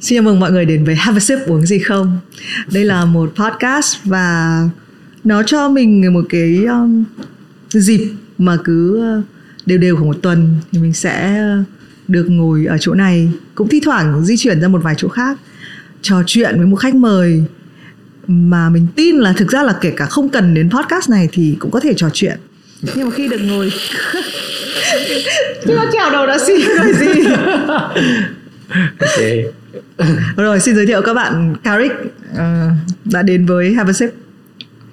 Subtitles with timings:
[0.00, 2.18] Xin chào mừng mọi người đến với Have a sip uống gì không.
[2.72, 4.62] Đây là một podcast và
[5.24, 7.04] nó cho mình một cái um,
[7.68, 9.24] dịp mà cứ uh,
[9.66, 11.66] đều đều khoảng một tuần thì mình sẽ uh,
[12.08, 15.38] được ngồi ở chỗ này, cũng thi thoảng di chuyển ra một vài chỗ khác,
[16.02, 17.44] trò chuyện với một khách mời
[18.26, 21.56] mà mình tin là thực ra là kể cả không cần đến podcast này thì
[21.58, 22.38] cũng có thể trò chuyện.
[22.94, 23.72] Nhưng mà khi được ngồi
[25.66, 27.24] Chưa chào đầu đã xin rồi gì
[28.98, 29.57] ok
[30.36, 31.92] rồi xin giới thiệu các bạn Karik
[32.32, 32.38] uh,
[33.04, 34.10] đã đến với Have a Sip.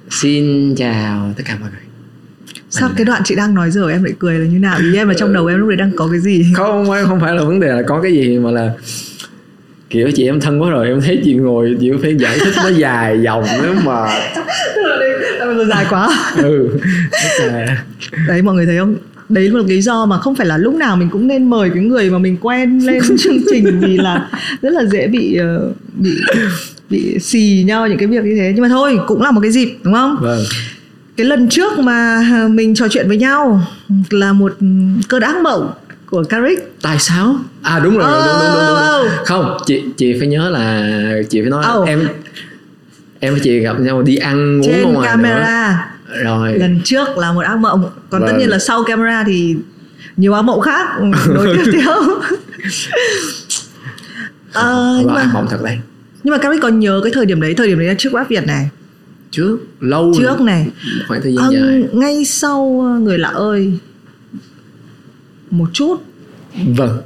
[0.10, 1.82] Xin chào tất cả mọi người.
[2.70, 4.78] Sao cái đoạn chị đang nói giờ em lại cười là như nào?
[4.80, 6.46] Ý em là trong đầu em lúc đấy đang có cái gì?
[6.56, 8.72] Không không phải là vấn đề là có cái gì mà là
[9.90, 12.70] kiểu chị em thân quá rồi em thấy chị ngồi chị phải giải thích nó
[12.70, 14.06] dài dòng nữa mà
[15.40, 16.10] Em dài quá?
[16.38, 16.70] Ừ.
[18.28, 18.96] Đấy mọi người thấy không
[19.30, 21.70] Đấy là một lý do mà không phải là lúc nào mình cũng nên mời
[21.74, 24.30] cái người mà mình quen lên chương trình Vì là
[24.62, 26.12] rất là dễ bị uh, bị
[26.90, 29.52] bị xì nhau những cái việc như thế Nhưng mà thôi cũng là một cái
[29.52, 30.40] dịp đúng không vâng
[31.18, 33.62] cái lần trước mà mình trò chuyện với nhau
[34.10, 34.54] là một
[35.10, 35.72] cơn ác mộng
[36.10, 39.06] của Karik tại sao à đúng rồi, đúng, đúng, đúng, đúng, Oh.
[39.06, 39.26] đúng.
[39.26, 40.92] không chị chị phải nhớ là
[41.30, 41.88] chị phải nói Oh.
[41.88, 42.08] em
[43.20, 45.38] em với chị gặp nhau đi ăn uống ở trên ngoài camera
[45.90, 45.95] nữa.
[46.24, 46.60] Rồi.
[46.60, 48.38] Lần trước là một ác mộng còn tất Vâng.
[48.40, 49.56] nhiên là sau camera thì
[50.18, 50.88] nhiều ác mộng khác
[51.30, 51.94] nối tiếp theo.
[54.54, 55.80] Ờ, nhưng và mà ác mộng thật đấy.
[56.24, 58.30] nhưng mà Karik còn nhớ cái thời điểm đấy thời điểm đấy là trước rap
[58.30, 58.70] Việt này?
[59.32, 60.46] Trước lâu trước rồi.
[60.48, 60.68] này.
[61.08, 61.84] Khoảng thời gian Ờ, dài.
[61.94, 63.80] ngay sau ờ, người lạ ơi.
[65.52, 66.04] Một chút.
[66.78, 67.02] Vâng.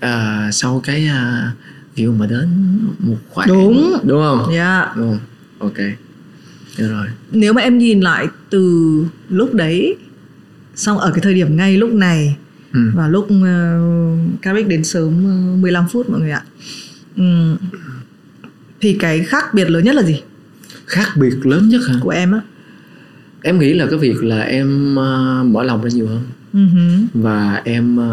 [0.00, 1.52] À, sau cái à,
[1.96, 2.48] view mà đến
[2.98, 3.48] một khoảng.
[3.48, 3.96] Đúng.
[4.02, 4.52] đúng không?
[4.52, 4.88] Yeah.
[4.96, 5.18] đúng
[5.58, 5.76] ok
[6.76, 7.06] rồi.
[7.32, 9.96] Nếu mà em nhìn lại từ lúc đấy
[10.74, 12.36] xong ở cái thời điểm ngay lúc này
[12.72, 12.80] ừ.
[12.94, 16.42] và lúc uh, Karik đến sớm ờ, 15 phút mọi người ạ.
[17.16, 17.56] Ừm,
[18.80, 20.22] thì cái khác biệt lớn nhất là gì?
[20.86, 21.94] Khác biệt lớn nhất hả?
[22.00, 22.40] Của em á.
[23.42, 26.22] Em nghĩ là cái việc là em à, mở lòng ra nhiều hơn.
[26.52, 27.06] Hứ.
[27.14, 28.10] và em à,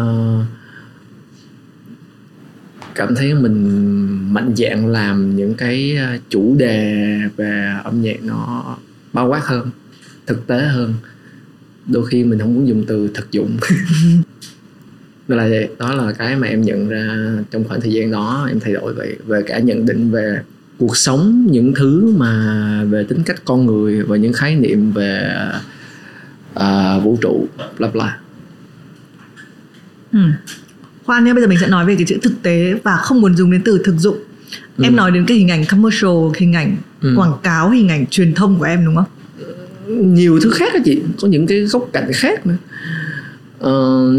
[2.98, 3.64] cảm thấy mình
[4.34, 8.76] mạnh dạng làm những cái à, chủ đề về âm nhạc nó
[9.12, 9.70] bao quát hơn
[10.26, 10.94] thực tế hơn.
[11.86, 13.56] Đôi khi mình không muốn dùng từ thực dụng.
[15.28, 15.48] Đó là
[15.78, 18.94] đó là cái mà em nhận ra trong khoảng thời gian đó em thay đổi
[18.94, 20.40] vậy về cả nhận định về
[20.78, 25.38] cuộc sống những thứ mà về tính cách con người và những khái niệm về
[26.54, 27.46] uh, vũ trụ
[27.78, 28.18] bla bla.
[30.12, 30.18] Ừ
[31.08, 33.34] khoan nhé bây giờ mình sẽ nói về cái chữ thực tế và không muốn
[33.36, 34.16] dùng đến từ thực dụng
[34.82, 34.96] em Ừ.
[34.96, 37.12] nói đến cái hình ảnh commercial hình ảnh Ừ.
[37.16, 39.04] quảng cáo hình ảnh truyền thông của em đúng không
[40.14, 42.54] nhiều thứ khác đó chị có những cái góc cạnh khác nữa
[43.58, 43.72] ờ,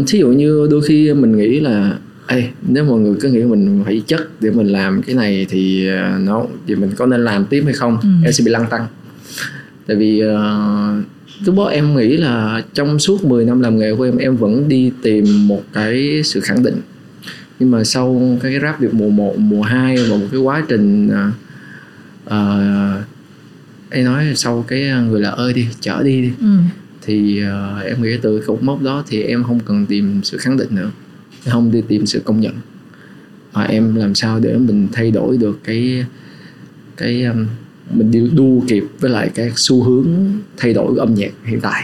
[0.06, 1.92] thí dụ như đôi khi mình nghĩ là
[2.26, 5.88] Ê, nếu mọi người cứ nghĩ mình phải chất để mình làm cái này thì
[5.88, 8.08] ờ, nó thì mình có nên làm tiếp hay không Ừ.
[8.24, 8.86] em sẽ bị lăng tăng
[9.86, 11.04] tại vì uh,
[11.44, 14.68] lúc đó em nghĩ là trong suốt 10 năm làm nghề của em em vẫn
[14.68, 16.80] đi tìm một cái sự khẳng định.
[17.58, 21.08] Nhưng mà sau cái rap việc mùa 1, mùa 2 và một cái quá trình
[21.08, 21.34] uh,
[22.26, 23.04] uh,
[23.90, 26.32] em nói sau cái người là ơi đi chở đi đi.
[26.40, 26.56] Ừ.
[27.02, 30.56] thì ờ, em nghĩ từ cột mốc đó thì em không cần tìm sự khẳng
[30.56, 30.90] định nữa.
[31.44, 32.54] Em không đi tìm sự công nhận.
[33.52, 36.04] Mà em làm sao để mình thay đổi được cái
[36.96, 37.46] cái um,
[37.90, 40.06] mình đi đua kịp với lại cái xu hướng
[40.56, 41.82] thay đổi của âm nhạc hiện tại.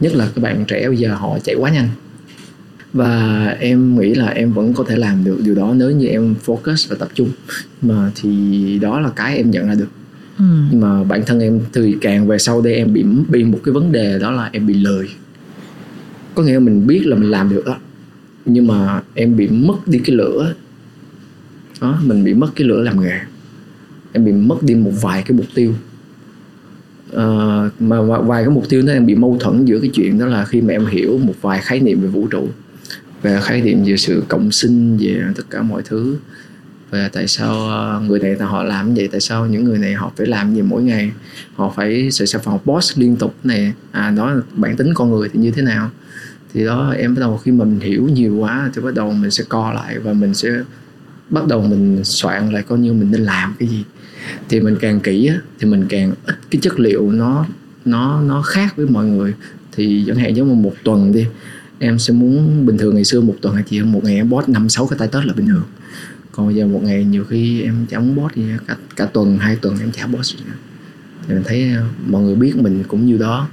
[0.00, 1.88] Nhất là các bạn trẻ bây giờ họ chạy quá nhanh.
[2.92, 6.34] Và em nghĩ là em vẫn có thể làm được điều đó nếu như em
[6.46, 7.30] focus và tập trung.
[7.82, 9.88] Mà thì đó là cái em nhận ra được.
[10.38, 10.44] Ừ.
[10.70, 13.72] nhưng mà bản thân em thì càng về sau đây em bị bị một cái
[13.72, 15.08] vấn đề đó là em bị lười
[16.34, 17.76] có nghĩa là mình biết là mình làm được đó
[18.44, 20.54] nhưng mà em bị mất đi cái lửa.
[21.80, 23.20] Đó mình bị mất cái lửa làm nghề
[24.14, 25.74] em bị mất đi một vài cái mục tiêu.
[27.12, 30.26] Ờ, mà vài- cái mục tiêu nó em bị mâu thuẫn giữa cái chuyện đó
[30.26, 32.48] là khi mà em hiểu một vài khái niệm về vũ trụ
[33.22, 36.16] về khái niệm về sự cộng sinh về tất cả mọi thứ
[36.90, 40.12] về tại sao ờ, người này họ làm vậy tại sao những người này họ
[40.16, 41.12] phải làm gì mỗi ngày
[41.54, 45.10] họ phải sự sản phẩm boss liên tục này à đó là bản tính con
[45.10, 45.90] người thì như thế nào.
[46.54, 49.44] Thì đó em bắt đầu khi mình hiểu nhiều quá thì bắt đầu mình sẽ
[49.48, 50.48] co lại và mình sẽ
[51.30, 53.84] bắt đầu mình soạn lại coi như mình nên làm cái gì
[54.48, 57.46] thì mình càng kỹ á, thì mình càng ít cái chất liệu nó
[57.84, 59.34] nó nó khác với mọi người
[59.72, 61.26] thì chẳng hạn giống như một tuần đi
[61.78, 64.48] em sẽ muốn bình thường ngày xưa một tuần hay chỉ một ngày em post
[64.48, 65.64] năm sáu cái tay tết là bình thường
[66.32, 69.38] còn bây giờ một ngày nhiều khi em chả muốn post gì cả, cả tuần
[69.38, 70.52] hai tuần em chả post gì nữa.
[71.28, 73.48] thì mình thấy ờ, mọi người biết mình cũng như đó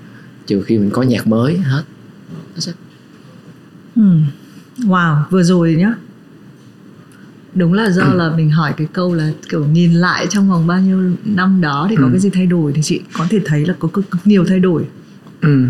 [0.47, 1.83] trừ khi mình có nhạc mới hết
[2.55, 2.75] That's it.
[3.95, 4.01] Ừ.
[4.77, 5.95] Wow, vừa rồi nhá
[7.55, 10.79] đúng là do là mình hỏi cái câu là kiểu nhìn lại trong vòng bao
[10.79, 12.09] nhiêu năm đó thì có Ừ.
[12.11, 14.59] cái gì thay đổi thì chị có thể thấy là có cực, cực nhiều thay
[14.59, 14.83] đổi.
[15.41, 15.65] Ừ.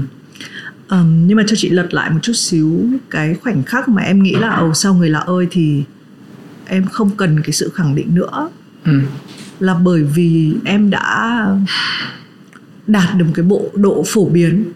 [0.88, 4.24] Ừm, nhưng mà cho chị lật lại một chút xíu cái khoảnh khắc mà em
[4.24, 5.84] nghĩ là ồ sau người lạ ơi thì
[6.66, 8.50] em không cần cái sự khẳng định nữa.
[8.86, 9.00] Ừ.
[9.60, 11.46] Là bởi vì em đã
[12.88, 14.72] đạt được một cái bộ độ phổ biến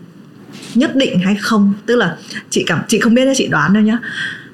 [0.76, 1.74] nhất định hay không?
[1.86, 2.18] Tức là
[2.50, 3.98] chị cảm chị không biết nhá chị đoán đâu nhá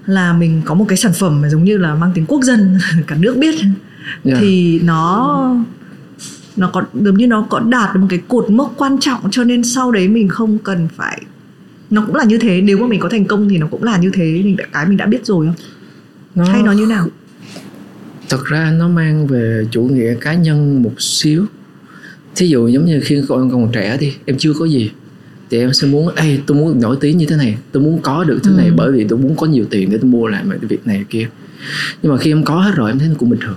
[0.06, 2.78] là mình có một cái sản phẩm mà giống như là mang tính quốc dân
[3.08, 3.56] cả nước biết.
[4.24, 4.38] Dạ.
[4.40, 5.56] thì nó
[6.56, 9.44] nó có giống như nó có đạt được một cái cột mốc quan trọng cho
[9.44, 11.22] nên sau đấy mình không cần phải
[11.90, 12.62] nó cũng là như thế.
[12.62, 14.42] Nếu mà mình có thành công thì nó cũng là như thế.
[14.44, 15.56] Mình đã cái mình đã biết rồi không?
[16.36, 17.08] Nó, hay nó như nào?
[18.30, 21.46] Thật ra nó mang về chủ nghĩa cá nhân một xíu.
[22.36, 24.92] Thí dụ giống như khi con còn trẻ đi em chưa có gì
[25.52, 28.24] thì em sẽ muốn Ê, tôi muốn nổi tiếng như thế này tôi muốn có
[28.24, 28.74] được thứ này Ừ.
[28.78, 31.06] bởi vì tôi muốn có nhiều tiền để tôi mua lại mấy cái việc này
[31.10, 31.28] kia.
[32.04, 33.56] Nhưng mà khi em có hết rồi em thấy nó cũng bình thường.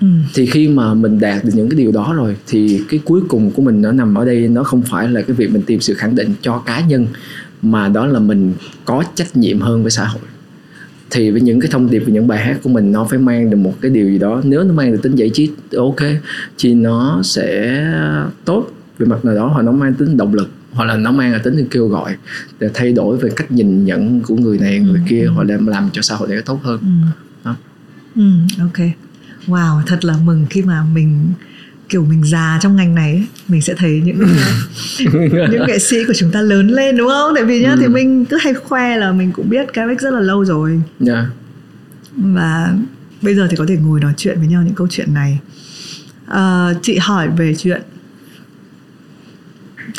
[0.00, 0.06] Ừ.
[0.34, 3.50] thì khi mà mình đạt được những cái điều đó rồi thì cái cuối cùng
[3.50, 5.94] của mình nó nằm ở đây nó không phải là cái việc mình tìm sự
[5.94, 7.06] khẳng định cho cá nhân
[7.62, 8.52] mà đó là mình
[8.84, 10.22] có trách nhiệm hơn với xã hội.
[11.10, 13.50] Thì với những cái thông điệp và những bài hát của mình nó phải mang
[13.50, 14.40] được một cái điều gì đó.
[14.44, 15.96] Nếu nó mang được tính giải trí ok
[16.58, 17.80] thì nó sẽ
[18.44, 18.66] tốt.
[18.98, 21.38] Về mặt nào đó hoặc nó mang tính động lực hoặc là nó mang là
[21.38, 22.16] tính kêu gọi
[22.60, 25.56] để thay đổi về cách nhìn nhận của người này người Ừ, kia hoặc là
[25.66, 26.86] làm cho xã hội này tốt hơn Ừ.
[27.44, 27.56] Đó.
[28.16, 28.22] Ừ,
[28.60, 28.88] ok.
[29.46, 31.32] Wow, thật là mừng khi mà mình
[31.88, 34.18] kiểu mình già trong ngành này ấy, mình sẽ thấy những
[35.50, 37.32] những nghệ sĩ của chúng ta lớn lên đúng không?
[37.34, 37.76] Tại vì nhá Ừ.
[37.80, 41.26] thì mình cứ hay khoe là mình cũng biết Carrick rất là lâu rồi Dạ.
[42.16, 42.74] và
[43.22, 45.38] bây giờ thì có thể ngồi nói chuyện với nhau những câu chuyện này.
[46.26, 47.82] Ờ, chị hỏi về chuyện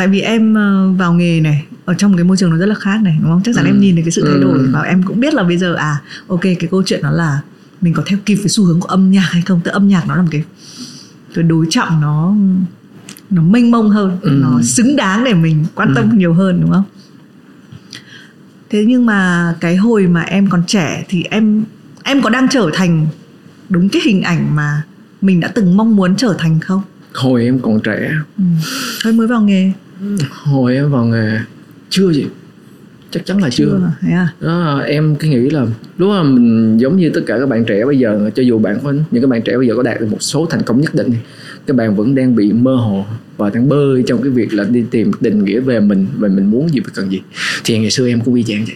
[0.01, 2.65] tại vì em ờ, vào nghề này ở trong một cái môi trường nó rất
[2.65, 3.69] là khác này đúng không chắc chắn Ừ.
[3.69, 4.41] em nhìn thấy cái sự thay Ừ.
[4.41, 7.41] đổi và em cũng biết là bây giờ à ok cái câu chuyện đó là
[7.81, 10.07] mình có theo kịp với xu hướng của âm nhạc hay không tức âm nhạc
[10.07, 10.43] nó là một cái
[11.35, 12.33] cái đối trọng nó
[13.29, 14.29] nó mênh mông hơn Ừ.
[14.41, 16.15] nó xứng đáng để mình quan tâm Ừ.
[16.17, 16.83] nhiều hơn đúng không
[18.69, 21.63] thế nhưng mà cái hồi mà em còn trẻ thì em
[22.03, 23.07] em có đang trở thành
[23.69, 24.83] đúng cái hình ảnh mà
[25.21, 26.81] mình đã từng mong muốn trở thành không
[27.13, 28.43] hồi em còn trẻ ừ.
[29.03, 29.71] Thôi mới vào nghề
[30.29, 31.39] hồi em vào nghề
[31.89, 32.25] chưa gì
[33.11, 34.27] chắc chắn là chưa, mà, thế à?
[34.41, 35.65] Đó là em cái nghĩ là
[35.97, 38.79] lúc mà mình giống như tất cả các bạn trẻ bây giờ cho dù bạn
[38.83, 40.95] có những cái bạn trẻ bây giờ có đạt được một số thành công nhất
[40.95, 41.11] định
[41.67, 43.05] các bạn vẫn đang bị mơ hồ
[43.37, 46.51] và đang bơi trong cái việc là đi tìm định nghĩa về mình về mình
[46.51, 47.21] muốn gì và cần gì.
[47.63, 48.75] Thì ngày xưa em cũng y chang vậy.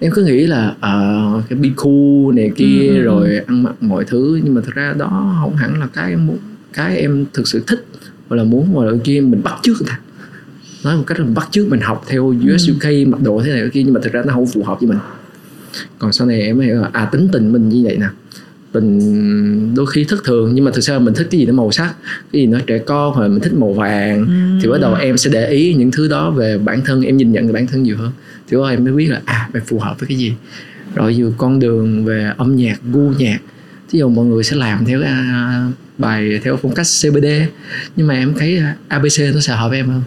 [0.00, 3.02] Em cứ nghĩ là à, cái bi cool này kia Ừ, ừ, ừ.
[3.02, 6.26] rồi ăn mặc mọi thứ nhưng mà thật ra đó không hẳn là cái em
[6.26, 6.38] muốn
[6.72, 7.86] cái em thực sự thích
[8.28, 9.98] hoặc là muốn hoặc là kia mình bắt chước người ta
[10.84, 12.72] nói một cách là bắt chước mình học theo US Ừ.
[12.74, 14.88] UK mặc đồ thế này kia nhưng mà thực ra nó không phù hợp với
[14.88, 14.98] mình.
[15.98, 18.06] Còn sau này em mới hiểu là à tính tình mình như vậy nè.
[18.72, 21.72] Mình đôi khi thất thường nhưng mà thực là mình thích cái gì nó màu
[21.72, 21.94] sắc
[22.32, 24.32] cái gì nó trẻ con hoặc mình thích màu vàng Ừ.
[24.62, 27.32] thì bắt đầu em sẽ để ý những thứ đó về bản thân em nhìn
[27.32, 28.10] nhận về bản thân nhiều hơn.
[28.48, 30.32] Thì bắt em mới biết là à mình phù hợp với cái gì.
[30.94, 33.38] Rồi dù con đường về âm nhạc gu nhạc
[33.92, 35.66] ví dụ mọi người sẽ làm theo à,
[35.98, 37.26] bài theo phong cách CBD
[37.96, 40.02] nhưng mà em thấy ABC nó sẽ hợp với em hơn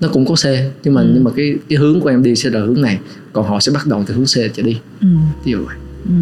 [0.00, 0.44] nó cũng có C
[0.84, 1.10] nhưng mà Ừ.
[1.14, 2.98] nhưng mà cái cái hướng của em đi sẽ là hướng này
[3.32, 5.06] còn họ sẽ bắt đầu từ hướng C trở đi ừ.
[5.44, 6.12] ví dụ vậy Ừ.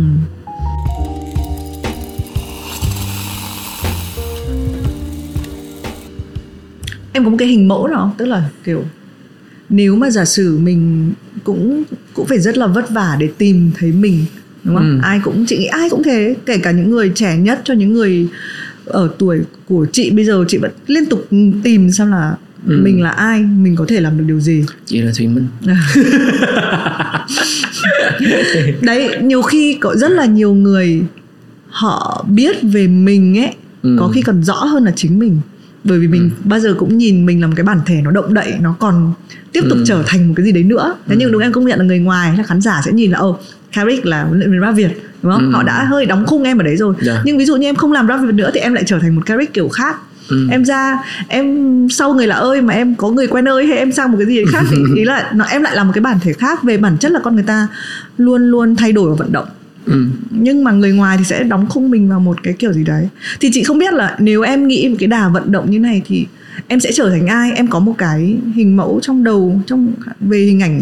[7.12, 8.84] em có một cái hình mẫu nào tức là kiểu
[9.68, 11.12] nếu mà giả sử mình
[11.44, 11.82] cũng
[12.14, 14.24] cũng phải rất là vất vả để tìm thấy mình
[14.64, 14.98] đúng không Ừ.
[15.02, 17.92] ai cũng chị nghĩ ai cũng thế kể cả những người trẻ nhất cho những
[17.92, 18.28] người
[18.84, 21.26] ở tuổi của chị bây giờ chị vẫn liên tục
[21.62, 22.36] tìm xem là
[22.66, 22.80] Ừ.
[22.82, 25.46] mình là ai mình có thể làm được điều gì chị là Thùy Minh
[28.82, 31.02] đấy nhiều khi có rất là nhiều người
[31.68, 33.96] họ biết về mình ấy Ừ.
[34.00, 35.40] có khi còn rõ hơn là chính mình
[35.84, 36.28] bởi vì mình Ừ.
[36.44, 39.12] bao giờ cũng nhìn mình là một cái bản thể nó động đậy nó còn
[39.52, 39.84] tiếp tục Ừ.
[39.86, 41.16] trở thành một cái gì đấy nữa thế Ừ.
[41.20, 43.38] nhưng đúng em công nhận là người ngoài là khán giả sẽ nhìn là ồ
[43.72, 44.90] Carrick là huấn luyện viên rap Việt
[45.22, 45.50] đúng không Ừ.
[45.52, 47.22] họ đã hơi đóng khung em ở đấy rồi Dạ.
[47.24, 49.14] nhưng ví dụ như em không làm rap Việt nữa thì em lại trở thành
[49.16, 49.96] một Carrick kiểu khác
[50.28, 50.48] Ừ.
[50.50, 51.56] em ra em
[51.90, 54.26] sau người lạ ơi mà em có người quen ơi hay em sang một cái
[54.26, 56.76] gì khác thì ý là nó em lại là một cái bản thể khác về
[56.76, 57.68] bản chất là con người ta
[58.18, 59.48] luôn luôn thay đổi và vận động
[59.86, 60.04] ừ.
[60.30, 63.08] nhưng mà người ngoài thì sẽ đóng khung mình vào một cái kiểu gì đấy
[63.40, 66.02] thì chị không biết là nếu em nghĩ một cái đà vận động như này
[66.06, 66.26] thì
[66.68, 70.38] em sẽ trở thành ai em có một cái hình mẫu trong đầu trong về
[70.38, 70.80] hình ảnh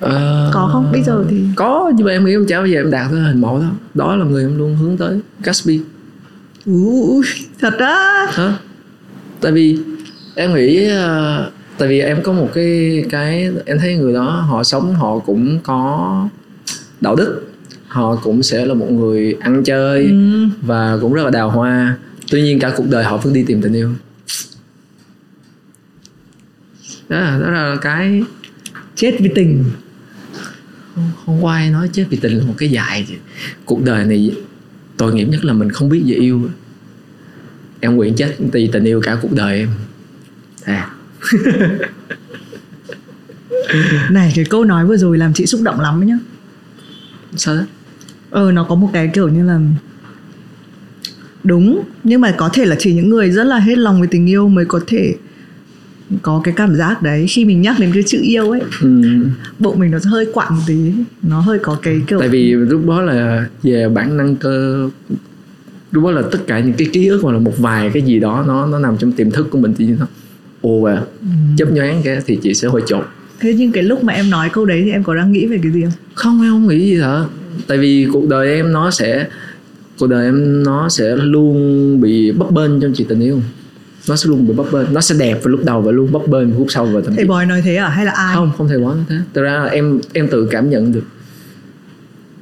[0.00, 0.92] Ờ, Có không?
[0.92, 3.20] Bây giờ thì- có nhưng mà em nghĩ em chả bao giờ em đạt tới
[3.20, 5.80] hình mẫu đó đó là người em luôn hướng tới Gatsby
[6.66, 7.24] Ui,
[7.58, 8.26] thật á?
[8.30, 8.58] Hả?
[9.40, 9.78] tại vì
[10.34, 14.62] em nghĩ ờ, tại vì em có một cái cái em thấy người đó họ
[14.64, 16.28] sống họ cũng có
[17.00, 17.46] đạo đức.
[17.88, 20.46] Họ cũng sẽ là một người ăn chơi Ừ.
[20.62, 21.96] và cũng rất là đào hoa.
[22.30, 23.90] Tuy nhiên cả cuộc đời họ vẫn đi tìm tình yêu.
[27.08, 28.22] Đó là, đó là cái
[28.96, 29.64] chết vì tình.
[30.94, 33.06] Không, không có ai nói chết vì tình là một cái dài
[33.64, 34.30] cuộc đời này
[35.00, 36.50] tội nghiệp nhất là mình không biết về yêu.
[37.80, 39.68] Em nguyện chết vì tình yêu cả cuộc đời em.
[40.64, 40.90] À.
[44.10, 46.18] Này cái câu nói vừa rồi làm chị xúc động lắm ấy nhá.
[47.36, 47.62] Sao đó
[48.30, 49.60] ờ nó có một cái kiểu như là
[51.44, 54.26] đúng nhưng mà có thể là chỉ những người rất là hết lòng với tình
[54.26, 55.14] yêu mới có thể
[56.22, 59.02] có cái cảm giác đấy khi mình nhắc đến cái chữ yêu ấy ừ.
[59.58, 62.86] bụng mình nó hơi quặn một tí nó hơi có cái kiểu tại vì lúc
[62.86, 64.88] đó là về bản năng cơ
[65.92, 68.20] lúc đó là tất cả những cái ký ức hoặc là một vài cái gì
[68.20, 70.06] đó nó nó nằm trong tiềm thức của mình thì nó
[70.60, 71.02] ồ à
[71.56, 73.06] chấp nhoáng cái thì chị sẽ hơi chột
[73.40, 75.58] thế nhưng cái lúc mà em nói câu đấy thì em có đang nghĩ về
[75.62, 75.92] cái gì không?
[76.14, 77.26] Không em không nghĩ gì hết
[77.66, 79.26] tại vì cuộc đời em nó sẽ
[79.98, 83.40] cuộc đời em nó sẽ luôn bị bấp bênh trong chuyện tình yêu
[84.08, 84.94] nó sẽ luôn bị bấp bênh.
[84.94, 87.24] Nó sẽ đẹp vào lúc đầu và luôn bấp bênh lúc sau và thậm thầy
[87.24, 87.88] bói nói thế à?
[87.88, 88.36] Hay là ai?
[88.36, 89.16] Không không thể quá thế.
[89.34, 91.04] Thực ra là em em tự cảm nhận được.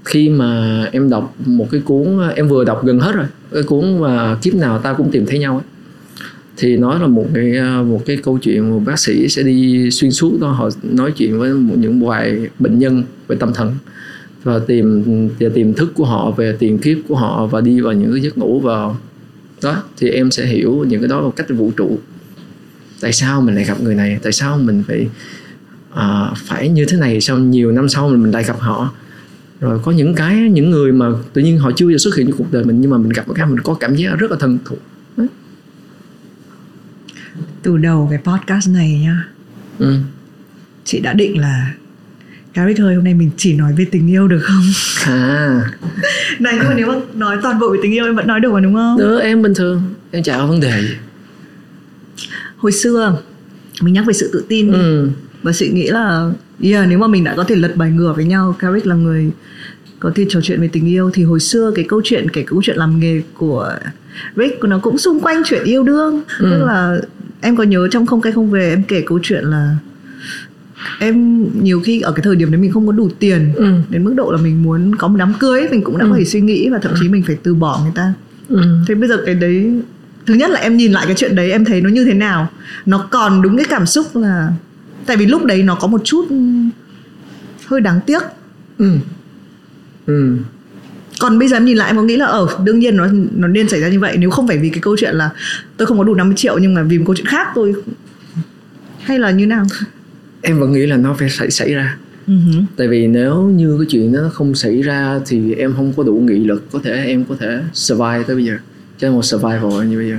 [0.05, 4.01] Khi mà em đọc một cái cuốn em vừa đọc gần hết rồi cái cuốn
[4.01, 5.65] mà kiếp nào ta cũng tìm thấy nhau ấy
[6.57, 7.53] thì nói là một cái
[7.85, 10.49] một cái câu chuyện một bác sĩ sẽ đi xuyên suốt đó.
[10.51, 13.75] Họ nói chuyện với những vài bệnh nhân về tâm thần
[14.45, 15.05] và tìm
[15.39, 18.21] về tiềm thức của họ về tiền kiếp của họ và đi vào những cái
[18.21, 18.97] giấc ngủ vào
[19.63, 21.99] đó thì em sẽ hiểu những cái đó một cách vũ trụ.
[23.01, 24.19] Tại sao mình lại gặp người này?
[24.23, 25.09] Tại sao mình phải
[25.95, 28.93] à, phải như thế này sau nhiều năm sau mình, lại gặp họ?
[29.61, 32.39] Rồi có những cái những người mà tự nhiên họ chưa giờ xuất hiện trong
[32.39, 34.59] cuộc đời mình nhưng mà mình gặp cái mình có cảm giác rất là thân
[34.65, 34.79] thuộc.
[37.63, 39.29] Từ đầu cái podcast này nhá.
[39.79, 39.95] Ừ.
[40.85, 41.75] chị đã định là
[42.59, 44.63] Caric ơi hôm nay mình chỉ nói về tình yêu được không?
[45.07, 45.61] À.
[46.39, 48.53] Này nhưng mà nếu mà nói toàn bộ về tình yêu em vẫn nói được
[48.53, 48.99] mà đúng không?
[48.99, 49.83] Đó, em bình thường.
[50.11, 50.95] Em chả có vấn đề gì.
[52.57, 53.19] Hồi xưa
[53.81, 55.11] mình nhắc về sự tự tin ừ.
[55.43, 56.31] và chị nghĩ là
[56.63, 59.31] yeah, nếu mà mình đã có thể lật bài ngửa với nhau Caric là người
[60.01, 62.63] có thể trò chuyện về tình yêu thì hồi xưa cái câu chuyện kể câu
[62.63, 63.75] chuyện làm nghề của
[64.37, 66.23] Rick nó cũng xung quanh chuyện yêu đương.
[66.39, 66.49] Ừ.
[66.51, 66.99] tức là
[67.41, 69.77] em có nhớ trong không cây không về em kể câu chuyện là
[71.01, 73.73] em nhiều khi ở cái thời điểm đấy mình không có đủ tiền Ừ.
[73.89, 76.13] đến mức độ là mình muốn có một đám cưới mình cũng đã Ừ.
[76.13, 78.13] phải suy nghĩ và thậm chí mình phải từ bỏ người ta
[78.49, 78.63] Ừ.
[78.89, 79.81] thế bây giờ cái đấy
[80.27, 82.49] thứ nhất là em nhìn lại cái chuyện đấy em thấy nó như thế nào
[82.87, 84.53] nó còn đúng cái cảm xúc là
[85.07, 86.71] tại vì lúc đấy nó có một chút ừm,
[87.67, 88.23] hơi đáng tiếc
[88.79, 88.91] Ừ.
[90.07, 90.37] Ừ.
[91.21, 93.07] còn bây giờ em nhìn lại em có nghĩ là ở đương nhiên nó
[93.37, 95.31] nó nên xảy ra như vậy nếu không phải vì cái câu chuyện là
[95.77, 97.75] tôi không có đủ 50 triệu nhưng mà vì một câu chuyện khác tôi
[99.03, 99.65] hay là như nào
[100.43, 101.99] em vẫn nghĩ là nó phải xảy xảy ra.
[102.27, 102.35] Hứ.
[102.77, 106.03] tại vì nếu như cái chuyện đó nó không xảy ra thì em không có
[106.03, 108.57] đủ nghị lực có thể em có thể survive tới bây giờ.
[108.99, 110.17] Chứ một survival như bây giờ.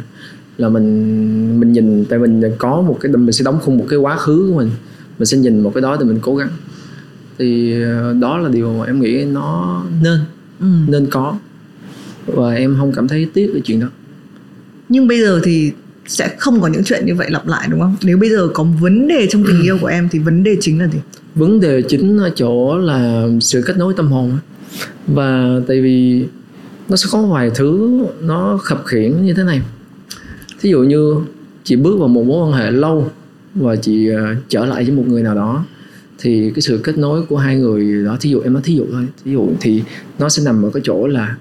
[0.57, 3.99] Là mình mình nhìn tại mình có một cái mình sẽ đóng khung một cái
[3.99, 4.69] quá khứ của mình.
[5.19, 6.49] Mình sẽ nhìn một cái đó thì mình cố gắng.
[7.37, 10.19] Thì ờ, đó là điều mà em nghĩ nó nên.
[10.59, 10.67] Ừ.
[10.87, 11.35] nên có.
[12.25, 13.87] Và em không cảm thấy tiếc cái chuyện đó.
[14.89, 15.71] Nhưng bây giờ thì
[16.09, 17.95] sẽ không có những chuyện như vậy lặp lại đúng không?
[18.03, 20.79] Nếu bây giờ có vấn đề trong tình yêu của em thì vấn đề chính
[20.79, 20.99] là gì?
[21.35, 24.37] Vấn đề chính ở chỗ là sự kết nối tâm hồn.
[25.07, 26.25] Và tại vì
[26.89, 29.61] nó sẽ có vài thứ nó khập khiễng như thế này.
[30.61, 31.15] Thí dụ như
[31.63, 33.11] chị bước vào một mối quan hệ lâu
[33.55, 35.65] và chị ờ, trở lại với một người nào đó
[36.19, 38.85] thì cái sự kết nối của hai người đó thí dụ em nói thí dụ
[38.91, 39.83] thôi thí dụ thì
[40.19, 41.35] nó sẽ nằm ở cái chỗ là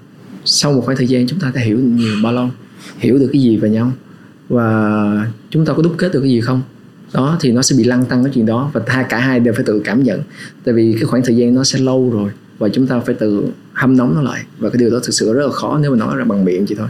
[0.45, 2.49] sau một khoảng thời gian chúng ta đã hiểu nhiều bao lâu
[2.97, 3.91] hiểu được cái gì về nhau
[4.49, 6.61] và chúng ta có đúc kết được cái gì không?
[7.13, 9.53] Đó, thì nó sẽ bị lăng tăng cái chuyện đó và hai, cả hai đều
[9.53, 10.21] phải tự cảm nhận.
[10.63, 13.45] Tại vì cái khoảng thời gian nó sẽ lâu rồi và chúng ta phải tự
[13.73, 14.43] hâm nóng nó lại.
[14.59, 16.65] Và cái điều đó thực sự rất là khó nếu mà nói ra bằng miệng
[16.65, 16.87] chỉ thôi.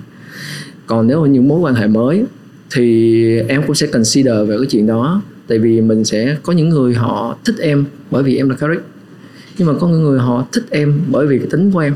[0.88, 2.24] Còn nếu mà những mối quan hệ mới
[2.72, 5.22] thì em cũng sẽ consider về cái chuyện đó.
[5.48, 8.80] Tại vì mình sẽ có những người họ thích em bởi vì em là Caric
[9.58, 11.96] nhưng mà có những người họ thích em bởi vì cái tính của em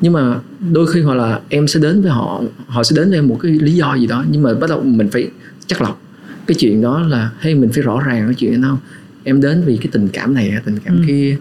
[0.00, 0.40] nhưng mà
[0.72, 3.38] đôi khi họ là em sẽ đến với họ họ sẽ đến với em một
[3.42, 5.28] cái lý do gì đó nhưng mà bắt đầu mình phải
[5.66, 6.02] chắc lọc.
[6.46, 8.68] Cái chuyện đó là hay mình phải rõ ràng cái chuyện đó.
[8.68, 8.78] Không
[9.24, 11.02] em đến vì cái tình cảm này tình cảm Ừ.
[11.08, 11.36] kia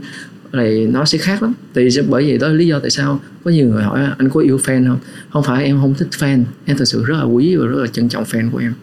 [0.52, 1.54] này nó sẽ khác lắm.
[1.76, 4.60] Thì bởi vậy đó lý do tại sao có nhiều người hỏi anh có yêu
[4.64, 5.00] fan không?
[5.30, 6.44] Không phải em không thích fan.
[6.66, 8.74] Em thực sự rất là quý và rất là trân trọng fan của em.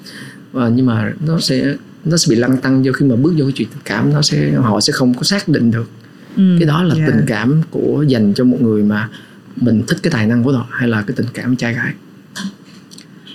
[0.52, 3.44] Và nhưng mà nó sẽ nó sẽ bị lăn tăng vô khi mà bước vô
[3.44, 5.88] cái chuyện tình cảm nó sẽ họ sẽ không có xác định được.
[6.36, 7.08] Ừ, cái đó là yeah.
[7.12, 9.08] tình cảm của dành cho một người mà
[9.56, 11.94] mình thích cái tài năng của họ hay là cái tình cảm trai gái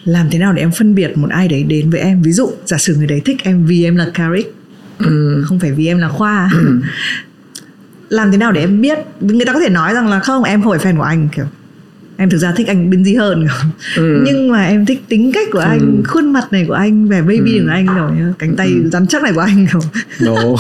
[0.06, 2.52] làm thế nào để em phân biệt một ai đấy đến với em ví dụ
[2.66, 4.54] giả sử người đấy thích em vì em là Caric
[5.00, 5.44] ừ.
[5.48, 6.52] không phải vì em là Khoa
[8.10, 10.62] làm thế nào để em biết người ta có thể nói rằng là không em
[10.64, 11.46] không phải fan của anh kiểu
[12.18, 13.48] em thực ra thích anh biến gì hơn
[13.96, 14.24] ừ.
[14.26, 16.04] nhưng mà em thích tính cách của anh ừ.
[16.08, 17.64] khuôn mặt này của anh vẻ baby ừ.
[17.66, 18.90] của anh rồi cánh tay ừ.
[18.90, 19.82] rắn chắc này của anh rồi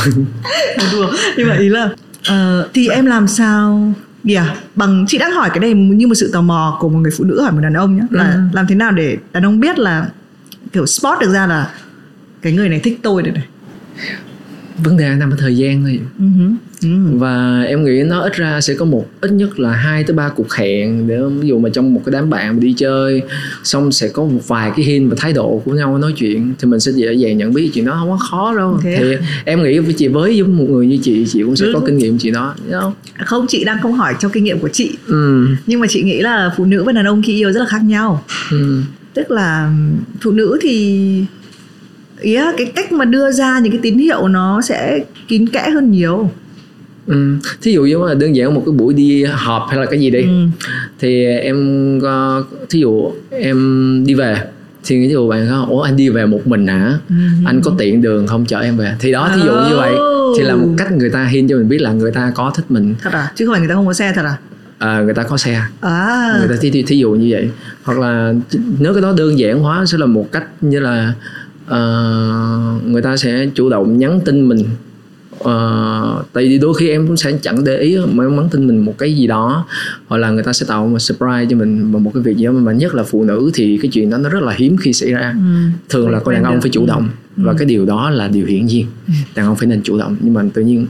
[0.91, 1.89] đùa nhưng mà ý là
[2.31, 6.29] uh, thì em làm sao Yeah, bằng chị đang hỏi cái này như một sự
[6.33, 8.39] tò mò của một người phụ nữ hỏi một đàn ông nhé là ừ.
[8.53, 10.09] làm thế nào để đàn ông biết là
[10.71, 11.73] kiểu spot được ra là
[12.41, 13.45] cái người này thích tôi đây này
[14.83, 16.55] vấn đề nằm ở thời gian thôi uh-huh.
[16.81, 17.19] uh-huh.
[17.19, 20.29] và em nghĩ nó ít ra sẽ có một ít nhất là hai tới ba
[20.29, 23.21] cuộc hẹn để ví dụ mà trong một cái đám bạn đi chơi
[23.63, 26.67] xong sẽ có một vài cái hint và thái độ của nhau nói chuyện thì
[26.67, 28.95] mình sẽ dễ dàng nhận biết chuyện đó không có khó đâu okay.
[28.99, 31.71] thì em nghĩ với chị với một người như chị chị cũng sẽ ừ.
[31.73, 34.69] có kinh nghiệm chị đó không không chị đang không hỏi trong kinh nghiệm của
[34.73, 35.47] chị ừ.
[35.65, 37.81] nhưng mà chị nghĩ là phụ nữ và đàn ông khi yêu rất là khác
[37.83, 38.81] nhau ừ.
[39.13, 39.73] tức là
[40.21, 41.25] phụ nữ thì
[42.21, 45.69] ý là cái cách mà đưa ra những cái tín hiệu nó sẽ kín kẽ
[45.69, 46.31] hơn nhiều.
[47.07, 47.35] Ừ.
[47.61, 50.09] thí dụ như là đơn giản một cái buổi đi họp hay là cái gì
[50.09, 50.45] đi ừ.
[50.99, 54.37] thì em có thí dụ em đi về
[54.83, 56.93] thì ví dụ bạn có ủa anh đi về một mình hả?
[57.09, 57.15] Ừ.
[57.45, 58.45] anh có tiện đường không?
[58.45, 58.95] Chở em về.
[58.99, 59.93] Thì đó thí dụ như vậy.
[60.37, 62.65] Thì là một cách người ta hin cho mình biết là người ta có thích
[62.69, 62.95] mình.
[63.01, 63.31] Thật à?
[63.35, 64.37] Chứ không phải người ta không có xe thật à?
[64.77, 65.61] À, người ta có xe.
[65.81, 66.35] À.
[66.39, 67.49] người ta thí, thí, thí dụ như vậy.
[67.83, 68.33] Hoặc là
[68.79, 71.13] nếu cái đó đơn giản hóa sẽ là một cách như là
[71.69, 74.63] uh, người ta sẽ chủ động nhắn tin mình
[75.43, 78.67] uh, tại vì đôi khi em cũng sẽ chẳng để ý mà em nhắn tin
[78.67, 79.65] mình một cái gì đó
[80.07, 82.45] hoặc là người ta sẽ tạo một surprise cho mình bằng một cái việc gì
[82.45, 84.93] đó mà nhất là phụ nữ thì cái chuyện đó nó rất là hiếm khi
[84.93, 85.69] xảy ra ừ.
[85.89, 87.43] thường là con đàn ông phải chủ động ừ.
[87.45, 89.13] và cái điều đó là điều hiển nhiên ừ.
[89.35, 90.87] đàn ông phải nên chủ động nhưng mà tự nhiên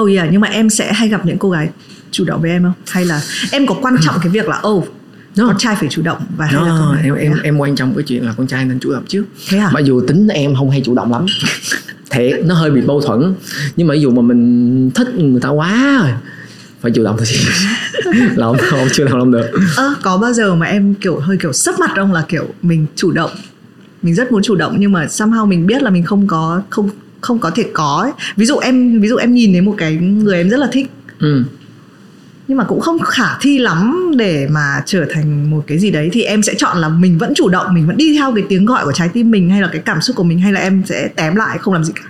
[0.00, 1.68] Oh yeah, nhưng mà em sẽ hay gặp những cô gái
[2.10, 2.72] chủ động với em không?
[2.86, 3.22] Hay là
[3.52, 4.88] em có quan trọng cái việc là oh
[5.36, 5.46] no.
[5.46, 8.04] con trai phải chủ động và hay là con em em em quan trọng cái
[8.06, 9.70] chuyện là con trai nên chủ động trước thế à?
[9.72, 11.26] mặc dù tính em không hay chủ động lắm.
[12.10, 13.34] Thiệt nó hơi bị mâu thuẫn.
[13.76, 16.12] Nhưng mà ví dụ mà mình thích người ta quá rồi
[16.80, 17.26] phải chủ động thôi
[18.36, 19.50] là không, không chưa làm làm được.
[19.76, 22.12] À, có bao giờ mà em kiểu hơi kiểu sấp mặt không?
[22.12, 23.30] Là kiểu mình chủ động
[24.02, 26.90] mình rất muốn chủ động nhưng mà somehow mình biết là mình không có không
[27.20, 28.12] không có thể có ấy.
[28.36, 30.90] ví dụ em ví dụ em nhìn thấy một cái người em rất là thích.
[31.18, 31.44] Ừ
[32.50, 36.10] nhưng mà cũng không khả thi lắm để mà trở thành một cái gì đấy.
[36.12, 38.66] Thì em sẽ chọn là mình vẫn chủ động mình vẫn đi theo cái tiếng
[38.66, 40.82] gọi của trái tim mình hay là cái cảm xúc của mình hay là em
[40.86, 42.02] sẽ tém lại không làm gì cả.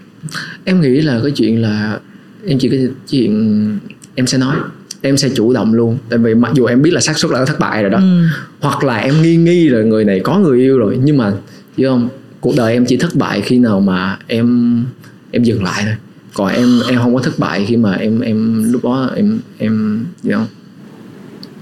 [0.64, 1.98] Em nghĩ là cái chuyện là
[2.46, 3.79] em chỉ cái chuyện
[4.14, 4.57] em sẽ nói
[5.03, 5.98] em sẽ chủ động luôn.
[6.09, 8.24] Tại vì mặc dù em biết là xác suất là thất bại rồi đó ừ.
[8.61, 11.33] hoặc là em nghi nghi rồi người này có người yêu rồi nhưng mà
[11.76, 12.09] hiểu không?
[12.40, 14.85] Cuộc đời em chỉ thất bại khi nào mà em
[15.31, 15.94] em dừng lại thôi
[16.34, 20.04] còn em em không có thất bại khi mà em em lúc đó em em
[20.22, 20.46] gì không?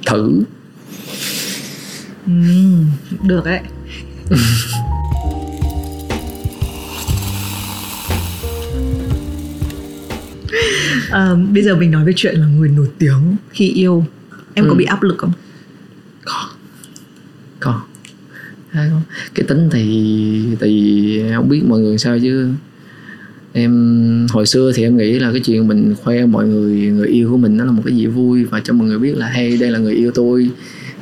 [0.07, 0.42] Thử.
[2.26, 2.33] Ừ,
[3.22, 3.61] được đấy.
[11.11, 14.04] À, bây giờ mình nói về chuyện là người nổi tiếng khi yêu.
[14.54, 14.68] Em ừ.
[14.68, 15.33] có bị áp lực không?
[16.24, 16.50] Có.
[17.61, 17.81] Có.
[19.35, 22.52] Cái tính thì thì không biết mọi người sao chứ
[23.59, 27.31] em hồi xưa thì em nghĩ là cái chuyện mình khoe mọi người người yêu
[27.31, 29.57] của mình nó là một cái gì vui và cho mọi người biết là hey
[29.57, 30.51] đây là người yêu tôi.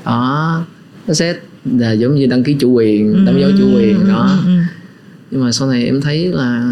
[0.05, 0.65] Đó
[1.07, 1.35] nó sẽ
[1.79, 4.39] là giống như đăng ký chủ quyền đóng dấu chủ ừ, quyền ừ, đó.
[4.47, 4.51] ừ,
[5.31, 6.63] nhưng mà sau này em thấy là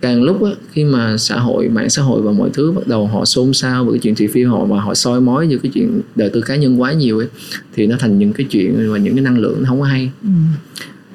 [0.00, 3.06] càng lúc á, khi mà xã hội mạng xã hội và mọi thứ bắt đầu
[3.06, 5.72] họ xôn xao về cái chuyện thị phi họ mà họ soi mói về cái
[5.74, 7.28] chuyện đời tư cá nhân quá nhiều ấy
[7.74, 10.10] thì nó thành những cái chuyện và những cái năng lượng nó không có hay.
[10.22, 10.28] Ừ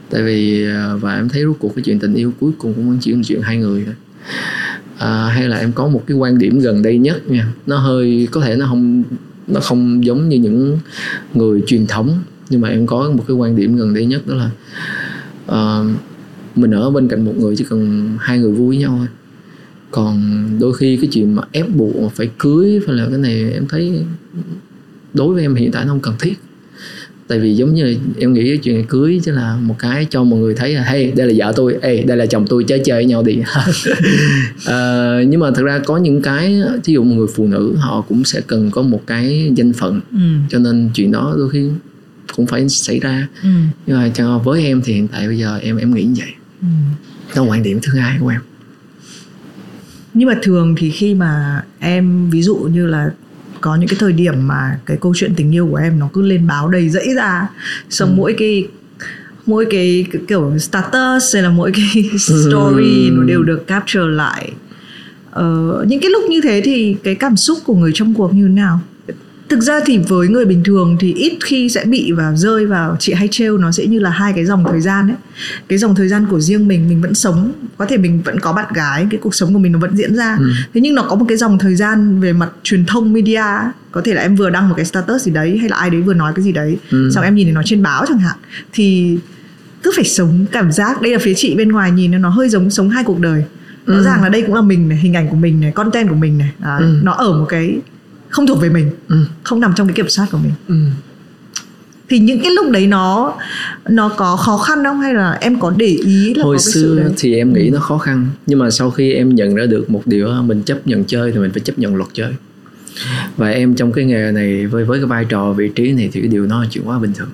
[0.10, 2.98] tại vì à, và em thấy rốt cuộc cái chuyện tình yêu cuối cùng cũng
[3.02, 3.96] chỉ là chuyện hai người thôi.
[4.98, 7.54] À, hay là em có một cái quan điểm gần đây nhất nha.
[7.66, 9.04] Nó hơi có thể nó không
[9.48, 10.80] nó không giống như những
[11.34, 12.20] người truyền thống
[12.50, 14.52] nhưng mà em có một cái quan điểm gần đây nhất đó là
[15.52, 15.86] uh,
[16.56, 19.08] mình ở bên cạnh một người chỉ cần hai người vui với nhau thôi.
[19.92, 20.22] Còn
[20.60, 24.06] đôi khi cái chuyện mà ép buộc phải cưới phải là cái này em thấy
[25.14, 26.34] đối với em hiện tại nó không cần thiết
[27.30, 30.56] tại vì giống như em nghĩ chuyện cưới chứ là một cái cho mọi người
[30.56, 33.06] thấy là hey đây là vợ tôi hey đây là chồng tôi chơi chơi với
[33.06, 33.40] nhau đi
[34.66, 38.02] à, nhưng mà thật ra có những cái ví dụ một người phụ nữ họ
[38.02, 40.20] cũng sẽ cần có một cái danh phận ừ.
[40.50, 41.70] cho nên chuyện đó đôi khi
[42.36, 43.50] cũng phải xảy ra ừ.
[43.86, 46.34] nhưng mà cho với em thì hiện tại bây giờ em em nghĩ như vậy
[46.62, 46.68] ừ.
[47.36, 48.42] đó là quan điểm thứ hai của em
[50.14, 53.12] nhưng mà thường thì khi mà em ví dụ như là
[53.62, 56.22] có những cái thời điểm mà cái câu chuyện tình yêu của em nó cứ
[56.22, 57.48] lên báo đầy dẫy ra
[57.90, 58.14] xong ừ.
[58.18, 58.68] mỗi cái
[59.46, 63.12] mỗi cái, cái kiểu status hay là mỗi cái story ừ.
[63.12, 64.52] nó đều được capture lại
[65.32, 68.48] ờ, những cái lúc như thế thì cái cảm xúc của người trong cuộc như
[68.48, 68.80] thế nào
[69.50, 72.96] thực ra thì với người bình thường thì ít khi sẽ bị và rơi vào
[73.00, 75.18] chị hay trêu nó sẽ như là hai cái dòng thời gian ấy
[75.68, 78.54] cái dòng thời gian của riêng mình mình vẫn sống có thể mình vẫn có
[78.54, 80.50] bạn gái cái cuộc sống của mình nó vẫn diễn ra ừ.
[80.74, 83.44] thế nhưng nó có một cái dòng thời gian về mặt truyền thông media
[83.92, 86.02] có thể là em vừa đăng một cái status gì đấy hay là ai đấy
[86.02, 87.10] vừa nói cái gì đấy ừ.
[87.16, 88.38] xong em nhìn thấy nó trên báo chẳng hạn
[88.74, 89.18] thì
[89.84, 92.70] cứ phải sống cảm giác đây là phía chị bên ngoài nhìn nó hơi giống
[92.70, 93.44] sống hai cuộc đời
[93.86, 94.04] rõ ừ.
[94.04, 96.38] ràng là đây cũng là mình này hình ảnh của mình này content của mình
[96.38, 97.00] này à, ừ.
[97.04, 97.78] nó ở một cái
[98.30, 99.26] không thuộc về mình ừ.
[99.44, 100.76] không nằm trong cái kiểm soát của mình ừ.
[102.10, 103.34] thì những cái lúc đấy nó
[103.90, 106.74] nó có khó khăn không hay là em có để ý là hồi có cái
[106.74, 107.14] xưa sự đấy?
[107.18, 107.72] thì em nghĩ ừ.
[107.74, 110.88] nó khó khăn nhưng mà sau khi em nhận ra được một điều mình chấp
[110.88, 112.34] nhận chơi thì mình phải chấp nhận luật chơi
[113.38, 116.22] và em trong cái nghề này với với cái vai trò vị trí này thì
[116.22, 117.30] cái điều đó là chuyện quá bình thường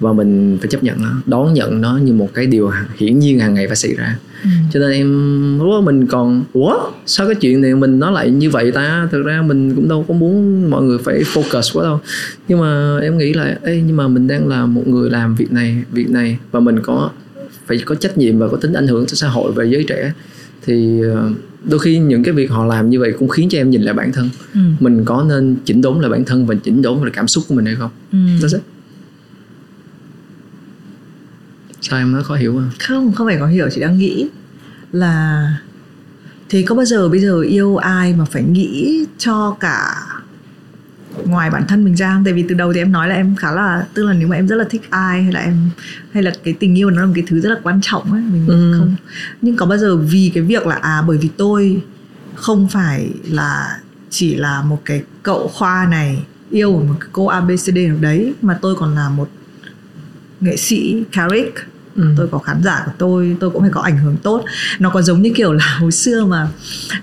[0.00, 3.40] và mình phải chấp nhận nó đón nhận nó như một cái điều hiển nhiên
[3.40, 4.18] hàng ngày phải xảy ra.
[4.44, 4.50] Ừ.
[4.72, 6.90] cho nên em lúc đó mình còn ủa?
[7.06, 9.08] Sao cái chuyện này mình nói lại như vậy ta?
[9.12, 12.00] Thực ra mình cũng đâu có muốn mọi người phải focus quá đâu.
[12.48, 15.52] Nhưng mà em nghĩ là Ê, nhưng mà mình đang là một người làm việc
[15.52, 17.10] này việc này và mình có
[17.66, 20.12] phải có trách nhiệm và có tính ảnh hưởng cho xã hội và giới trẻ.
[20.66, 21.30] Thì ờ,
[21.64, 23.94] đôi khi những cái việc họ làm như vậy cũng khiến cho em nhìn lại
[23.94, 24.28] bản thân.
[24.54, 24.60] Ừ.
[24.80, 27.54] mình có nên chỉnh đốn lại bản thân và chỉnh đốn lại cảm xúc của
[27.54, 27.90] mình hay không?
[28.12, 28.18] Ừ.
[28.18, 28.62] That's it.
[31.90, 34.28] Sao em nói khó hiểu không không không phải khó hiểu chị đang nghĩ
[34.92, 35.48] là
[36.48, 40.02] thế có bao giờ bây giờ yêu ai mà phải nghĩ cho cả
[41.24, 42.24] ngoài bản thân mình ra không?
[42.24, 44.36] Tại vì từ đầu thì em nói là em khá là tức là nếu mà
[44.36, 45.56] em rất là thích ai hay là em
[46.12, 48.22] hay là cái tình yêu nó là một cái thứ rất là quan trọng ấy
[48.32, 48.74] mình ừ.
[48.78, 48.94] không
[49.42, 51.82] nhưng có bao giờ vì cái việc là à bởi vì tôi
[52.34, 53.78] không phải là
[54.10, 58.58] chỉ là một cái cậu khoa này yêu một cái cô ABCD nào đấy mà
[58.62, 59.30] tôi còn là một
[60.40, 61.58] nghệ sĩ Carrick
[61.96, 62.04] ừ.
[62.16, 64.44] tôi có khán giả của tôi tôi cũng phải có ảnh hưởng tốt
[64.78, 66.48] nó có giống như kiểu là hồi xưa mà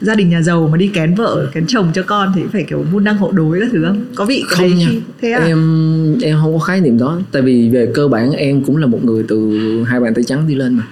[0.02, 2.86] gia đình nhà giàu mà đi kén vợ kén chồng cho con thì phải kiểu
[2.92, 4.90] môn đăng hộ đối các thứ không có vị cái không nha.
[5.22, 5.44] thế à?
[5.46, 8.88] em em không có khái niệm đó tại vì về cơ bản em cũng là
[8.88, 10.84] một người từ hai bàn tay trắng đi lên mà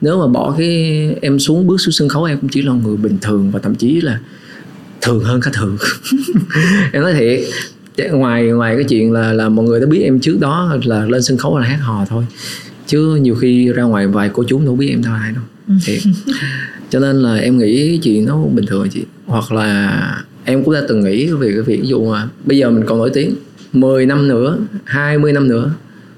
[0.00, 2.96] nếu mà bỏ cái em xuống bước xuống sân khấu em cũng chỉ là người
[2.96, 4.18] bình thường và thậm chí là
[5.02, 5.76] thường hơn cả thường
[6.92, 7.40] em nói thiệt
[8.12, 11.22] ngoài ngoài cái chuyện là là mọi người đã biết em trước đó là lên
[11.22, 12.24] sân khấu là hát hò thôi
[12.86, 15.44] chứ nhiều khi ra ngoài vài cô chú đâu biết em tao ai đâu.
[15.84, 15.98] Thiệt
[16.90, 19.04] cho nên là em nghĩ chuyện nó bình thường chị.
[19.26, 22.70] Hoặc là em cũng đã từng nghĩ về cái việc ví dụ mà bây giờ
[22.70, 23.34] mình còn nổi tiếng
[23.72, 25.74] 10 năm nữa 20 năm nữa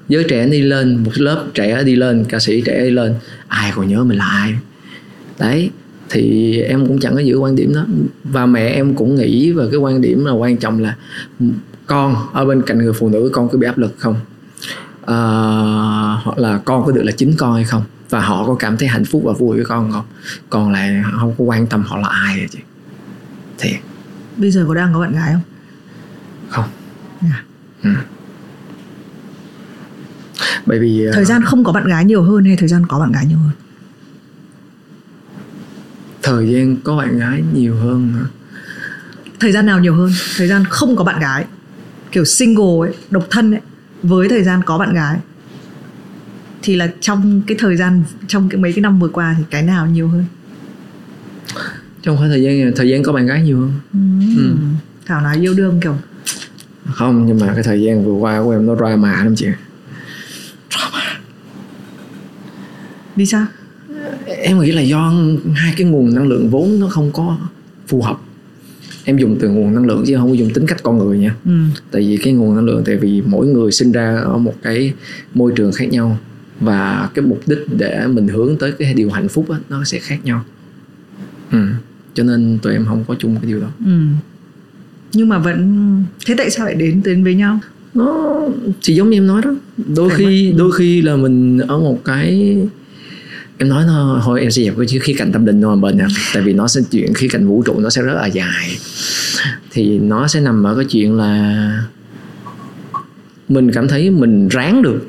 [0.09, 3.15] giới trẻ đi lên một lớp trẻ đi lên ca sĩ trẻ đi lên
[3.49, 4.55] ai còn nhớ mình là ai?
[5.39, 5.71] Đấy
[6.11, 7.87] thì em cũng chẳng có giữ quan điểm đó.
[8.25, 10.97] Và mẹ em cũng nghĩ về cái quan điểm là quan trọng là
[11.87, 14.15] con ở bên cạnh người phụ nữ con có bị áp lực không
[15.09, 15.19] à,
[16.23, 17.83] hoặc là con có được là chính con hay không?
[18.11, 20.05] Và họ có cảm thấy hạnh phúc và vui với con không?
[20.51, 22.59] Còn lại không có quan tâm họ là ai vậy chị?
[23.59, 23.81] Thiệt.
[24.37, 25.43] Bây giờ có đang có bạn gái không?
[26.49, 26.65] Không.
[27.21, 27.45] À.
[27.83, 27.91] ừ.
[30.67, 33.13] bởi vì thời gian không có bạn gái nhiều hơn hay thời gian có bạn
[33.13, 33.53] gái nhiều hơn?
[36.23, 38.25] Thời gian có bạn gái nhiều hơn hả?
[39.41, 40.11] thời gian nào nhiều hơn?
[40.37, 41.45] Thời gian không có bạn gái
[42.13, 43.61] kiểu single ấy độc thân ấy
[44.03, 45.19] với thời gian có bạn gái
[46.63, 49.63] thì là trong cái thời gian trong cái mấy cái năm vừa qua thì cái
[49.63, 50.25] nào nhiều hơn?
[52.03, 53.73] Trong khoảng thời gian thời gian có bạn gái nhiều hơn.
[53.93, 54.43] Ừ.
[54.43, 54.57] Ừ.
[55.07, 55.97] thảo nói yêu đương kiểu.
[56.93, 59.47] Không nhưng mà cái thời gian vừa qua của em nó drama lắm chị
[60.71, 61.21] drama.
[63.17, 63.47] Vì sao?
[64.27, 65.13] Em nghĩ là do
[65.55, 67.39] hai cái nguồn năng lượng vốn nó không có
[67.87, 68.21] phù hợp
[69.09, 71.35] em dùng từ nguồn năng lượng chứ không có dùng tính cách con người nha.
[71.45, 71.51] Ừ.
[71.91, 74.93] tại vì cái nguồn năng lượng tại vì mỗi người sinh ra ở một cái
[75.35, 76.19] môi trường khác nhau.
[76.61, 79.99] Và cái mục đích để mình hướng tới cái điều hạnh phúc á, nó sẽ
[79.99, 80.45] khác nhau.
[81.53, 81.59] Ừ.
[82.15, 83.69] cho nên tụi em không có chung cái điều đó.
[83.85, 83.99] Ừ.
[85.13, 87.61] nhưng mà vẫn thế tại sao lại đến đến với nhau?
[87.95, 88.41] Nó
[88.81, 89.55] chỉ giống như em nói đó.
[89.97, 92.57] Đôi khi đôi khi là mình ở một cái
[93.59, 96.07] em nói nó thôi em sẽ dẹp cái khía cạnh tâm linh nó bên nha
[96.35, 98.79] tại vì nó sẽ chuyện khía cạnh vũ trụ nó sẽ rất là dài.
[99.71, 101.83] Thì nó sẽ nằm ở cái chuyện là
[103.49, 105.07] mình cảm thấy mình ráng được.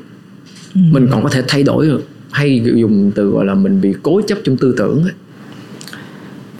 [0.74, 0.80] Ừ.
[0.90, 2.08] mình còn có thể thay đổi được.
[2.30, 5.12] Hay dùng từ gọi là mình bị cố chấp trong tư tưởng ấy.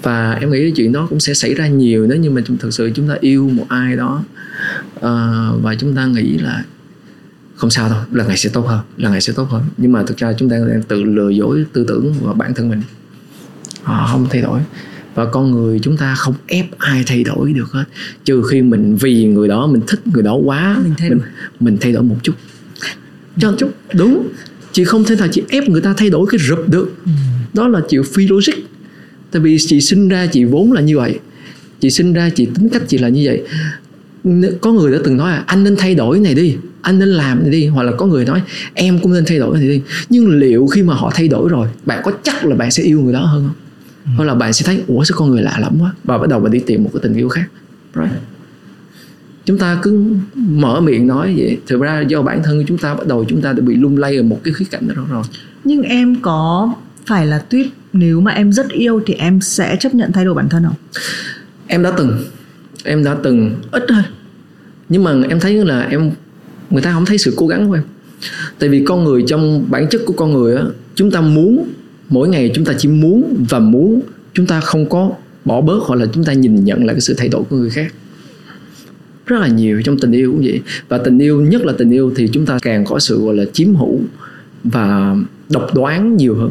[0.03, 2.75] và em nghĩ cái chuyện đó cũng sẽ xảy ra nhiều nếu như mà thực
[2.75, 4.25] sự chúng ta yêu một ai đó.
[4.97, 6.65] Uh, và chúng ta nghĩ là
[7.61, 9.63] không sao đâu lần này sẽ tốt hơn lần này sẽ tốt hơn.
[9.77, 12.69] Nhưng mà thực ra chúng ta đang tự lừa dối tư tưởng và bản thân
[12.69, 12.83] mình.
[13.83, 14.61] Họ không thay đổi.
[15.15, 17.85] Và con người chúng ta không ép ai thay đổi được hết.
[18.25, 21.29] Trừ khi mình vì người đó mình thích người đó quá mình thay đổi, mình,
[21.61, 22.33] mình thay đổi một chút.
[23.39, 23.71] Cho chút.
[23.95, 24.29] đúng.
[24.73, 26.95] Chị không thể nào chị ép người ta thay đổi cái rụp được.
[27.05, 27.11] Ừ.
[27.55, 28.55] đó là chuyện phi logic.
[29.31, 31.19] Tại vì chị sinh ra chị vốn là như vậy.
[31.81, 33.43] Chị sinh ra chị tính cách chị là như vậy
[34.61, 37.41] có người đã từng nói là anh nên thay đổi này đi anh nên làm
[37.41, 37.67] này đi.
[37.67, 38.43] Hoặc là có người nói
[38.75, 39.83] em cũng nên thay đổi này đi.
[40.09, 43.01] Nhưng liệu khi mà họ thay đổi rồi bạn có chắc là bạn sẽ yêu
[43.01, 43.55] người đó hơn không?
[44.05, 44.11] Ừ.
[44.17, 46.41] hoặc là bạn sẽ thấy ủa sao con người lạ lắm quá và bắt đầu
[46.41, 47.45] bạn đi tìm một cái tình yêu khác.
[47.95, 48.11] Right?
[49.45, 51.59] chúng ta cứ mở miệng nói vậy.
[51.67, 54.17] Thực ra do bản thân chúng ta bắt đầu chúng ta đã bị lung lay
[54.17, 55.23] ở một cái khía cạnh đó rồi.
[55.65, 56.73] Nhưng em có
[57.07, 60.35] phải là tuyết nếu mà em rất yêu thì em sẽ chấp nhận thay đổi
[60.35, 60.75] bản thân không?
[61.67, 62.25] Em đã từng
[62.85, 64.03] em đã từng ít thôi.
[64.89, 66.11] Nhưng mà em thấy là em,
[66.71, 67.83] người ta không thấy sự cố gắng của em.
[68.59, 70.63] Tại vì con người trong bản chất của con người á,
[70.95, 71.69] chúng ta muốn,
[72.09, 74.01] mỗi ngày chúng ta chỉ muốn và muốn,
[74.35, 75.11] chúng ta không có
[75.45, 77.71] bỏ bớt hoặc là chúng ta nhìn nhận lại cái sự thay đổi của người
[77.71, 77.95] khác.
[79.27, 80.61] Rất là nhiều trong tình yêu cũng vậy.
[80.89, 83.45] Và tình yêu, nhất là tình yêu thì chúng ta càng có sự, gọi là,
[83.53, 84.01] chiếm hữu
[84.65, 85.17] và
[85.49, 86.51] độc đoán nhiều hơn.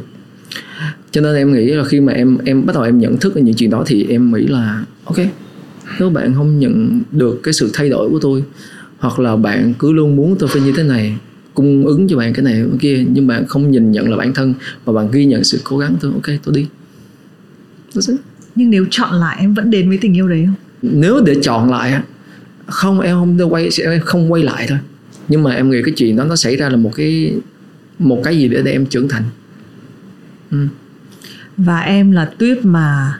[1.11, 3.55] Cho nên em nghĩ là khi mà em em bắt đầu em nhận thức những
[3.55, 5.17] chuyện đó thì em nghĩ là, ok
[5.99, 8.43] nếu bạn không nhận được cái sự thay đổi của tôi
[8.97, 11.17] hoặc là bạn cứ luôn muốn tôi phải như thế này
[11.53, 14.33] cung ứng cho bạn cái này cái kia nhưng bạn không nhìn nhận là bản
[14.33, 14.53] thân
[14.85, 16.67] và bạn ghi nhận sự cố gắng tôi ok tôi đi
[17.93, 18.19] That's it.
[18.55, 21.69] nhưng nếu chọn lại em vẫn đến với tình yêu đấy không nếu để chọn
[21.69, 22.01] lại
[22.67, 24.77] không em không quay em không quay lại thôi
[25.27, 27.33] nhưng mà em nghĩ cái chuyện đó nó xảy ra là một cái
[27.99, 29.23] một cái gì để để em trưởng thành
[30.51, 30.67] ừ.
[31.57, 33.19] và em là tuyết mà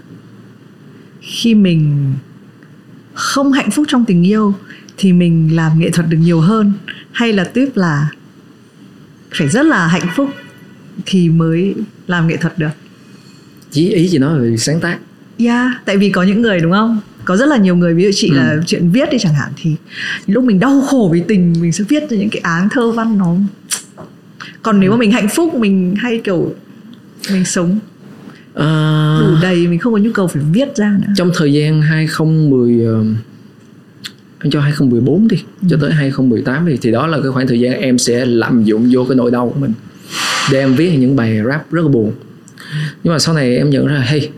[1.22, 2.14] khi mình
[3.20, 4.56] không hạnh phúc trong tình yêu
[4.98, 6.74] thì mình làm nghệ thuật được nhiều hơn
[7.12, 8.10] hay là tuyết là
[9.32, 10.30] phải rất là hạnh phúc
[11.06, 11.76] thì mới
[12.08, 12.70] làm nghệ thuật được?
[13.74, 14.98] Ý ý chị nói về sáng tác.
[15.38, 17.00] Yeah tại vì có những người đúng không?
[17.26, 18.36] Có rất là nhiều người ví dụ chị ừ.
[18.36, 19.76] là chuyện viết đi chẳng hạn thì
[20.28, 23.18] lúc mình đau khổ vì tình mình sẽ viết ra những cái áng thơ văn
[23.18, 23.36] nó.
[24.62, 26.56] Còn nếu mà mình hạnh phúc mình hay kiểu
[27.32, 27.80] mình sống
[28.60, 29.20] à...
[29.22, 31.14] đủ đầy mình không có nhu cầu phải viết ra nữa.
[31.16, 32.86] Trong thời gian 2010
[34.40, 35.68] anh cho 2014 đi ừ.
[35.70, 38.90] cho tới 2018 đi thì đó là cái khoảng thời gian em sẽ lạm dụng
[38.92, 39.74] vô cái nỗi đau của mình.
[40.52, 42.12] Để em viết những bài rap rất là buồn.
[43.04, 44.30] Nhưng mà sau này em nhận ra hey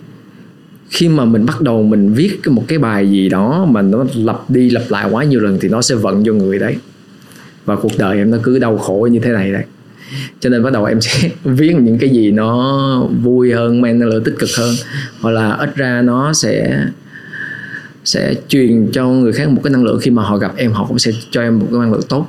[0.90, 4.50] khi mà mình bắt đầu mình viết một cái bài gì đó mà nó lặp
[4.50, 6.76] đi lặp lại quá nhiều lần thì nó sẽ vận vô người đấy.
[7.66, 9.64] Và cuộc đời em nó cứ đau khổ như thế này đấy
[10.40, 14.10] cho nên bắt đầu em sẽ viết những cái gì nó vui hơn mang năng
[14.10, 14.76] lượng tích cực hơn.
[15.22, 16.86] Hoặc là ít ra nó sẽ
[18.04, 20.00] sẽ truyền cho người khác một cái năng lượng.
[20.02, 22.28] Khi mà họ gặp em họ cũng sẽ cho em một cái năng lượng tốt.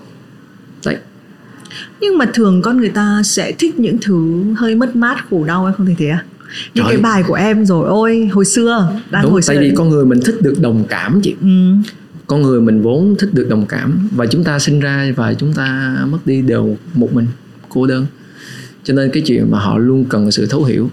[0.86, 0.96] Đấy.
[2.00, 5.64] Nhưng mà thường con người ta sẽ thích những thứ hơi mất mát khổ đau
[5.64, 6.24] hay không thể thế à?
[6.74, 6.94] Những Trời.
[6.94, 9.88] cái bài của em rồi ôi hồi xưa đang Đúng, hồi tại xưa vì con
[9.88, 11.34] người mình thích được đồng cảm chị.
[11.40, 11.46] Ừ.
[12.26, 15.52] con người mình vốn thích được đồng cảm và chúng ta sinh ra và chúng
[15.52, 17.26] ta mất đi đều một mình
[17.72, 18.06] cô đơn.
[18.84, 20.90] Cho nên cái chuyện mà họ luôn cần sự thấu hiểu.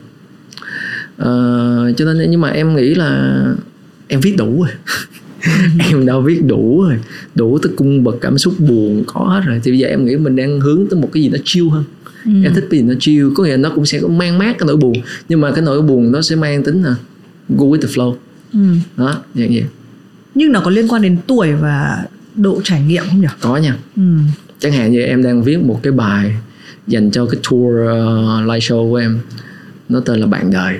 [1.21, 3.43] Uh, cho nên nhưng mà em nghĩ là
[4.07, 4.73] em viết đủ rồi.
[5.89, 6.97] Em đã viết đủ rồi.
[7.35, 9.61] Đủ tới cung bậc cảm xúc buồn có hết rồi.
[9.63, 11.83] Thì bây giờ em nghĩ mình đang hướng tới một cái gì nó chill hơn.
[12.25, 12.31] Ừ.
[12.43, 14.67] em thích cái gì nó chill có nghĩa là nó cũng sẽ mang mát cái
[14.67, 14.93] nỗi buồn.
[15.29, 16.95] Nhưng mà cái nỗi buồn nó sẽ mang tính là
[17.49, 18.15] go with the flow.
[18.53, 18.59] Ừ.
[18.97, 19.63] đó dạng vậy.
[20.35, 22.03] Nhưng nó có liên quan đến tuổi và
[22.35, 23.27] độ trải nghiệm không nhỉ?
[23.41, 23.75] Có nha.
[23.95, 24.01] Ừ.
[24.59, 26.35] chẳng hạn như em đang viết một cái bài
[26.89, 29.19] dành cho cái tour uh, live show của em
[29.89, 30.75] nó tên là bạn đời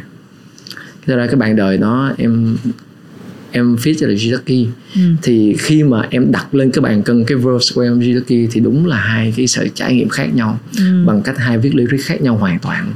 [1.08, 2.58] Thế ra cái bạn đời nó em
[3.52, 5.02] em fit cho là Jitaki ừ.
[5.22, 8.60] thì khi mà em đặt lên cái bàn cân cái verse của em Jitaki thì
[8.60, 11.04] đúng là hai cái sự trải nghiệm khác nhau ừ.
[11.06, 12.93] bằng cách hai viết lyric khác nhau hoàn toàn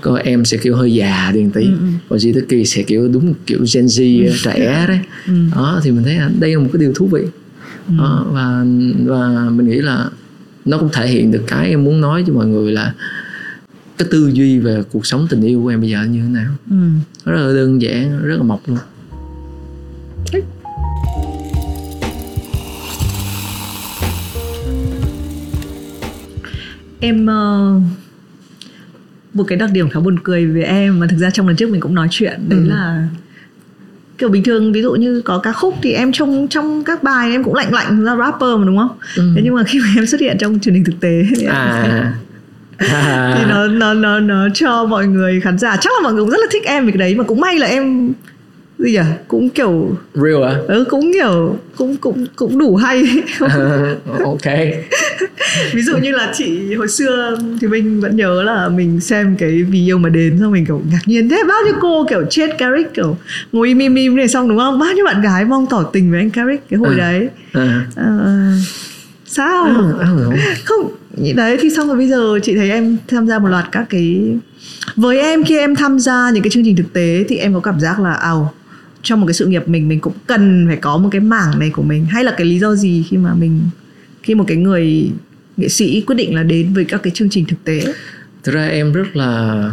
[0.00, 1.86] có em sẽ kiểu hơi già điền tí ừ, ừ.
[2.08, 4.32] còn Jitaki sẽ kiểu đúng kiểu Gen Z ừ.
[4.42, 5.32] trẻ đấy ừ.
[5.54, 7.22] đó thì mình thấy đây là một cái điều thú vị
[7.88, 7.94] ừ.
[7.98, 8.64] đó, và
[9.04, 10.10] và mình nghĩ là
[10.64, 12.94] nó cũng thể hiện được cái em muốn nói cho mọi người là
[13.98, 16.52] cái tư duy về cuộc sống tình yêu của em bây giờ như thế nào
[16.70, 16.76] ừ.
[17.24, 18.78] rất là đơn giản rất là mộc luôn
[27.00, 27.82] em uh,
[29.34, 31.70] một cái đặc điểm khá buồn cười về em mà thực ra trong lần trước
[31.70, 32.68] mình cũng nói chuyện đấy ừ.
[32.68, 33.08] là
[34.22, 37.30] kiểu bình thường ví dụ như có ca khúc thì em trong trong các bài
[37.30, 39.32] em cũng lạnh lạnh ra rapper mà đúng không ừ.
[39.36, 42.12] thế nhưng mà khi mà em xuất hiện trong truyền hình thực tế thì, à.
[43.38, 46.30] thì nó nó nó nó cho mọi người khán giả chắc là mọi người cũng
[46.30, 48.12] rất là thích em vì cái đấy mà cũng may là em
[48.82, 53.04] gì nhỉ cũng kiểu real à ừ, cũng kiểu cũng cũng cũng đủ hay.
[54.24, 54.52] Ok.
[55.72, 59.62] Ví dụ như là chị hồi xưa thì mình vẫn nhớ là mình xem cái
[59.62, 62.58] vì yêu mà đến xong mình kiểu ngạc nhiên thế bao nhiêu cô kiểu chết
[62.58, 63.16] Carrick kiểu
[63.52, 64.78] ngồi im im im này xong đúng không?
[64.78, 66.96] Bao nhiêu bạn gái mong tỏ tình với anh Carrick cái hồi à.
[66.98, 67.28] đấy?
[67.52, 67.86] À.
[67.96, 68.06] À,
[69.26, 69.64] sao?
[70.00, 70.08] À,
[70.64, 70.92] không
[71.36, 74.36] đấy thì xong rồi bây giờ chị thấy em tham gia một loạt các cái
[74.96, 77.60] với em khi em tham gia những cái chương trình thực tế thì em có
[77.60, 78.52] cảm giác là ào
[79.02, 81.70] trong một cái sự nghiệp mình mình cũng cần phải có một cái mảng này
[81.70, 82.04] của mình.
[82.04, 83.60] Hay là cái lý do gì khi mà mình
[84.22, 85.10] khi một cái người
[85.56, 87.84] nghệ sĩ quyết định là đến với các cái chương trình thực tế?
[88.42, 89.72] Thực ra em rất là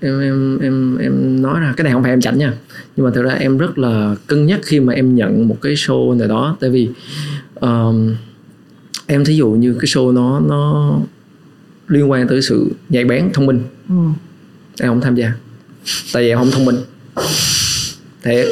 [0.00, 2.54] em em em em nói ra cái này không phải em chảnh nha.
[2.96, 5.74] Nhưng mà thực ra em rất là cân nhắc khi mà em nhận một cái
[5.74, 6.56] show nào đó.
[6.60, 6.88] Tại vì
[7.54, 8.14] um,
[9.06, 10.94] em thí dụ như cái show nó nó
[11.88, 13.62] liên quan tới sự nhạy bén thông minh.
[13.88, 13.94] Ừ.
[14.80, 15.32] em không tham gia.
[16.12, 16.76] Tại vì em không thông minh
[18.22, 18.46] thiệt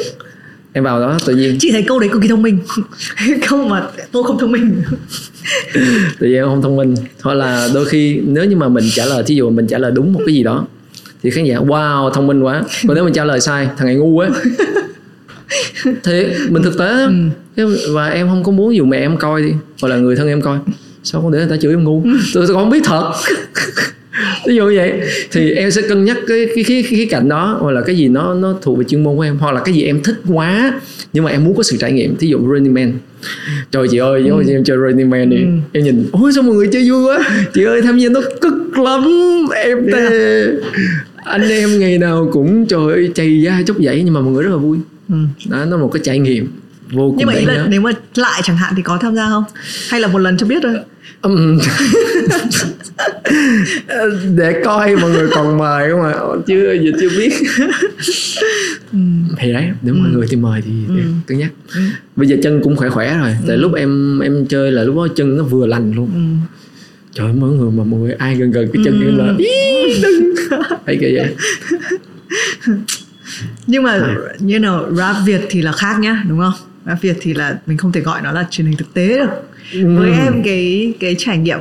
[0.73, 2.59] em vào đó tự nhiên chị thấy câu đấy cực kỳ thông minh.
[3.49, 4.83] Câu mà tôi không thông minh.
[5.73, 6.95] Tại vì em không thông minh.
[7.21, 9.91] Hoặc là đôi khi nếu như mà mình trả lời thí dụ mình trả lời
[9.91, 10.65] đúng một cái gì đó
[11.23, 12.63] thì khán giả wow thông minh quá.
[12.87, 14.29] Còn nếu mình trả lời sai thằng này ngu quá.
[16.03, 17.07] Thì mình thực tế
[17.55, 17.77] ừ.
[17.93, 20.41] và em không có muốn dù mẹ em coi đi hoặc là người thân em
[20.41, 20.57] coi
[21.03, 22.03] sao không để người ta chửi em ngu?
[22.33, 23.11] Tôi không biết thật
[24.47, 25.01] ví dụ như vậy
[25.31, 28.07] thì em sẽ cân nhắc cái cái cái cái cạnh đó hoặc là cái gì
[28.07, 30.79] nó nó thuộc về chuyên môn của em hoặc là cái gì em thích quá
[31.13, 32.15] nhưng mà em muốn có sự trải nghiệm.
[32.15, 32.93] Thí dụ Running Man.
[33.71, 34.43] Trời chị ơi ừ.
[34.47, 35.37] em chơi Running Man đi.
[35.37, 35.47] Ừ.
[35.71, 37.19] em nhìn ôi sao mọi người chơi vui quá.
[37.53, 39.03] Chị ơi tham gia nó cực lắm
[39.55, 40.47] em tê.
[41.15, 44.43] Anh em ngày nào cũng trời ơi chày da chốc dãy nhưng mà mọi người
[44.43, 44.77] rất là vui.
[45.09, 45.15] Ừ.
[45.49, 46.47] đó nó là một cái trải nghiệm
[46.91, 49.29] vô cùng nhưng mà ý là nếu mà lại chẳng hạn thì có tham gia
[49.29, 49.43] không?
[49.89, 50.75] Hay là một lần cho biết thôi?
[51.21, 51.59] Um,
[54.35, 56.13] để coi mọi người còn mời không ạ
[56.47, 57.33] chưa giờ chưa biết
[58.91, 58.99] ừ.
[59.37, 60.17] thì đấy nếu mọi ừ.
[60.17, 61.01] người thì mời thì ừ.
[61.27, 61.81] cân nhắc ừ.
[62.15, 63.61] bây giờ chân cũng khỏe khỏe rồi tại ừ.
[63.61, 66.57] lúc em em chơi là lúc đó chân nó vừa lành luôn ừ.
[67.13, 69.05] trời ơi mọi người mà mọi người ai gần gần cái chân ừ.
[69.07, 69.33] em là
[70.03, 70.33] đừng
[70.85, 71.35] hay kiểu vậy
[73.67, 74.15] nhưng mà à.
[74.39, 76.53] như nào rap việt thì là khác nhá đúng không
[76.85, 79.29] rap việt thì là mình không thể gọi nó là truyền hình thực tế được
[79.73, 79.97] ừ.
[79.97, 81.59] với em cái cái trải nghiệm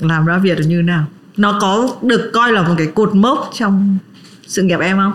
[0.00, 1.06] làm rap việt như nào?
[1.36, 3.98] Nó có được coi là một cái cột mốc trong
[4.46, 5.12] sự nghiệp em không?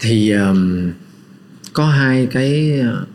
[0.00, 0.90] Thì um,
[1.72, 3.08] có hai cái uh,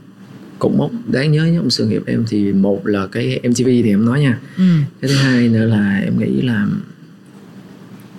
[0.60, 2.26] cột mốc đáng nhớ trong sự nghiệp em.
[2.30, 4.39] Thì một là cái MTV thì em nói nha.
[4.58, 4.63] Ừ.
[5.02, 6.67] cái thứ hai nữa là em nghĩ là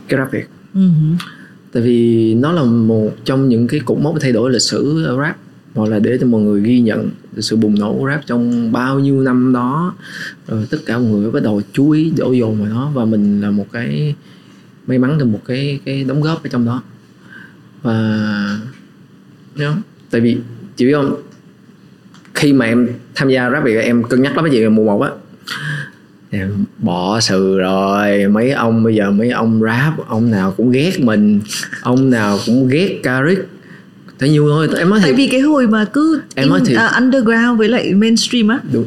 [0.09, 0.81] cái rap việt ừ.
[1.72, 5.37] tại vì nó là một trong những cái cột mốc thay đổi lịch sử rap
[5.75, 8.99] hoặc là để cho mọi người ghi nhận sự bùng nổ của rap trong bao
[8.99, 9.95] nhiêu năm đó.
[10.49, 12.91] Rồi tất cả mọi người bắt đầu chú ý, đổ dồn vào nó.
[12.95, 14.15] Và mình là một cái,
[14.87, 16.83] may mắn được một cái cái đóng góp ở trong đó.
[17.83, 18.59] Và
[19.57, 19.75] nhớ
[20.11, 20.39] tại vì,
[20.77, 21.23] chị biết không?
[22.35, 25.01] Khi mà em tham gia rap thì em cân nhắc lắm cái gì mùa một
[25.03, 25.11] á.
[26.31, 31.01] Em bỏ sự rồi, mấy ông bây giờ, mấy ông rap, ông nào cũng ghét
[31.01, 31.41] mình,
[31.83, 33.39] ông nào cũng ghét Karik
[34.18, 36.75] Tại nhiều thôi em nói Tại vì cái hồi mà cứ em nói thì...
[36.75, 38.59] uh, underground với lại mainstream á.
[38.72, 38.87] Được.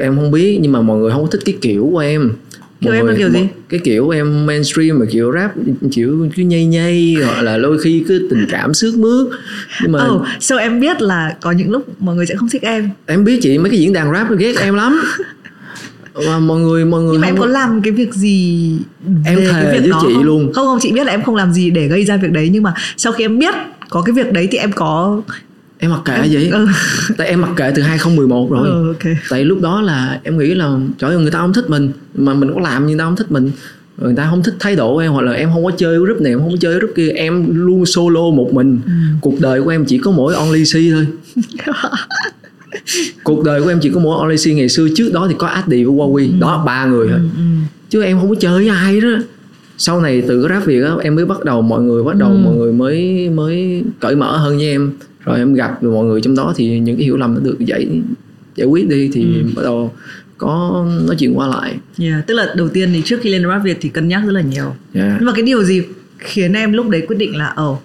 [0.00, 2.32] Em không biết nhưng mà mọi người không thích cái kiểu của em.
[2.80, 3.48] Kiểu em là kiểu gì?
[3.68, 5.52] cái kiểu em mainstream mà kiểu rap
[5.92, 9.28] kiểu cứ nhây nhây hoặc là đôi khi cứ tình cảm sướt mướt.
[9.82, 12.62] Nhưng mà oh, so em biết là có những lúc mọi người sẽ không thích
[12.62, 12.90] em.
[13.06, 15.00] Em biết chị mấy cái diễn đàn rap ghét em lắm.
[16.14, 18.76] Và mọi người mọi người nhưng mà em có làm cái việc gì
[19.26, 20.24] em thề cái việc với đó chị không?
[20.24, 20.52] luôn.
[20.52, 22.62] Không không chị biết là em không làm gì để gây ra việc đấy nhưng
[22.62, 23.54] mà sau khi em biết
[23.92, 25.22] có cái việc đấy thì em có
[25.78, 26.66] em mặc kệ vậy ừ.
[27.16, 29.16] tại em mặc kệ từ 2011 rồi ừ, okay.
[29.30, 32.34] tại lúc đó là em nghĩ là trời ơi người ta không thích mình mà
[32.34, 33.50] mình có làm nhưng người ta không thích mình
[33.98, 36.32] người ta không thích thái độ em hoặc là em không có chơi group này
[36.32, 38.92] em không có chơi group kia em luôn solo một mình ừ.
[39.20, 41.06] cuộc đời của em chỉ có mỗi only C thôi
[43.24, 45.46] cuộc đời của em chỉ có mỗi only C ngày xưa trước đó thì có
[45.46, 46.40] Addy với Huawei ừ.
[46.40, 47.42] đó ba người thôi ừ, ừ.
[47.90, 49.08] chứ em không có chơi với ai đó
[49.84, 52.36] sau này từ rap việt á em mới bắt đầu mọi người bắt đầu ừ.
[52.44, 54.92] mọi người mới mới cởi mở hơn với em
[55.24, 57.86] rồi em gặp mọi người trong đó thì những cái hiểu lầm nó được giải
[58.56, 59.48] giải quyết đi thì ừ.
[59.56, 59.92] bắt đầu
[60.38, 61.74] có nói chuyện qua lại.
[61.98, 64.32] Yeah, tức là đầu tiên thì trước khi lên rap Việt thì cân nhắc rất
[64.32, 64.74] là nhiều.
[64.94, 65.12] Yeah.
[65.18, 65.82] Nhưng mà cái điều gì
[66.18, 67.82] khiến em lúc đấy quyết định là oh,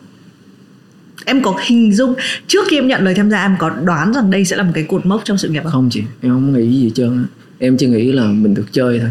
[1.26, 2.14] em có hình dung
[2.48, 4.72] trước khi em nhận lời tham gia em có đoán rằng đây sẽ là một
[4.76, 5.72] cái cột mốc trong sự nghiệp không?
[5.72, 7.26] Không chị, em không nghĩ gì hết trơn.
[7.60, 9.10] Em chỉ nghĩ là mình được chơi thôi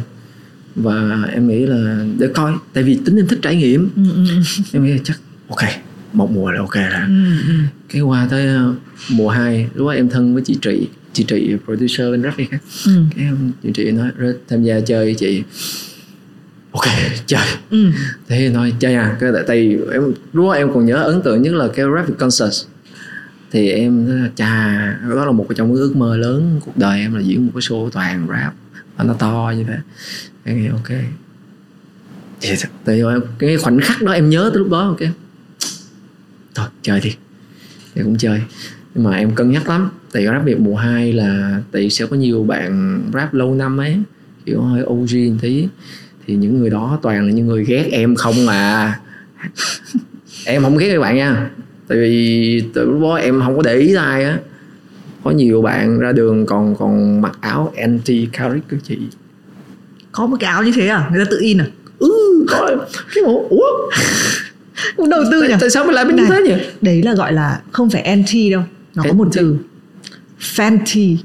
[0.76, 3.88] và em nghĩ là để coi tại vì tính em thích trải nghiệm.
[3.96, 4.62] Ừ, ừ, ừ.
[4.72, 5.60] em nghĩ là chắc ok
[6.12, 7.08] một mùa là ok rồi.
[7.88, 8.74] Cái qua tới ờ,
[9.10, 12.58] mùa 2 lúc đó em thân với chị trị chị trị producer bên graphic á
[12.86, 12.92] ừ.
[13.16, 14.10] cái em chị trị nói
[14.48, 15.42] tham gia chơi với chị.
[16.72, 16.84] Ok
[17.26, 17.46] chơi.
[17.70, 17.86] Ừ.
[18.28, 21.42] thế nói chơi à cái tại tại em lúc đó em còn nhớ ấn tượng
[21.42, 22.66] nhất là cái graphic concert
[23.52, 24.76] thì em chà
[25.10, 27.60] đó là một trong những ước mơ lớn cuộc đời em là diễn một cái
[27.60, 28.54] show toàn rap
[28.96, 29.76] và nó to như thế
[30.46, 30.90] em nghĩ ok
[32.40, 32.68] dạ, dạ.
[32.84, 35.00] tại tại cái khoảnh khắc đó em nhớ tới lúc đó, ok?
[36.54, 37.16] Thôi, chơi đi.
[37.94, 38.40] Thì cũng chơi.
[38.94, 39.90] Nhưng mà em cân nhắc lắm.
[40.12, 43.98] Tại rap việt mùa 2 là tại sẽ có nhiều bạn rap lâu năm ấy,
[44.44, 45.68] kiểu hơi OG một tí.
[46.26, 48.94] Thì những người đó toàn là những người ghét em không mà
[50.44, 51.50] em không ghét các bạn nha.
[51.88, 54.38] Tại vì từ lúc đó em không có để ý ai á.
[55.24, 58.98] Có nhiều bạn ra đường còn còn mặc áo anti caric của chị
[60.16, 61.08] có một cái áo như thế à?
[61.12, 61.66] Người ta tự in à?
[61.98, 62.10] Ừ.
[62.48, 62.70] Có.
[63.14, 63.66] Cái bộ ủa?
[64.96, 65.54] Cũng đầu tư nhỉ?
[65.60, 66.26] tại, sao mình lại bên Này.
[66.28, 66.54] thế nhỉ?
[66.80, 68.62] đấy là gọi là không phải anti đâu.
[68.94, 69.56] Nó có một từ
[70.56, 71.16] fancy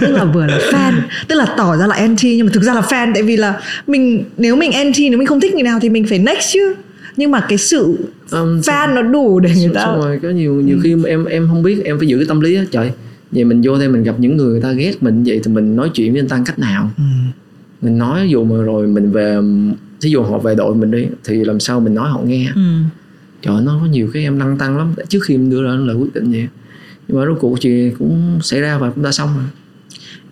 [0.00, 0.92] tức là vừa là fan
[1.28, 3.60] tức là tỏ ra là anti nhưng mà thực ra là fan tại vì là
[3.86, 6.74] mình nếu mình anti nếu mình không thích người nào thì mình phải next chứ.
[7.16, 7.96] Nhưng mà cái sự
[8.30, 11.62] um, fan nó đủ để người ta rồi có nhiều nhiều khi em em không
[11.62, 12.64] biết em phải giữ cái tâm lý á.
[12.70, 12.90] Trời
[13.32, 15.76] vậy mình vô đây mình gặp những người người ta ghét mình vậy thì mình
[15.76, 16.90] nói chuyện với người ta cách nào?
[16.98, 17.02] Ừ.
[17.82, 19.38] mình nói dù mà rồi mình về
[20.00, 22.60] thí dụ họ về đội mình đi thì làm sao mình nói họ nghe Ừ.
[23.42, 25.96] trời nó có nhiều cái em lăn tăng lắm trước khi em đưa ra lời
[25.96, 26.48] quyết định vậy
[27.08, 29.44] nhưng mà rốt cuộc chuyện cũng xảy ra và cũng đã xong rồi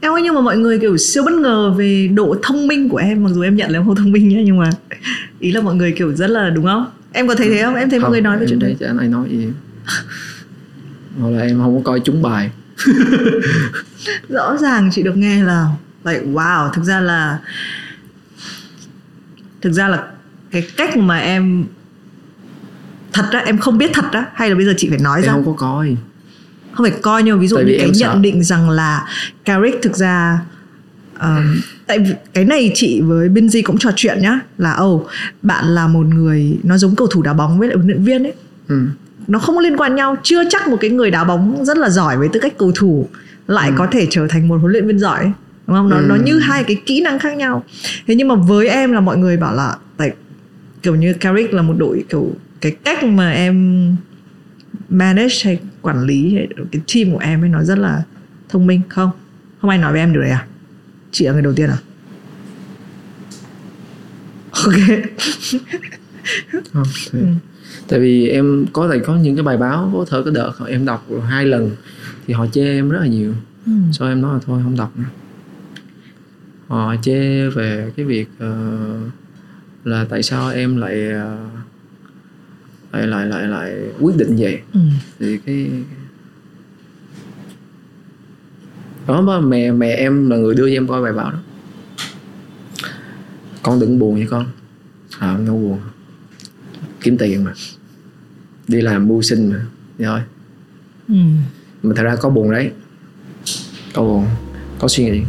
[0.03, 2.97] Em ơi nhưng mà mọi người kiểu siêu bất ngờ về độ thông minh của
[2.97, 4.71] em Mặc dù em nhận là em không thông minh nhá Nhưng mà
[5.41, 6.87] ý là mọi người kiểu rất là đúng không?
[7.13, 7.75] Em có thấy thế không?
[7.75, 9.47] Em thấy mọi Không, người nói về chuyện đấy chả ai nói gì
[11.21, 12.51] hoặc là em không có coi trúng bài
[14.29, 15.67] Rõ ràng chị được nghe là
[16.05, 17.39] like, Wow thực ra là
[19.63, 20.07] Thực ra là
[20.51, 21.65] cái cách mà em
[23.13, 25.27] Thật á, em không biết thật á Hay là bây giờ chị phải nói em
[25.27, 25.97] ra không có coi
[26.73, 28.19] không phải coi nhưng mà ví dụ như cái em nhận sợ.
[28.21, 29.07] định rằng là
[29.45, 30.41] Carrick thực ra
[31.21, 31.99] um, tại
[32.35, 35.07] cái này chị với Binzy cũng trò chuyện nhá là ồ
[35.43, 38.23] bạn là một người nó giống cầu thủ đá bóng với lại huấn luyện viên
[38.23, 38.33] ấy
[38.69, 38.87] ừ.
[39.27, 42.17] nó không liên quan nhau chưa chắc một cái người đá bóng rất là giỏi
[42.17, 43.09] với tư cách cầu thủ
[43.47, 45.33] lại có thể trở thành một huấn luyện viên giỏi ấy.
[45.71, 45.89] Đúng không?
[45.91, 46.03] Nó Ừ.
[46.09, 47.65] nó như hai cái kỹ năng khác nhau.
[48.07, 50.17] Thế nhưng mà với em là mọi người bảo là like,
[50.83, 53.97] kiểu như Carrick là một đội kiểu cái cách mà em
[54.89, 58.03] manage hay quản lý hay cái team của em ấy nó rất là
[58.49, 59.11] thông minh không?
[59.61, 60.47] Không ai nói với em điều đấy à?
[61.13, 61.79] Chị là người đầu tiên à?
[64.65, 64.75] Ok.
[66.73, 67.19] Không, thì-
[67.89, 70.85] tại vì em có thể có những cái bài báo có thể có đợt em
[70.85, 71.71] đọc hai lần
[72.27, 73.35] thì họ chê em rất là nhiều.
[73.67, 73.73] Ừ.
[73.93, 75.05] sau em nói là thôi không đọc nữa
[76.71, 78.79] họ chê về cái việc ờ,
[79.85, 81.39] là tại sao em lại ờ,
[82.93, 84.61] lại lại lại lại quyết định vậy?
[84.73, 84.81] Ừ.
[85.19, 85.71] thì cái
[89.07, 91.39] đó mà mẹ mẹ em là người đưa cho em coi bài báo đó.
[93.63, 94.47] Con đừng buồn nha con.
[95.19, 95.81] À không buồn.
[97.01, 97.53] Kiếm tiền mà.
[98.69, 99.67] Đi làm mưu sinh mà.
[99.99, 100.21] Thôi.
[101.09, 101.15] Ừ.
[101.83, 102.71] mà thật ra có buồn đấy.
[103.95, 104.27] Có buồn.
[104.79, 105.23] Có suy nghĩ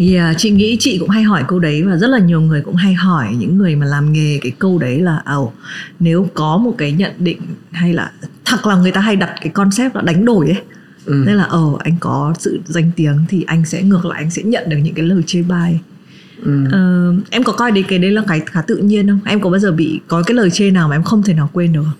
[0.00, 2.74] À, chị nghĩ chị cũng hay hỏi câu đấy và rất là nhiều người cũng
[2.74, 5.52] hay hỏi những người mà làm nghề cái câu đấy là ồ
[5.98, 7.40] nếu có một cái nhận định
[7.70, 8.12] hay là
[8.44, 10.62] thật là người ta hay đặt cái concept là đánh đổi ấy
[11.04, 11.24] ừ.
[11.26, 14.42] nên là ồ anh có sự danh tiếng thì anh sẽ ngược lại anh sẽ
[14.42, 15.80] nhận được những cái lời chê bai
[16.42, 16.64] Ừ.
[16.72, 19.50] Ờ, em có coi đấy cái đấy là cái khá tự nhiên không em có
[19.50, 21.82] bao giờ bị có cái lời chê nào mà em không thể nào quên được
[21.84, 21.94] không?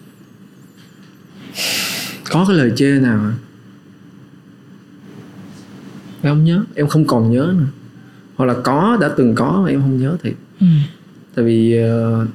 [2.30, 3.20] có cái lời chê nào
[6.22, 7.66] em không nhớ em không còn nhớ nữa
[8.41, 10.66] hoặc là có đã từng có mà em không nhớ thì ừ.
[11.34, 12.26] tại vì ờ,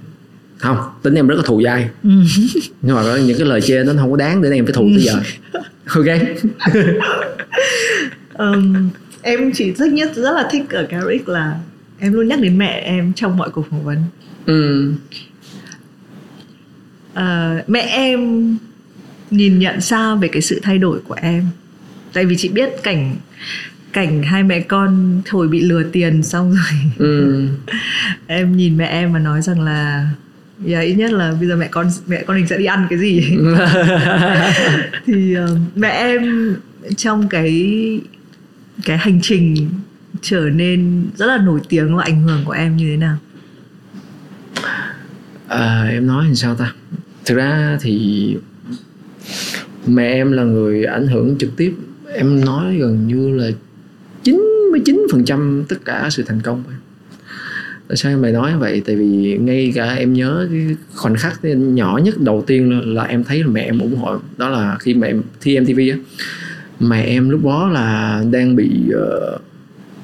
[0.57, 1.89] không tính em rất là thù dai.
[2.03, 2.09] Ừ.
[2.81, 5.03] nhưng mà những cái lời chê nó không có đáng để em phải thù tới
[5.03, 5.19] giờ.
[5.95, 6.05] Ok.
[8.33, 8.89] Ừm,
[9.21, 11.59] em chỉ thích nhất rất là thích ở Carrick là
[11.99, 13.97] em luôn nhắc đến mẹ em trong mọi cuộc phỏng vấn.
[14.45, 14.93] Ừ.
[17.13, 18.57] Ờ, mẹ em
[19.31, 21.47] nhìn nhận sao về cái sự thay đổi của em.
[22.13, 23.15] Tại vì chị biết cảnh
[23.95, 26.91] cảnh hai mẹ con hồi bị lừa tiền xong rồi.
[26.97, 27.47] Ừ.
[28.27, 30.09] em nhìn mẹ em và nói rằng là
[30.65, 32.99] dạ ít nhất là bây giờ mẹ con mẹ con mình sẽ đi ăn cái
[32.99, 33.21] gì?
[35.05, 36.55] Thì ờ, mẹ em
[36.97, 38.01] trong cái
[38.85, 39.69] cái hành trình
[40.21, 43.17] trở nên rất là nổi tiếng và ảnh hưởng của em như thế nào?
[45.47, 46.73] À, em nói làm sao ta?
[47.25, 48.37] Thực ra thì
[49.87, 51.73] mẹ em là người ảnh hưởng trực tiếp.
[52.13, 53.51] Em nói gần như là
[54.71, 56.63] 99% tất cả sự thành công.
[57.87, 58.81] Tại sao em lại nói vậy?
[58.85, 63.23] Tại vì ngay cả em nhớ cái khoảnh khắc nhỏ nhất đầu tiên là, em
[63.23, 65.97] thấy là mẹ em ủng hộ đó là khi mẹ em thi MTV á.
[66.79, 69.41] Mẹ em lúc đó là đang bị uh,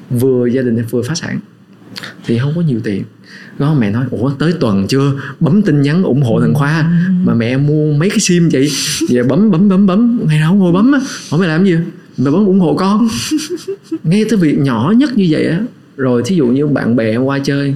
[0.09, 1.39] vừa gia đình vừa phá sản.
[2.25, 3.03] Thì không có nhiều tiền.
[3.59, 5.13] Đó mẹ nói ủa tới tuần chưa?
[5.39, 6.91] Bấm tin nhắn ủng hộ thằng khoa.
[7.23, 8.69] Mà mẹ em mua mấy cái sim vậy?
[9.07, 10.19] Giờ bấm bấm bấm bấm.
[10.27, 10.99] Ngày nào không ngồi bấm á.
[11.29, 11.75] Hỏi mày làm gì
[12.23, 13.07] mày bấm ủng hộ con.
[14.03, 15.59] Ngay tới việc nhỏ nhất như vậy á
[15.97, 17.75] rồi thí dụ như bạn bè em qua chơi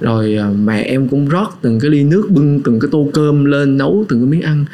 [0.00, 3.44] rồi à, mẹ em cũng rót từng cái ly nước bưng từng cái tô cơm
[3.44, 4.64] lên nấu từng cái miếng ăn.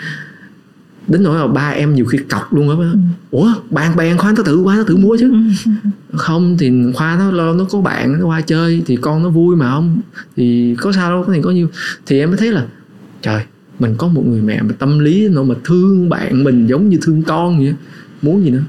[1.09, 2.93] Đến nỗi là ba em nhiều khi cọc luôn á
[3.31, 5.33] ủa bạn bè khoa nó tự qua nó tự mua chứ.
[6.13, 9.57] Không thì khoa nó lo nó có bạn nó qua chơi thì con nó vui
[9.57, 10.01] mà không?
[10.37, 11.69] Thì có sao đâu thì có nhiêu.
[12.07, 12.67] Thì em mới thấy là
[13.23, 13.43] trời
[13.79, 16.99] mình có một người mẹ mà tâm lý nó mà thương bạn mình giống như
[17.03, 17.75] thương con vậy
[18.23, 18.63] muốn gì nữa.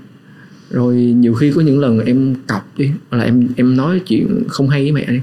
[0.69, 4.43] Rồi nhiều khi có những lần em cọc đi hoặc là em em nói chuyện
[4.47, 5.19] không hay với mẹ đi.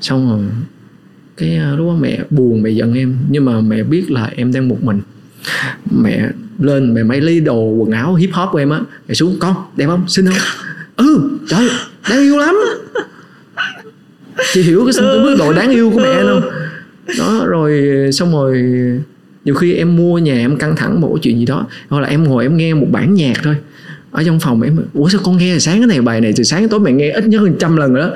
[0.00, 0.40] Xong rồi
[1.36, 3.16] cái à, lúc đó mẹ buồn mẹ giận em.
[3.30, 5.00] Nhưng mà mẹ biết là em đang một mình.
[5.90, 9.36] Mẹ lên mẹ mấy ly đồ quần áo hip hop của em á mẹ xuống
[9.40, 10.08] con đẹp không?
[10.08, 10.36] Xinh không?
[10.96, 11.68] Ừ trời
[12.10, 12.56] đáng yêu lắm.
[14.52, 16.50] Chị hiểu cái mức độ đáng yêu của mẹ không
[17.18, 17.82] đó rồi
[18.12, 18.62] xong rồi
[19.44, 22.08] nhiều khi em mua nhà em căng thẳng một cái chuyện gì đó hoặc là
[22.08, 23.56] em ngồi em nghe một bản nhạc thôi.
[24.10, 26.68] Ở trong phòng em ủa sao con nghe sáng cái này bài này từ sáng
[26.68, 28.14] tối mẹ nghe ít nhất hơn trăm lần rồi đó.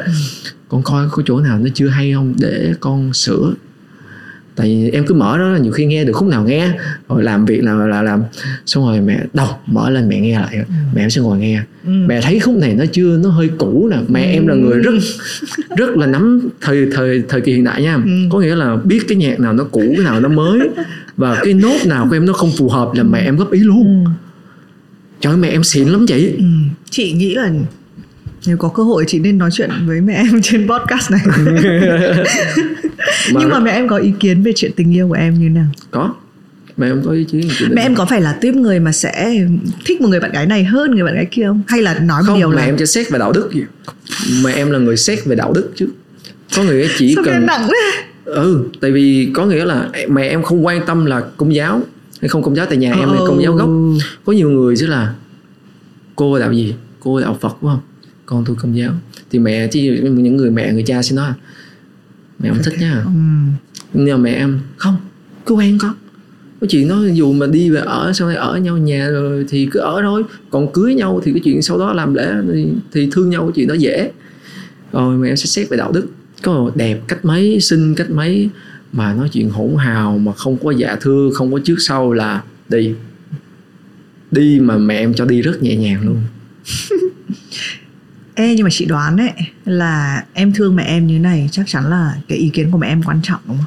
[0.69, 3.55] Con coi có chỗ nào nó chưa hay không để con sửa
[4.57, 6.71] tại vì em cứ mở đó nhiều khi nghe được khúc nào nghe
[7.09, 8.23] rồi làm việc nào là làm
[8.67, 10.59] xong rồi mẹ đâu mở lên mẹ nghe lại
[10.95, 11.91] mẹ em sẽ ngồi nghe ừ.
[12.07, 14.31] mẹ thấy khúc này nó chưa nó hơi cũ nè mẹ ừ.
[14.33, 14.95] em là người rất
[15.77, 18.11] rất là nắm thời thời thời kỳ hiện đại nha ừ.
[18.31, 20.61] có nghĩa là biết cái nhạc nào nó cũ cái nào nó mới
[21.17, 23.61] và cái nốt nào của em nó không phù hợp là mẹ em góp ý
[23.61, 24.11] luôn ừ.
[25.21, 26.45] trời mẹ em xịn lắm chị ừ.
[26.91, 27.51] chị nghĩ là
[28.47, 31.21] nếu có cơ hội chị nên nói chuyện với mẹ em trên podcast này.
[33.33, 35.67] Nhưng mà mẹ em có ý kiến về chuyện tình yêu của em như nào?
[35.91, 36.15] Có.
[36.77, 39.37] Mẹ em có ý kiến mẹ em có phải là tiếp người mà sẽ
[39.85, 41.63] thích một người bạn gái này hơn người bạn gái kia không?
[41.69, 43.63] Hay là nói một không, điều mẹ là em cho xét về đạo đức gì
[44.45, 45.89] mẹ em là người xét về đạo đức chứ.
[46.57, 48.03] Có nghĩa chỉ Sao cần nặng đấy?
[48.25, 51.81] ừ tại vì có nghĩa là mẹ em không quan tâm là công giáo
[52.21, 53.69] hay không công giáo tại nhà em là công giáo gốc.
[54.25, 55.15] có nhiều người chứ là
[56.17, 56.75] cô đạo gì?
[57.01, 57.81] Cô đạo phật đúng không
[58.27, 58.93] con tôi công giáo
[59.31, 61.33] thì mẹ chứ những người mẹ người cha sẽ nói
[62.39, 63.03] mẹ không thích nha.
[63.05, 63.11] Ừ.
[63.93, 64.97] nhưng mà mẹ em không
[65.47, 65.95] cứ quen con.
[66.61, 69.69] Có chuyện đó dù mà đi về ở sau này ở nhau nhà rồi thì
[69.71, 70.23] cứ ở thôi.
[70.51, 73.53] Còn cưới nhau thì cái chuyện sau đó làm lễ thì, thì thương nhau cái
[73.55, 74.11] chuyện đó dễ.
[74.93, 76.07] Rồi mẹ em sẽ xét về đạo đức.
[76.43, 78.51] Có đẹp cách mấy xinh cách mấy
[78.93, 82.43] mà nói chuyện hỗn hào mà không có dạ thưa không có trước sau là
[82.69, 82.95] đi.
[84.31, 86.17] Đi mà mẹ em cho đi rất nhẹ nhàng luôn
[88.37, 89.33] Ê nhưng mà chị đoán đấy
[89.65, 92.87] là em thương mẹ em như này chắc chắn là cái ý kiến của mẹ
[92.89, 93.67] em quan trọng đúng không?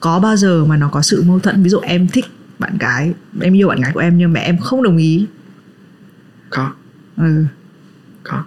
[0.00, 2.24] Có bao giờ mà nó có sự mâu thuẫn ví dụ em thích
[2.58, 5.26] bạn gái, em yêu bạn gái của em nhưng mẹ em không đồng ý.
[6.50, 6.72] Có.
[7.16, 7.44] Ừ.
[8.22, 8.44] Có.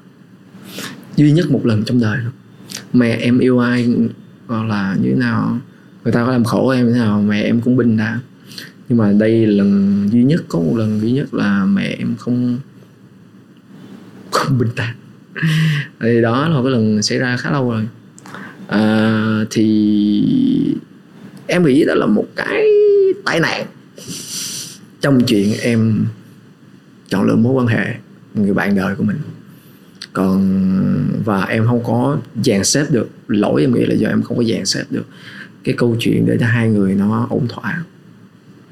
[1.15, 2.19] Duy nhất một lần trong đời.
[2.93, 3.89] Mẹ em yêu ai
[4.47, 5.59] hoặc là như thế nào
[6.03, 8.19] người ta có làm khổ em như thế nào mẹ em cũng bình đã
[8.89, 12.59] nhưng mà đây lần duy nhất có một lần duy nhất là mẹ em không
[14.31, 15.00] không bình tĩnh
[15.99, 17.87] thì đó là cái lần xảy ra khá lâu rồi.
[18.67, 20.75] À, thì
[21.47, 22.63] em nghĩ đó là một cái
[23.25, 23.65] tai nạn
[25.01, 26.05] trong chuyện em
[27.09, 27.95] chọn lựa mối quan hệ
[28.33, 29.17] người bạn đời của mình.
[30.13, 34.37] Còn và em không có dàn xếp được lỗi em nghĩ là do em không
[34.37, 35.05] có dàn xếp được.
[35.63, 37.83] Cái câu chuyện để cho hai người nó ổn thỏa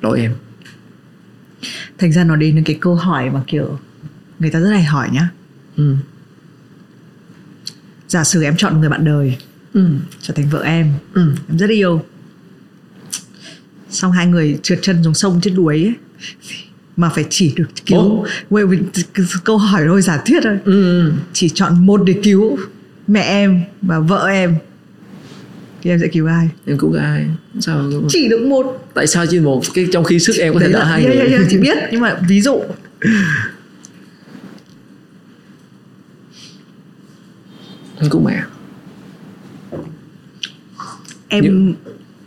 [0.02, 0.34] lỗi em.
[1.98, 3.80] Thành ra nó đến những cái câu hỏi mà kiểu
[4.40, 5.30] người ta rất hay hỏi nhá.
[5.78, 5.96] Ừ
[8.10, 9.38] giả sử em chọn người bạn đời.
[9.74, 9.86] Ừ.
[10.22, 10.94] trở thành vợ em.
[11.14, 11.32] Ừ.
[11.50, 12.02] em rất yêu.
[13.90, 15.94] Xong hai người trượt chân xuống sông chết đuối ấy.
[16.98, 18.00] Mà phải chỉ được cứu.
[18.00, 18.28] Oh.
[19.44, 20.58] câu hỏi thôi giả thiết thôi.
[20.66, 21.12] Ừ.
[21.34, 22.58] chỉ chọn một để cứu
[23.08, 24.56] mẹ em và vợ em.
[25.82, 26.50] Thì em sẽ cứu ai?
[26.66, 27.26] Em cứu ai?
[27.60, 28.88] Sao chỉ được một.
[28.94, 29.62] Tại sao chỉ một?
[29.74, 31.16] Cái trong khi sức em có thể đỡ hai người.
[31.16, 31.78] yeah, yeah, chị biết.
[31.92, 32.62] Nhưng mà ví dụ
[38.10, 38.44] cứu mẹ.
[41.28, 41.74] Em Nhưng...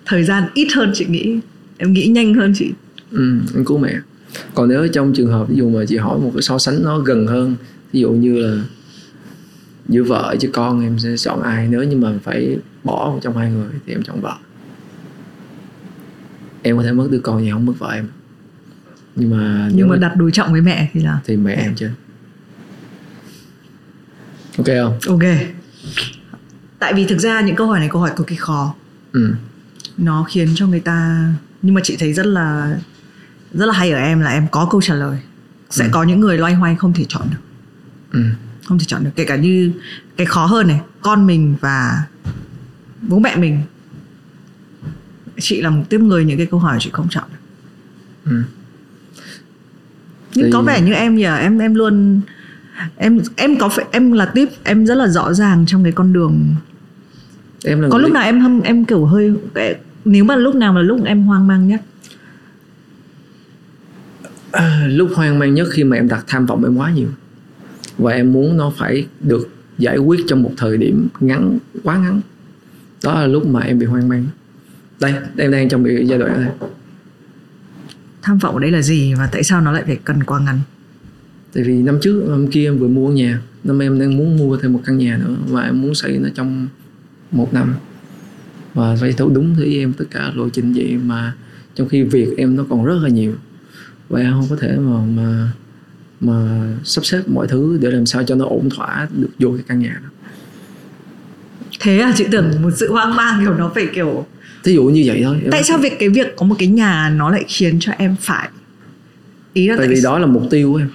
[0.07, 1.41] thời gian ít hơn chị nghĩ.
[1.77, 2.73] Em nghĩ nhanh hơn chị.
[3.11, 3.95] Ừ anh cứu mẹ.
[4.55, 6.99] Còn nếu trong trường hợp ví dụ mà chị hỏi một cái so sánh nó
[6.99, 7.57] gần hơn
[7.93, 8.62] ví dụ như là
[9.89, 11.68] giữa vợ chứ con em sẽ chọn ai?
[11.68, 14.35] Nếu như mà phải bỏ một trong hai người thì em chọn vợ.
[16.62, 18.09] Em có thể mất đứa con nhưng không mất vợ em.
[19.16, 21.89] Nhưng mà nhưng mà đặt đối trọng với mẹ thì là thì mẹ em chứ.
[24.59, 24.99] Ok không?
[25.07, 25.23] Ok
[26.78, 28.74] tại vì thực ra những câu hỏi này câu hỏi cực kỳ khó
[29.12, 29.35] ừ.
[29.99, 31.28] nó khiến cho người ta
[31.62, 32.78] nhưng mà chị thấy rất là
[33.53, 35.18] rất là hay ở em là em có câu trả lời
[35.70, 35.91] sẽ ừ.
[35.93, 37.39] có những người loay hoay không thể chọn được
[38.12, 38.22] ừ.
[38.64, 39.72] không thể chọn được kể cả như
[40.16, 42.03] cái khó hơn này con mình và
[43.03, 43.62] bố mẹ mình
[45.41, 47.39] chị là một tiếp người những cái câu hỏi chị không chọn được
[48.24, 48.43] ừ.
[50.35, 50.53] nhưng Thì...
[50.53, 52.20] có vẻ như em nhờ em em luôn
[52.97, 56.12] em em có phải em là tiếp em rất là rõ ràng trong cái con
[56.12, 56.55] đường.
[57.64, 59.35] Em là có lúc nào em em kiểu hơi
[60.05, 61.83] nếu mà lúc nào là lúc em hoang mang nhất?
[64.53, 67.09] À, lúc hoang mang nhất khi mà em đặt tham vọng em quá nhiều.
[67.99, 69.49] Và em muốn nó phải được
[69.79, 72.20] giải quyết trong một thời điểm ngắn quá ngắn.
[73.05, 74.27] Đó là lúc mà em bị hoang mang.
[75.01, 76.53] Đây em đang trong cái giai đoạn này.
[78.23, 80.61] Tham vọng ở đây là gì và tại sao nó lại phải cần quá ngắn
[81.55, 84.57] tại vì năm trước năm kia em vừa mua nhà năm em đang muốn mua
[84.57, 86.68] thêm một căn nhà nữa và em muốn xây nó trong
[87.30, 87.74] một năm.
[88.74, 91.34] Và phải theo đúng thứ em tất cả lộ trình vậy mà
[91.74, 93.34] trong khi việc em nó còn rất là nhiều.
[94.09, 95.53] Và em không có thể mà mà
[96.20, 99.64] mà sắp xếp mọi thứ để làm sao cho nó ổn thỏa được vô cái
[99.68, 100.09] căn nhà đó.
[101.80, 104.26] Thế à chị tưởng một sự hoang mang kiểu nó phải kiểu
[104.64, 105.36] thí dụ như vậy thôi.
[105.50, 108.48] Tại sao việc cái việc có một cái nhà nó lại khiến cho em phải?
[109.53, 110.88] Ý là tại vì đó là mục tiêu của em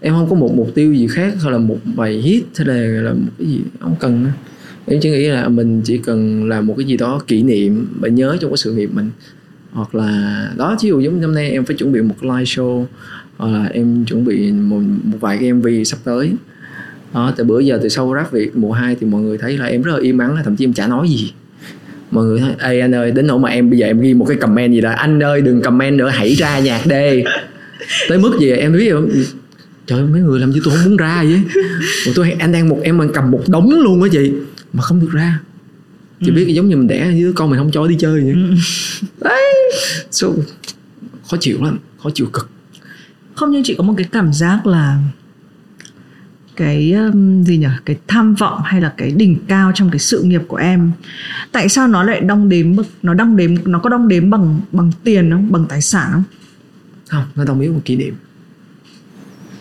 [0.00, 2.74] em không có một mục tiêu gì khác hay là một bài hit hay là
[3.02, 4.30] là một cái gì không cần nữa.
[4.86, 8.08] em chỉ nghĩ là mình chỉ cần làm một cái gì đó kỷ niệm và
[8.08, 9.10] nhớ trong cái sự nghiệp mình.
[9.72, 12.84] Hoặc là đó ví dụ giống năm nay em phải chuẩn bị một live show
[13.36, 16.32] hoặc là em chuẩn bị một, một vài cái MV sắp tới.
[17.14, 19.66] Đó từ bữa giờ từ sau rap việt mùa 2 thì mọi người thấy là
[19.66, 21.32] em rất là im ắng thậm chí em chả nói gì.
[22.10, 24.24] Mọi người nói ê anh ơi đến nỗi mà em bây giờ em ghi một
[24.24, 27.24] cái comment gì đó anh ơi đừng comment nữa hãy ra nhạc đi
[28.08, 29.08] tới mức gì em biết không
[29.88, 31.42] trời ơi, mấy người làm gì tôi không muốn ra vậy.
[32.06, 34.32] Mà tôi anh đang một em đang cầm một đống luôn á chị.
[34.72, 35.40] Mà không được ra.
[36.24, 38.34] Chị biết giống như mình đẻ với con mình không cho đi chơi vậy.
[39.20, 39.42] Đấy.
[40.10, 40.28] So,
[41.30, 41.78] khó chịu lắm.
[42.02, 42.50] Khó chịu cực.
[43.34, 44.98] Không nhưng chị có một cái cảm giác là
[46.56, 47.66] cái um, gì nhỉ?
[47.84, 50.92] Cái tham vọng hay là cái đỉnh cao trong cái sự nghiệp của em.
[51.52, 52.66] Tại sao nó lại đong đếm
[53.02, 55.52] nó đong đếm nó có đong đếm bằng bằng tiền không?
[55.52, 56.24] Bằng tài sản không?
[57.08, 58.14] Không nó đồng ý một kỷ niệm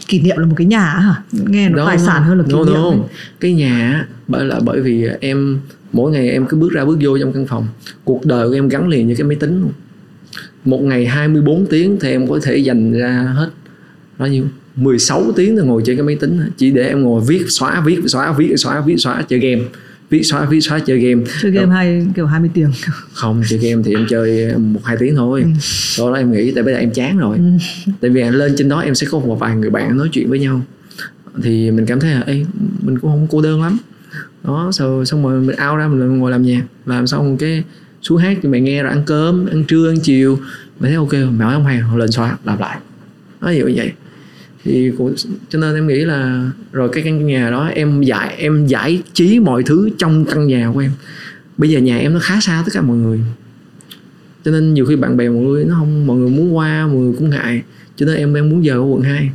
[0.08, 1.22] kỷ niệm là một cái nhà á hả?
[1.32, 2.90] Nghe nó tài sản hơn là kỷ no, niệm no.
[2.90, 3.00] ấy.
[3.40, 5.60] cái nhà á, bởi là bởi vì em
[5.94, 7.68] mỗi ngày em cứ bước ra bước vô trong căn phòng.
[8.04, 9.72] Cuộc đời của em gắn liền như cái máy tính luôn.
[10.66, 13.50] Một ngày 24 tiếng thì em có thể dành ra hết
[14.18, 14.46] bao nhiêu?
[14.76, 18.00] 16 tiếng để ngồi trên cái máy tính chỉ để em ngồi viết xóa viết
[18.06, 19.62] xóa viết xóa viết xóa chơi game
[20.10, 21.24] viết xóa viết xóa chơi game.
[21.42, 22.72] Chơi game hay kiểu 20 tiếng.
[23.14, 25.42] Không chơi game thì em chơi một hai tiếng thôi.
[25.42, 25.50] Ừ.
[25.62, 27.38] sau đó em nghĩ tại bây giờ em chán rồi.
[27.38, 27.44] Ừ.
[28.02, 30.40] tại vì lên trên đó em sẽ có một vài người bạn nói chuyện với
[30.40, 30.62] nhau.
[31.44, 32.46] Thì mình cảm thấy là Ê,
[32.82, 33.78] mình cũng không cô đơn lắm.
[34.44, 36.62] Đó sau xong rồi mình out ra mình ngồi làm nhạc.
[36.86, 37.64] Làm xong cái
[38.02, 40.40] xuống hát cho mày nghe rồi ăn cơm ăn trưa ăn chiều.
[40.80, 42.78] Mày thấy ok mày nói không hay lên xóa làm lại.
[43.42, 43.92] Nó như vậy
[44.68, 45.16] thì cũng,
[45.50, 49.40] cho nên em nghĩ là rồi cái căn nhà đó em giải em giải trí
[49.40, 50.92] mọi thứ trong căn nhà của em.
[51.58, 53.20] Bây giờ nhà em nó khá xa tất cả mọi người.
[54.46, 56.96] Cho nên nhiều khi bạn bè mọi người nó không mọi người muốn qua mọi
[56.96, 57.62] người cũng ngại.
[57.96, 59.30] Cho nên em đang muốn giờ ở quận 2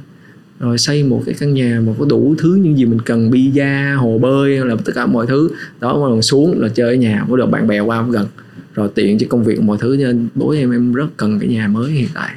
[0.60, 3.96] rồi xây một cái căn nhà mà có đủ thứ những gì mình cần pizza
[3.96, 5.50] hồ bơi là tất cả mọi thứ.
[5.80, 8.26] Đó mà mình xuống là chơi ở nhà có được bạn bè qua gần.
[8.74, 11.68] Rồi tiện cho công việc mọi thứ nên tối em em rất cần cái nhà
[11.68, 12.30] mới hiện tại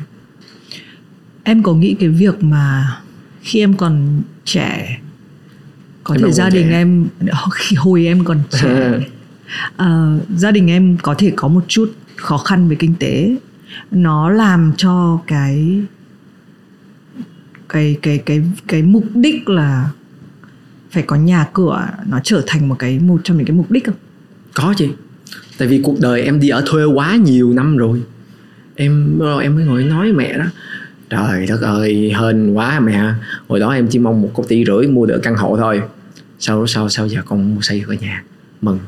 [1.45, 2.97] em có nghĩ cái việc mà
[3.41, 4.99] khi em còn trẻ
[6.03, 6.75] có Em thể gia đình trẻ.
[6.75, 7.07] em
[7.53, 8.99] khi hồi em còn trẻ.
[9.77, 13.35] Ờ, gia đình em có thể có một chút khó khăn về kinh tế.
[13.91, 15.81] Nó làm cho cái
[17.69, 19.89] cái cái cái cái mục đích là
[20.91, 23.85] phải có nhà cửa nó trở thành một cái một trong những cái mục đích
[23.85, 23.95] không?
[24.53, 24.89] Có chị.
[25.57, 28.01] Tại vì cuộc đời em đi ở thuê quá nhiều năm rồi.
[28.75, 30.45] Em rồi em mới ngồi nói mẹ đó
[31.09, 33.13] trời đất ơi hên quá mẹ.
[33.47, 35.81] Hồi đó em chỉ mong một tỷ rưỡi mua được căn hộ thôi.
[36.39, 38.23] Sau sau sau giờ con mua xây cái nhà.
[38.61, 38.79] Mừng.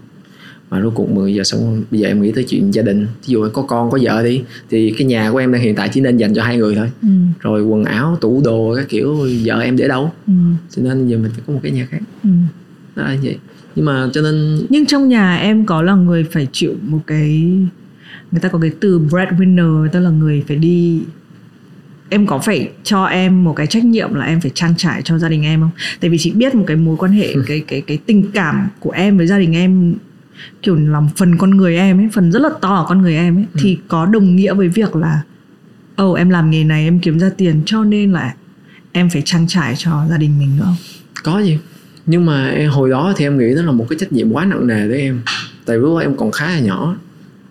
[0.70, 3.06] Mà rốt cuộc 10 giờ xong bây giờ em nghĩ tới chuyện gia đình.
[3.06, 5.90] Ví dụ có con có vợ đi thì cái nhà của em đang hiện tại
[5.94, 6.92] chỉ nên dành cho hai người thôi.
[7.02, 7.08] Ừ.
[7.40, 10.12] rồi quần áo tủ đồ các kiểu vợ em để đâu?
[10.28, 10.34] Ừ.
[10.70, 12.02] cho nên giờ mình phải có một cái nhà khác.
[12.24, 12.30] Ừ.
[12.96, 13.38] đó là vậy.
[13.76, 17.52] Nhưng mà cho nên nhưng trong nhà em có là người phải chịu một cái
[18.32, 21.02] người ta có cái từ breadwinner tức là người phải đi
[22.10, 25.18] em có phải cho em một cái trách nhiệm là em phải trang trải cho
[25.18, 25.72] gia đình em không?
[26.00, 28.92] Tại vì chị biết một cái mối quan hệ cái cái cái tình cảm của
[28.92, 29.96] em với gia đình em
[30.62, 33.38] kiểu làm phần con người em ấy phần rất là to ở con người em
[33.38, 35.22] ấy thì có đồng nghĩa với việc là
[35.96, 38.36] ồ em làm nghề này em kiếm ra tiền cho nên là
[38.92, 40.76] em phải trang trải cho gia đình mình nữa không?
[41.24, 41.58] Có gì
[42.06, 44.68] nhưng mà hồi đó thì em nghĩ đó là một cái trách nhiệm quá nặng
[44.68, 45.22] nề với em.
[45.66, 46.96] Tại lúc đó em còn khá là nhỏ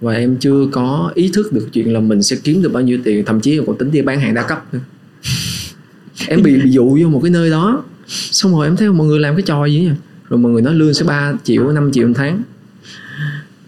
[0.00, 2.98] và em chưa có ý thức được chuyện là mình sẽ kiếm được bao nhiêu
[3.04, 4.80] tiền thậm chí còn tính đi bán hàng đa cấp nữa.
[6.28, 9.18] Em bị bị dụ vô một cái nơi đó xong rồi em thấy mọi người
[9.18, 9.90] làm cái trò gì nhỉ
[10.28, 12.42] rồi mọi người nói lương sẽ 3 triệu 5 triệu một tháng.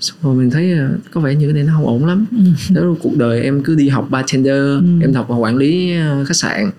[0.01, 2.27] Xong rồi mình thấy à, có vẻ như cái này nó không ổn lắm.
[2.71, 4.63] Đó là cuộc đời em cứ đi học bartender
[5.01, 6.71] em học quản lý à, khách sạn.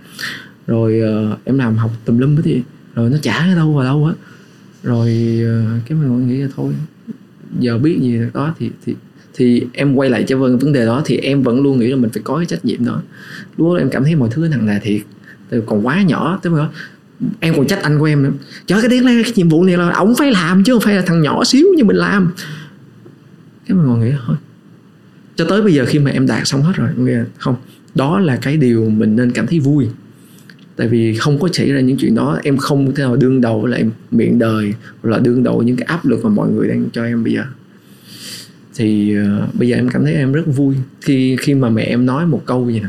[0.67, 2.61] Rồi ờ, em làm học tùm lum hết thì
[2.95, 4.13] rồi nó trả ở đâu vào đâu á.
[4.83, 5.07] Rồi
[5.85, 6.73] cái mình nghĩ là thôi
[7.59, 8.95] giờ biết gì đó thì thì
[9.39, 11.95] thì em quay lại cho vấn vấn đề đó thì em vẫn luôn nghĩ là
[11.95, 13.01] mình phải có cái trách nhiệm đó.
[13.57, 15.01] Lúc đó em cảm thấy mọi thứ nặng nề thiệt,
[15.49, 16.69] từ còn quá nhỏ tới mà
[17.39, 18.31] em còn trách anh của em nữa.
[18.65, 20.95] Chở cái tiếng này, cái nhiệm vụ này là ổng phải làm chứ không phải
[20.95, 22.31] là thằng nhỏ xíu như mình làm.
[23.67, 24.35] Cái mình còn nghĩ, thôi,
[25.35, 27.55] cho tới bây giờ khi mà em đạt xong hết rồi nghe không,
[27.95, 29.87] đó là cái điều mình nên cảm thấy vui.
[30.75, 33.61] Tại vì không có xảy ra những chuyện đó, em không thể nào đương đầu
[33.61, 34.73] với lại miệng đời,
[35.03, 37.23] hoặc là đương đầu với những cái áp lực mà mọi người đang cho em
[37.23, 37.43] bây giờ
[38.79, 42.05] thì uh, bây giờ em cảm thấy em rất vui khi khi mà mẹ em
[42.05, 42.87] nói một câu vậy nè.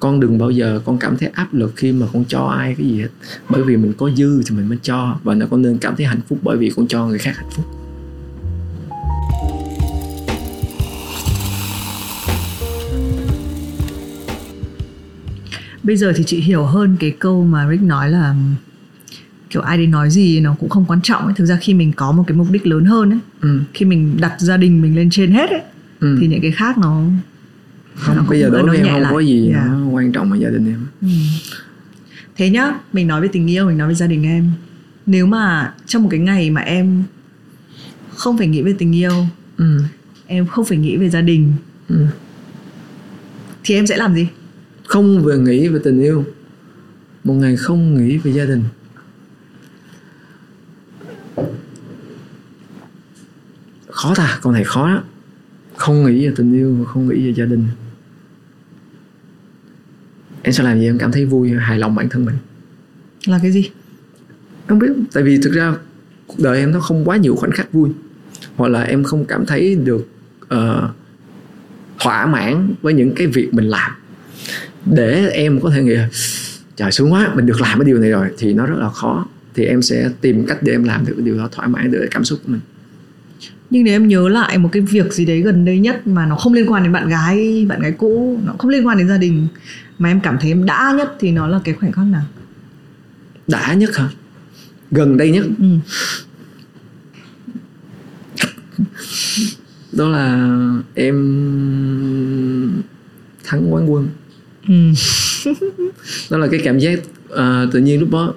[0.00, 2.86] Con đừng bao giờ con cảm thấy áp lực khi mà con cho ai cái
[2.86, 3.08] gì hết.
[3.48, 6.06] Bởi vì mình có dư thì mình mới cho và nó con nên cảm thấy
[6.06, 7.64] hạnh phúc bởi vì con cho người khác hạnh phúc.
[15.82, 18.34] Bây giờ thì chị hiểu hơn cái câu mà Rick nói là
[19.54, 21.34] kiểu ai đến nói gì nó cũng không quan trọng ấy.
[21.36, 23.60] thực ra khi mình có một cái mục đích lớn hơn ấy ừ.
[23.74, 25.60] khi mình đặt gia đình mình lên trên hết ấy
[26.00, 26.16] Ừ.
[26.20, 27.02] thì những cái khác nó
[27.94, 29.12] không nó bây giờ đối với em không lại.
[29.12, 29.64] có gì Dạ.
[29.68, 31.08] nó quan trọng ở gia đình em Ừ.
[32.36, 34.50] thế nhá mình nói về tình yêu mình nói về gia đình em
[35.06, 37.02] nếu mà trong một cái ngày mà em
[38.14, 39.26] không phải nghĩ về tình yêu
[39.56, 39.80] ừ.
[40.26, 41.52] em không phải nghĩ về gia đình
[41.88, 41.96] Ừ.
[43.64, 44.26] thì em sẽ làm gì
[44.86, 46.24] không về nghĩ về tình yêu
[47.24, 48.62] một ngày không nghĩ về gia đình
[53.94, 55.02] khó ta con này khó đó
[55.76, 57.66] không nghĩ về tình yêu và không nghĩ về gia đình.
[60.42, 62.34] Em sẽ làm gì em cảm thấy vui hài lòng bản thân mình?
[63.26, 63.70] Là cái gì?
[64.68, 65.74] Không biết tại vì thực ra
[66.26, 67.90] cuộc đời em nó không quá nhiều khoảnh khắc vui.
[68.56, 70.08] Hoặc là em không cảm thấy được
[70.48, 70.90] ờ,
[72.00, 73.92] thỏa mãn với những cái việc mình làm.
[74.86, 75.96] Để em có thể nghĩ
[76.76, 78.28] trời sướng quá mình được làm cái điều này rồi.
[78.38, 79.26] Thì nó rất là khó.
[79.54, 81.98] Thì em sẽ tìm cách để em làm được cái điều đó thỏa mãn được
[81.98, 82.60] cái cảm xúc của mình
[83.74, 86.36] nhưng nếu em nhớ lại một cái việc gì đấy gần đây nhất mà nó
[86.36, 89.18] không liên quan đến bạn gái bạn gái cũ nó không liên quan đến gia
[89.18, 89.46] đình
[89.98, 92.22] mà em cảm thấy em đã nhất thì nó là cái khoảnh khắc nào
[93.48, 94.08] đã nhất hả
[94.90, 95.66] gần đây nhất ừ.
[99.92, 100.48] đó là
[100.94, 101.14] em
[103.44, 104.08] thắng quán quân
[104.68, 104.74] Ừ.
[106.30, 106.98] đó là cái cảm giác
[107.36, 108.34] à, tự nhiên lúc đó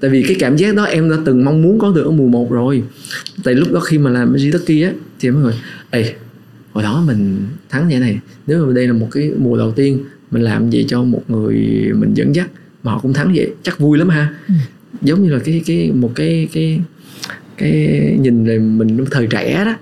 [0.00, 2.28] tại vì cái cảm giác đó em đã từng mong muốn có được ở mùa
[2.28, 2.82] 1 rồi.
[3.44, 5.54] Tại lúc đó khi mà làm cái Kentucky á thì mọi người
[5.90, 6.14] ê
[6.72, 9.98] hồi đó mình thắng vậy này nếu mà đây là một cái mùa đầu tiên
[10.30, 11.54] mình làm gì cho một người
[11.94, 12.48] mình dẫn dắt
[12.82, 14.34] mà họ cũng thắng vậy chắc vui lắm ha.
[14.48, 14.54] Ừ.
[15.02, 16.80] giống như là cái cái một cái cái
[17.56, 17.72] cái
[18.20, 19.74] nhìn này mình thời trẻ đó.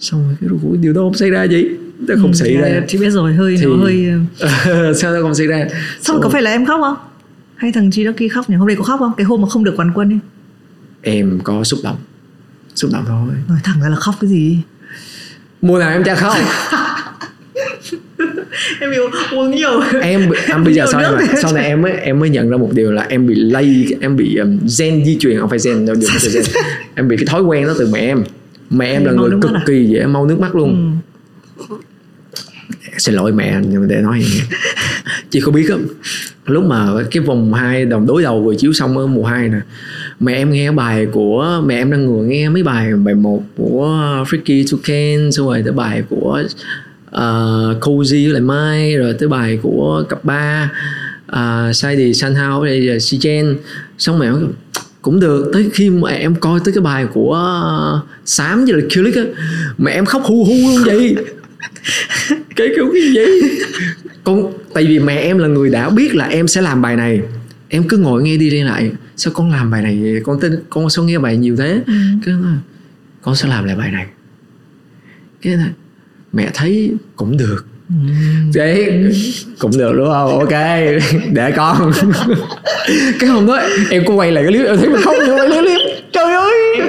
[0.00, 1.64] Xong rồi cái cuối điều đó không xảy ra gì
[1.98, 2.80] nó không Ừ, xảy dạ, ra.
[2.88, 4.04] chị biết rồi hơi Thì- nó hơi
[4.94, 5.66] sao nó không xảy ra?
[6.02, 6.96] Xong có phải là em khóc không
[7.56, 8.56] hay thằng chi đó kia khóc nhỉ?
[8.56, 9.12] Hôm nay có khóc không?
[9.16, 10.18] Cái hôm mà không được quán quân ấy.
[11.02, 11.96] Em có xúc động.
[12.74, 13.34] Xúc động thôi.
[13.48, 14.58] Nói thẳng ra là khóc cái gì?
[15.62, 16.36] Mùa nào em chả khóc.
[18.80, 19.80] Em yêu uống nhiều.
[20.02, 22.70] Em em bây giờ sau này sau này em mới em mới nhận ra một
[22.72, 25.40] điều là em bị lây em bị um, gen di truyền.
[25.40, 26.42] Không phải gen đâu từ gen.
[26.94, 28.24] Em bị cái thói quen đó từ mẹ em.
[28.70, 29.62] Mẹ em là người cực à?
[29.66, 31.00] kỳ dễ mau nước mắt luôn.
[31.58, 31.76] Ừ.
[32.98, 34.58] xin lỗi mẹ nhưng mà để nói vậy
[35.36, 35.86] chị có biết không
[36.46, 39.58] lúc mà cái vòng hai đồng đối đầu vừa chiếu xong ở mùa 2 nè
[40.20, 43.86] mẹ em nghe bài của mẹ em đang ngồi nghe mấy bài bài một của
[44.28, 46.42] Freaky Toucan xong rồi tới bài của
[47.08, 47.16] uh,
[47.80, 50.72] Cozy với lại Mai rồi tới bài của cặp ba
[51.32, 53.56] uh, Saidi Sanhao với lại Sichen
[53.98, 54.42] xong mẹ em nói,
[55.02, 57.38] cũng được tới khi mà em coi tới cái bài của
[57.96, 59.22] uh, Sám với lại Kulik á
[59.78, 61.16] mẹ em khóc hu hu luôn vậy.
[62.56, 63.48] Cái kiểu cái gì
[64.26, 67.20] con tại vì mẹ em là người đã biết là em sẽ làm bài này.
[67.68, 68.90] Em cứ ngồi nghe đi đi lại.
[69.16, 70.20] Sao con làm bài này vậy?
[70.24, 71.80] con tin con sao nghe bài nhiều thế?
[71.86, 71.92] Ừ.
[72.26, 72.54] nó nói,
[73.22, 74.06] con sẽ làm lại bài này.
[75.42, 75.70] Cái này
[76.32, 77.66] mẹ thấy cũng được.
[77.88, 77.94] Ừ.
[78.54, 79.04] đấy
[79.58, 80.38] cũng được đúng không?
[80.38, 80.52] Ok
[81.32, 81.92] để con.
[83.20, 83.60] Cái hôm đó
[83.90, 85.80] em có quay lại cái clip em thấy mình khóc em quay clip.
[86.12, 86.80] Trời ơi!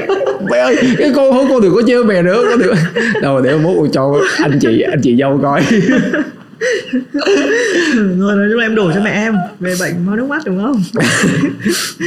[0.51, 2.75] Mẹ ơi cái cô không con đừng có chơi mẹ nữa con đừng
[3.21, 5.63] đâu để mốt con cho anh chị anh chị dâu coi
[8.17, 10.63] rồi nói chung là em đổ cho mẹ em về bệnh mau nước mắt đúng
[10.63, 10.83] không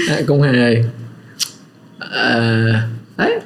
[0.09, 0.85] à, cũng hề
[1.99, 3.41] à, đấy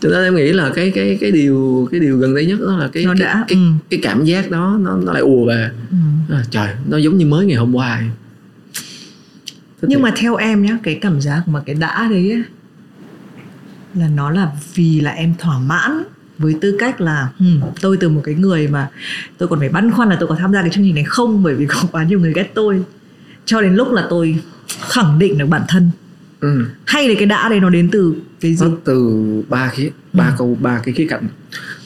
[0.00, 2.76] cho nên em nghĩ là cái cái cái điều cái điều gần đây nhất đó
[2.76, 3.72] là cái Nó cái, đã, cái, ừ.
[3.90, 5.96] cái cảm giác đó nó nó lại ùa về ừ.
[6.34, 8.02] à, trời nó giống như mới ngày hôm qua.
[9.80, 10.00] Thích nhưng thiệt.
[10.00, 12.42] mà theo em nhá cái cảm giác mà cái đã đấy ấy,
[13.94, 16.02] là nó là vì là em thỏa mãn
[16.40, 18.88] với tư cách là hmm, tôi từ một cái người mà
[19.38, 21.42] tôi còn phải băn khoăn là tôi có tham gia cái chương trình này không?
[21.42, 22.82] Bởi vì có quá nhiều người ghét tôi.
[23.44, 24.36] Cho đến lúc là tôi
[24.80, 25.90] khẳng định được bản thân.
[26.40, 26.64] Ừ.
[26.86, 28.66] hay là cái đã đấy nó đến từ cái gì?
[28.66, 31.26] Nó từ ba khía ba câu ba cái khía cạnh.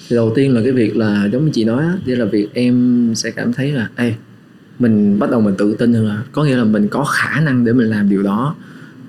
[0.08, 3.12] Thì đầu tiên là cái việc là giống như chị nói đây là việc em
[3.16, 4.14] sẽ cảm thấy là ê
[4.78, 7.64] mình bắt đầu mình tự tin hơn là có nghĩa là mình có khả năng
[7.64, 8.54] để mình làm điều đó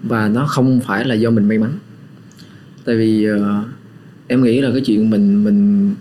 [0.04, 1.72] và nó không phải là do mình may mắn.
[2.86, 3.38] Tại vì uh,
[4.28, 5.92] em nghĩ là cái chuyện mình mình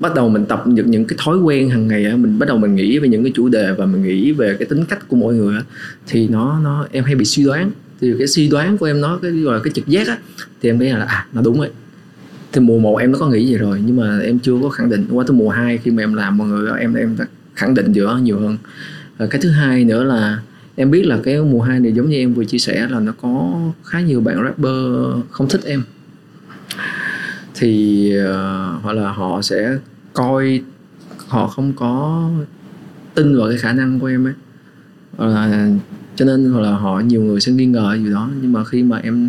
[0.00, 2.58] bắt đầu mình tập được những cái thói quen hàng ngày á, mình bắt đầu
[2.58, 5.16] mình nghĩ về những cái chủ đề và mình nghĩ về cái tính cách của
[5.16, 5.62] mỗi người á,
[6.06, 7.70] thì nó nó, em hay bị suy đoán.
[8.00, 10.18] Thì cái suy đoán của em nó, cái gọi là cái trực giác á,
[10.62, 11.70] thì em nghĩ là à nó đúng rồi.
[12.52, 14.90] Thì mùa một em nó có nghĩ gì rồi, nhưng mà em chưa có khẳng
[14.90, 15.06] định.
[15.10, 17.92] Qua tới mùa 2 khi mà em làm, mọi người em em đã khẳng định
[17.92, 18.56] giữa nhiều hơn.
[19.18, 20.40] Và cái thứ hai nữa là
[20.76, 23.12] em biết là cái mùa 2 này giống như em vừa chia sẻ là nó
[23.22, 25.82] có khá nhiều bạn rapper không thích em
[27.58, 29.78] thì uh, hoặc là họ sẽ
[30.12, 30.62] coi
[31.28, 32.28] họ không có
[33.14, 34.34] tin vào cái khả năng của em ấy
[35.16, 35.68] hoặc là
[36.16, 38.82] cho nên hoặc là họ nhiều người sẽ nghi ngờ gì đó nhưng mà khi
[38.82, 39.28] mà em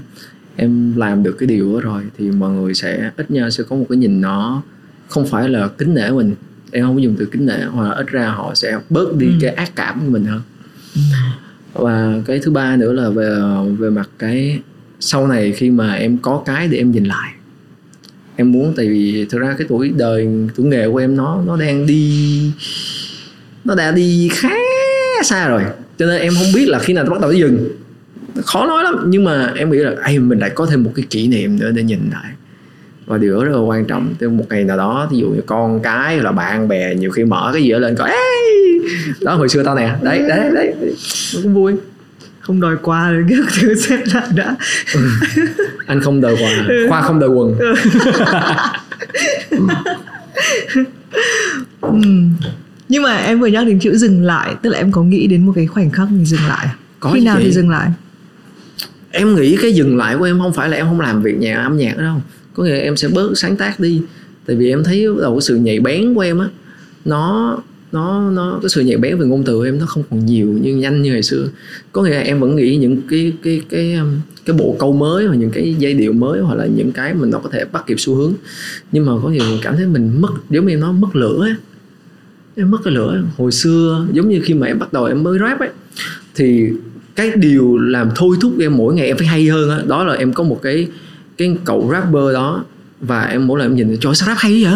[0.55, 3.75] em làm được cái điều đó rồi thì mọi người sẽ ít nhau sẽ có
[3.75, 4.63] một cái nhìn nó
[5.07, 6.35] không phải là kính nể mình
[6.71, 9.27] em không có dùng từ kính nể hoặc là ít ra họ sẽ bớt đi
[9.27, 9.33] ừ.
[9.41, 10.41] cái ác cảm của mình hơn
[10.95, 11.01] ừ.
[11.73, 13.39] và cái thứ ba nữa là về
[13.77, 14.59] về mặt cái
[14.99, 17.33] sau này khi mà em có cái để em nhìn lại
[18.37, 21.57] em muốn, tại vì thực ra cái tuổi đời, tuổi nghề của em nó nó
[21.57, 22.41] đang đi,
[23.65, 24.49] nó đã đi khá
[25.23, 25.61] xa rồi.
[25.97, 27.69] Cho nên em không biết là khi nào nó bắt đầu nó dừng.
[28.45, 31.05] Khó nói lắm, nhưng mà em nghĩ là ai mình lại có thêm một cái
[31.09, 32.31] kỷ niệm nữa để nhìn lại.
[33.05, 34.13] Và điều đó rất là quan trọng.
[34.19, 37.11] Từ một ngày nào đó ví dụ như con cái hay là bạn bè nhiều
[37.11, 38.17] khi mở cái gì đó lên coi, Ê!
[39.21, 39.95] đó, hồi xưa tao nè.
[40.01, 40.73] Đấy đấy đấy.
[41.35, 41.73] Nó cũng vui
[42.47, 44.55] không đòi quà rồi các thứ xếp lại đã
[44.93, 45.09] ừ.
[45.87, 46.85] anh không đòi quà ừ.
[46.89, 47.75] khoa không đòi quần ừ.
[51.81, 51.99] ừ.
[52.89, 55.45] nhưng mà em vừa nhắc đến chữ dừng lại tức là em có nghĩ đến
[55.45, 56.67] một cái khoảnh khắc mình dừng lại
[56.99, 57.43] có khi nào chị?
[57.43, 57.91] thì dừng lại
[59.11, 61.57] em nghĩ cái dừng lại của em không phải là em không làm việc nhà
[61.57, 62.21] âm nhạc đâu
[62.53, 64.01] có nghĩa là em sẽ bớt sáng tác đi
[64.45, 66.47] tại vì em thấy đầu cái sự nhạy bén của em á
[67.05, 67.57] nó
[67.97, 70.75] nó nó cái sự nhạy bén về ngôn từ em nó không còn nhiều như
[70.75, 71.47] nhanh như ngày xưa.
[71.91, 74.07] Có nghĩa là em vẫn nghĩ những cái cái cái um,
[74.45, 77.29] cái bộ câu mới hoặc những cái giai điệu mới hoặc là những cái mình
[77.29, 78.33] nó có thể bắt kịp xu hướng.
[78.91, 81.53] Nhưng mà có nhiều cảm thấy mình mất giống như em nói mất lửa ấy.
[82.55, 83.23] em mất cái lửa.
[83.37, 85.69] Hồi xưa giống như khi mà em bắt đầu em mới rap ấy
[86.35, 86.69] thì
[87.15, 90.13] cái điều làm thôi thúc em mỗi ngày em phải hay hơn đó, đó là
[90.13, 90.87] em có một cái
[91.37, 92.63] cái cậu rapper đó
[93.01, 94.73] và em mỗi lần em nhìn trời sao rap hay vậy?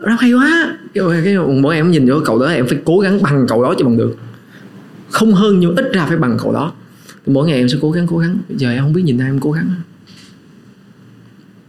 [0.00, 0.78] Rap hay quá
[1.24, 3.84] cái, mỗi em nhìn vô cậu đó em phải cố gắng bằng cậu đó cho
[3.84, 4.16] bằng được.
[5.10, 6.72] Không hơn nhưng ít ra phải bằng cậu đó.
[7.26, 8.38] Mỗi ngày em sẽ cố gắng cố gắng.
[8.48, 9.70] Giờ em không biết nhìn ai em cố gắng.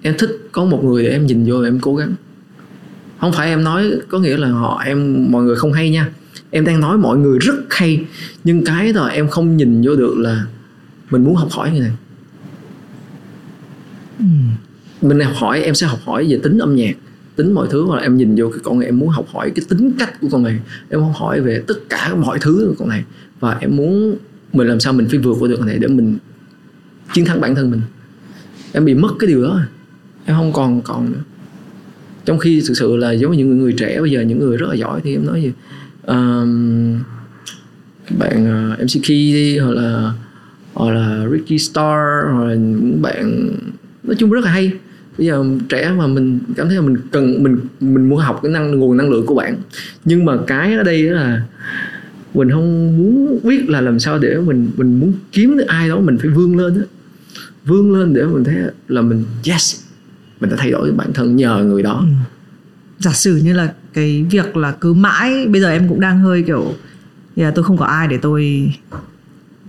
[0.01, 2.13] Em thích có một người để em nhìn vô em cố gắng.
[3.19, 6.09] Không phải em nói có nghĩa là họ em mọi người không hay nha.
[6.51, 8.05] Em đang nói mọi người rất hay
[8.43, 10.45] nhưng cái là em không nhìn vô được là
[11.09, 11.91] mình muốn học hỏi như này.
[14.19, 14.25] Ừ.
[15.01, 16.95] mình học hỏi em sẽ học hỏi về tính âm nhạc
[17.38, 19.51] tính mọi thứ hoặc là em nhìn vô cái con này em muốn học hỏi
[19.55, 20.59] cái tính cách của con này
[20.89, 23.03] em không hỏi về tất cả mọi thứ của con này
[23.39, 24.17] và em muốn
[24.53, 26.17] mình làm sao mình phải vượt qua được con này để mình
[27.13, 27.81] chiến thắng bản thân mình.
[28.71, 29.61] Em bị mất cái điều đó
[30.25, 31.19] em không còn còn nữa.
[32.25, 34.67] Trong khi thực sự là giống như những người trẻ bây giờ những người rất
[34.69, 35.51] là giỏi thì em nói gì
[36.05, 36.99] um,
[38.19, 40.13] bạn uh, MC Key đi hoặc là
[40.73, 43.49] hoặc là Ricky Star hoặc là những bạn
[44.03, 44.71] nói chung rất là hay
[45.18, 48.51] bây giờ trẻ mà mình cảm thấy là mình cần mình mình muốn học cái
[48.51, 49.55] năng nguồn năng lượng của bạn
[50.05, 51.41] nhưng mà cái ở đây là
[52.34, 55.99] mình không muốn biết là làm sao để mình mình muốn kiếm được ai đó
[55.99, 56.86] mình phải vươn lên đó.
[57.65, 58.55] vươn lên để mình thấy
[58.88, 59.82] là mình yes
[60.41, 62.07] mình đã thay đổi bản thân nhờ người đó ừ.
[62.99, 66.43] giả sử như là cái việc là cứ mãi bây giờ em cũng đang hơi
[66.43, 66.74] kiểu
[67.36, 68.72] yeah, tôi không có ai để tôi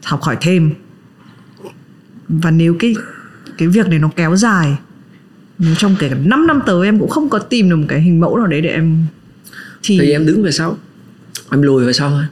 [0.05, 0.70] học hỏi thêm
[2.28, 2.94] và nếu cái
[3.59, 4.78] cái việc này nó kéo dài
[5.78, 8.20] trong kể cả 5 năm tới em cũng không có tìm được một cái hình
[8.20, 9.04] mẫu nào đấy để em
[9.82, 10.78] thì, thì em đứng về sau
[11.50, 12.24] em lùi về sau thôi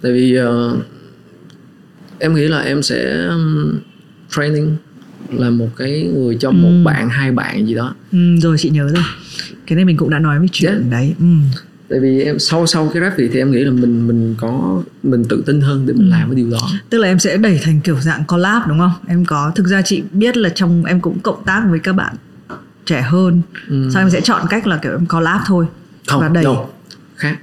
[0.00, 0.78] tại vì uh,
[2.18, 3.28] em nghĩ là em sẽ
[4.30, 4.76] training
[5.32, 6.52] là một cái người cho ừ.
[6.52, 9.04] một bạn hai bạn gì đó ừ, rồi chị nhớ rồi
[9.66, 10.90] cái này mình cũng đã nói với chuyện yeah.
[10.90, 11.26] đấy ừ.
[11.88, 14.82] Tại vì em sau sau cái rap thì thì em nghĩ là mình mình có
[15.02, 16.10] mình tự tin hơn để mình ừ.
[16.10, 16.70] làm cái điều đó.
[16.90, 18.92] Tức là em sẽ đẩy thành kiểu dạng collab đúng không?
[19.06, 22.14] Em có thực ra chị biết là trong em cũng cộng tác với các bạn
[22.86, 23.42] trẻ hơn.
[23.68, 23.88] Ừ.
[23.92, 25.66] sau em sẽ chọn cách là kiểu em collab thôi
[26.06, 26.44] không và đẩy.
[26.44, 26.64] no.
[27.16, 27.38] khác.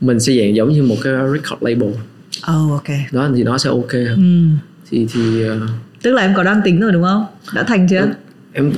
[0.00, 1.88] Mình sẽ dạng giống như một cái record label.
[1.88, 2.88] Oh ok.
[3.12, 4.16] Đó thì nó sẽ ok hơn.
[4.16, 4.68] Ừ.
[4.90, 5.56] thì thì uh,
[6.02, 7.26] tức là em có đang tính rồi đúng không?
[7.54, 8.08] Đã thành chưa?
[8.52, 8.72] Em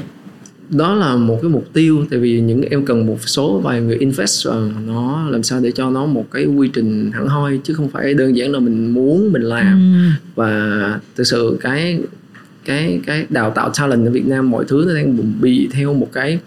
[0.71, 3.97] đó là một cái mục tiêu tại vì những em cần một số vài người
[3.97, 7.75] invest vào nó làm sao để cho nó một cái quy trình hẳn hoi chứ
[7.75, 9.95] không phải đơn giản là mình muốn mình làm.
[9.95, 10.11] Ừ.
[10.35, 12.01] và thực sự cái
[12.65, 16.09] cái cái đào tạo talent ở Việt Nam mọi thứ nó đang bị theo một
[16.13, 16.39] cái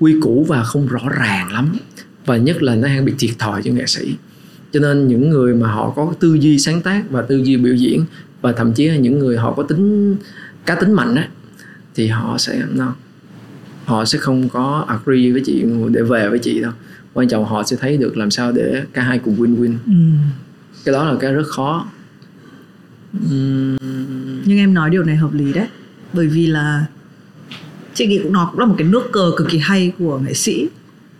[0.00, 1.72] quy củ và không rõ ràng lắm.
[2.26, 4.14] Và nhất là nó đang bị thiệt thòi cho nghệ sĩ.
[4.72, 7.74] Cho nên những người mà họ có tư duy sáng tác và tư duy biểu
[7.74, 8.04] diễn
[8.40, 10.16] và thậm chí là những người họ có tính
[10.66, 11.28] cá tính mạnh á
[11.94, 12.94] thì họ sẽ no,
[13.92, 16.72] họ sẽ không có agree với chị để về với chị đâu.
[17.12, 19.92] Quan trọng họ sẽ thấy được làm sao để cả hai cùng win win ừ.
[20.84, 21.86] cái đó là cái rất khó.
[23.16, 23.76] Uhm,
[24.44, 25.66] nhưng em nói điều này hợp lý đấy.
[26.12, 26.84] Bởi vì là
[27.94, 30.34] chị nghĩ cũng nó cũng là một cái nước cờ cực kỳ hay của nghệ
[30.34, 30.68] sĩ.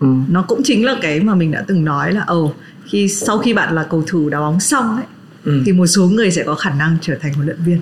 [0.00, 0.08] Ừ.
[0.28, 2.54] nó cũng chính là cái mà mình đã từng nói là ồ
[2.84, 5.04] khi sau khi bạn là cầu thủ đá bóng xong ấy
[5.44, 5.62] Ừ.
[5.66, 7.80] thì một số người sẽ có khả năng trở thành huấn luyện viên.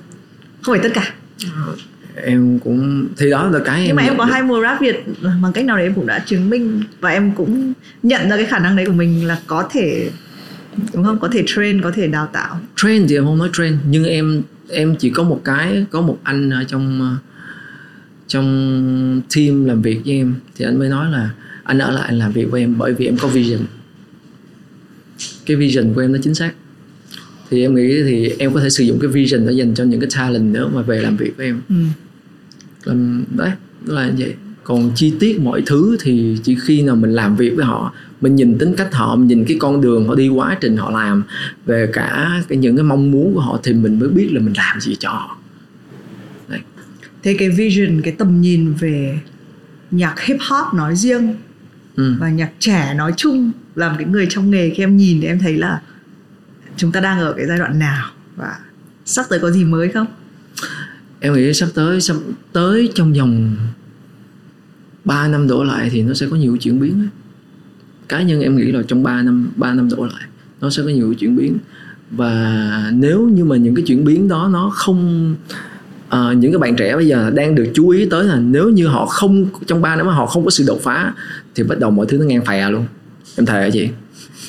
[0.62, 1.14] Không phải tất cả
[2.24, 4.32] em cũng thì đó là cái nhưng mà em có được.
[4.32, 5.04] hai mùa rap việt
[5.42, 8.46] bằng cách nào đấy em cũng đã chứng minh và em cũng nhận ra cái
[8.46, 10.10] khả năng đấy của mình là có thể
[10.94, 11.18] đúng không?
[11.18, 12.60] Có thể train có thể đào tạo.
[12.76, 16.18] Trend thì em không nói trend nhưng em em chỉ có một cái có một
[16.22, 17.18] anh ở trong
[18.26, 20.34] trong team làm việc với em.
[20.56, 21.30] Thì anh mới nói là
[21.62, 23.60] anh ở lại làm việc với em bởi vì em có vision.
[25.46, 26.52] Cái vision của em nó chính xác.
[27.50, 30.00] Thì em nghĩ thì em có thể sử dụng cái vision đó dành cho những
[30.00, 31.60] cái talent nữa mà về làm việc với em.
[31.68, 31.74] Ừ.
[32.84, 33.50] làm đấy
[33.84, 37.52] là như vậy còn chi tiết mọi thứ thì chỉ khi nào mình làm việc
[37.56, 40.58] với họ mình nhìn tính cách họ mình nhìn cái con đường họ đi quá
[40.60, 41.22] trình họ làm
[41.66, 44.54] về cả cái những cái mong muốn của họ thì mình mới biết là mình
[44.56, 45.38] làm gì cho họ
[46.48, 46.60] đấy.
[47.22, 49.18] thế cái vision cái tầm nhìn về
[49.90, 51.34] nhạc hip hop nói riêng
[51.96, 52.14] Ừ.
[52.20, 55.38] và nhạc trẻ nói chung làm cái người trong nghề khi em nhìn thì em
[55.38, 55.82] thấy là
[56.76, 58.06] chúng ta đang ở cái giai đoạn nào
[58.36, 58.58] và
[59.04, 60.06] sắp tới có gì mới không
[61.20, 62.16] em nghĩ sắp tới sắp
[62.52, 63.56] tới trong vòng
[65.04, 67.08] 3 năm đổ lại thì nó sẽ có nhiều chuyển biến ấy.
[68.08, 70.24] cá nhân em nghĩ là trong 3 năm 3 năm đổ lại
[70.60, 71.58] nó sẽ có nhiều chuyển biến.
[72.10, 75.34] Và nếu như mà những cái chuyển biến đó nó không
[76.08, 78.86] ờ, những cái bạn trẻ bây giờ đang được chú ý tới là nếu như
[78.86, 81.14] họ không trong 3 năm họ không có sự đột phá
[81.54, 82.86] thì bắt đầu mọi thứ nó ngang phè luôn.
[83.36, 83.88] Em thề hả chị?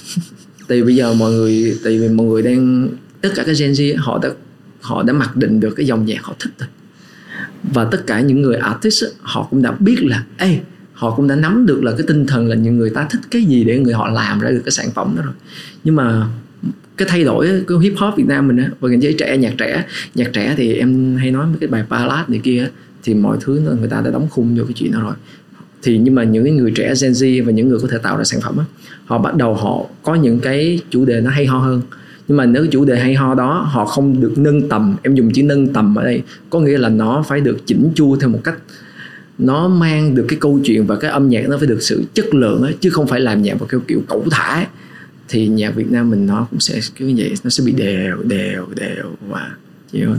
[0.68, 2.90] Tại vì bây giờ mọi người tại vì mọi người đang
[3.22, 4.30] tất cả các Gen Z họ đã
[4.82, 6.70] họ đã mặc định được cái dòng nhạc họ thích rồi.
[7.64, 10.60] Và tất cả những người artist họ cũng đã biết là ê
[10.94, 13.44] họ cũng đã nắm được là cái tinh thần là những người ta thích cái
[13.44, 15.34] gì để người họ làm ra được cái sản phẩm đó rồi.
[15.84, 16.28] Nhưng mà
[16.98, 19.38] cái thay đổi của cái hip hop Việt Nam mình á và ngành giới trẻ
[19.38, 22.68] nhạc trẻ nhạc trẻ thì em hay nói mấy cái bài ballad này kia
[23.04, 25.14] thì mọi thứ người ta đã đóng khung vô cái chuyện đó rồi.
[25.84, 28.24] Thì nhưng mà những người trẻ Gen Z và những người có thể tạo ra
[28.24, 28.66] sản phẩm á,
[29.06, 31.82] họ bắt đầu họ có những cái chủ đề nó hay ho hơn
[32.28, 35.16] nhưng mà nếu cái chủ đề hay ho đó họ không được nâng tầm em
[35.16, 38.30] dùng chữ nâng tầm ở đây có nghĩa là nó phải được chỉnh chu theo
[38.30, 38.56] một cách
[39.38, 42.34] nó mang được cái câu chuyện và cái âm nhạc nó phải được sự chất
[42.34, 44.66] lượng ấy, chứ không phải làm nhạc vào kiểu kiểu cẩu thả ấy.
[45.30, 48.18] thì nhạc Việt Nam mình nó cũng sẽ kiểu như vậy nó sẽ bị đều
[48.24, 49.52] đều đều và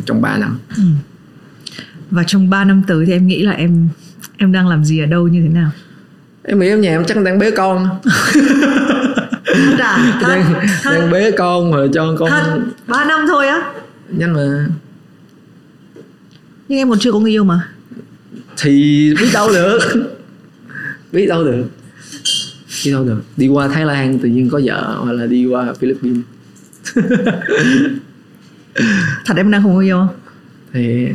[0.07, 0.59] trong 3 năm.
[2.11, 3.88] Và trong 3 năm tới thì em nghĩ là em
[4.36, 5.70] em đang làm gì ở đâu như thế nào?
[6.42, 7.88] Em nghĩ em nhà em chắc đang bế con
[9.83, 13.72] đã thật, đang, thật, đang bế con rồi cho con thật 3 năm thôi á.
[14.09, 14.66] Nhanh mà.
[16.68, 17.68] Nhưng em còn chưa có người yêu mà.
[18.57, 19.78] Thì biết đâu được.
[21.12, 21.64] Biết đâu được.
[22.85, 23.22] Biết đâu được.
[23.37, 26.24] Đi qua Thái Lan tự nhiên có vợ hoặc là đi qua Philippines.
[29.24, 30.09] Thật em đang không có yêu không?
[30.72, 31.09] Thì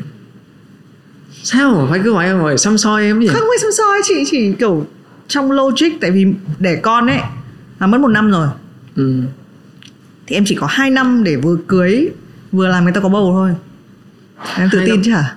[1.43, 4.23] sao mà phải cứ ngoại ngoài xăm soi em vậy không phải xăm soi chị
[4.31, 4.85] chỉ kiểu
[5.27, 6.25] trong logic tại vì
[6.59, 7.19] đẻ con ấy
[7.79, 8.47] là mất một năm rồi.
[8.95, 9.13] Ừ.
[10.27, 12.09] thì em chỉ có 2 năm để vừa cưới
[12.51, 13.51] vừa làm người ta có bầu thôi.
[14.57, 15.03] Em tự Hai tin năm.
[15.05, 15.35] chứ hả?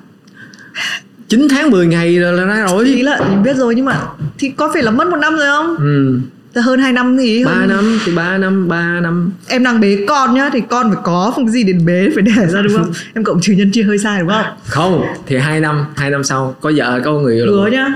[1.28, 2.84] 9 tháng 10 ngày rồi là ra rồi.
[2.86, 4.00] Ý là mình biết rồi nhưng mà
[4.38, 5.76] thì có phải là mất một năm rồi không?
[5.76, 6.20] Ừ.
[6.60, 9.32] Hơn 2 năm thì 3 hơn- năm thì 3 năm 3 năm.
[9.48, 12.46] Em đang bế con nhá thì con phải có không gì để bế phải đẻ
[12.46, 12.92] ra đúng không?
[13.14, 14.44] Em cộng trừ nhân chia hơi sai đúng không?
[14.66, 17.86] Không thì 2 năm 2 năm sau có vợ có người yêu hứa nhá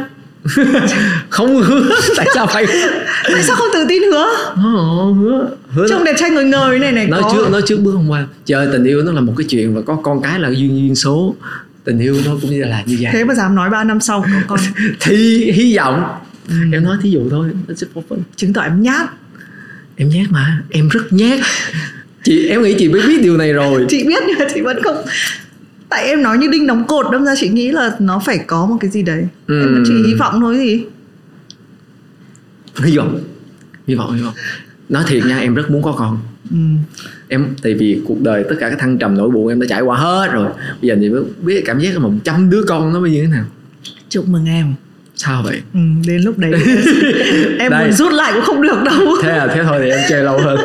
[1.29, 1.91] không hứa.
[2.17, 2.67] Tại sao phải
[3.33, 4.27] tại sao không tự tin hứa?
[4.65, 5.49] Ồ, hứa.
[5.69, 7.33] Hứa trông đẹp trai người ngời này này nói có.
[7.33, 8.27] trước nói trước bước hôm qua.
[8.45, 10.95] Trời tình yêu nó là một cái chuyện và có con cái là duyên duyên
[10.95, 11.35] số.
[11.85, 13.11] Tình yêu nó cũng như là như vậy.
[13.15, 14.61] Thế mà dám nói 3 năm sau có con.
[15.01, 16.05] Thì hy vọng.
[16.49, 16.55] Ừ.
[16.73, 17.49] em nói thí dụ thôi.
[17.69, 17.75] Nó
[18.37, 19.07] chứng tỏ em nhát.
[19.97, 20.63] Em nhát mà.
[20.71, 21.41] Em rất nhát.
[22.25, 23.87] Chị em nghĩ chị mới biết điều này rồi.
[23.89, 24.97] Chị biết nhưng mà chị vẫn không
[25.95, 28.67] tại em nói như đinh đóng cột đâm ra chị nghĩ là nó phải có
[28.67, 29.27] một cái gì đấy.
[29.47, 29.61] Ừ.
[29.61, 30.85] em chỉ hy vọng thôi gì.
[32.85, 33.21] Hy vọng.
[33.87, 34.35] Hy vọng hy vọng.
[34.89, 36.19] Nói thiệt nha em rất muốn có con.
[36.51, 36.57] Ừ.
[37.29, 39.81] em tại vì cuộc đời tất cả các thăng trầm nỗi buồn em đã trải
[39.81, 40.49] qua hết rồi.
[40.83, 43.45] Bây giờ thì mới biết cảm giác một trăm đứa con nó như thế nào.
[44.09, 44.75] Chúc mừng em.
[45.17, 45.61] Sao vậy?
[45.75, 46.53] Ừ, đến lúc đấy
[47.59, 47.85] em Đây.
[47.85, 49.17] muốn rút lại cũng không được đâu.
[49.23, 50.59] Thế là thế thôi thì em chơi lâu hơn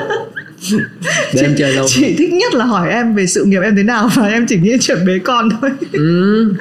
[1.34, 3.84] để em chơi lâu chị thích nhất là hỏi em về sự nghiệp em thế
[3.84, 5.70] nào và em chỉ nghĩ chuyện bế con thôi.
[5.92, 6.54] Ừ.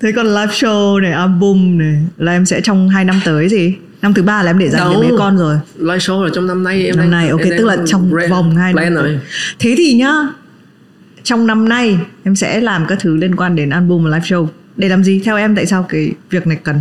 [0.00, 3.74] thế còn live show này album này là em sẽ trong hai năm tới gì?
[4.02, 5.56] Năm thứ ba là em để dành để bế con rồi.
[5.78, 8.56] Live show là trong năm nay em năm nay ok tức là trong plan- vòng
[8.56, 9.18] hai năm rồi.
[9.58, 10.12] Thế thì nhá
[11.22, 14.46] trong năm nay em sẽ làm các thứ liên quan đến album và live show.
[14.76, 15.20] Để làm gì?
[15.24, 16.80] Theo em tại sao cái việc này cần?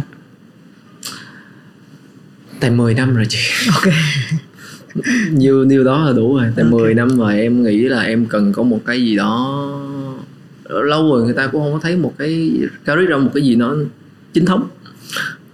[2.59, 3.39] Tại 10 năm rồi chị.
[3.73, 3.83] Ok
[5.31, 6.45] nhiêu nhiêu đó là đủ rồi.
[6.55, 6.71] Tại Ok.
[6.71, 9.67] 10 năm rồi em nghĩ là em cần có một cái gì đó.
[10.69, 12.51] Lâu rồi người ta cũng không có thấy một cái
[12.85, 13.75] carry ra một cái gì nó
[14.33, 14.67] chính thống.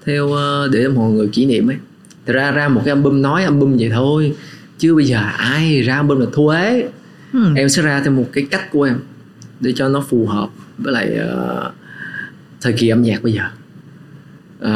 [0.05, 1.77] Theo ờ, để mọi người kỷ niệm ấy.
[2.25, 4.35] Thật ra ra một cái album nói album vậy thôi.
[4.77, 6.85] Chứ bây giờ ai ra album là ấy
[7.31, 7.55] hmm.
[7.55, 8.99] em sẽ ra theo một cái cách của em
[9.59, 11.71] để cho nó phù hợp với lại ờ,
[12.61, 13.43] thời kỳ âm nhạc bây giờ.
[14.59, 14.71] Ờ,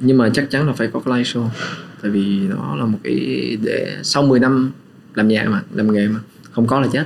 [0.00, 1.48] nhưng mà chắc chắn là phải có cái live show
[2.02, 4.70] tại vì nó là một cái để sau 10 năm
[5.14, 6.20] làm nhạc mà làm nghề mà
[6.52, 7.04] không có là chết.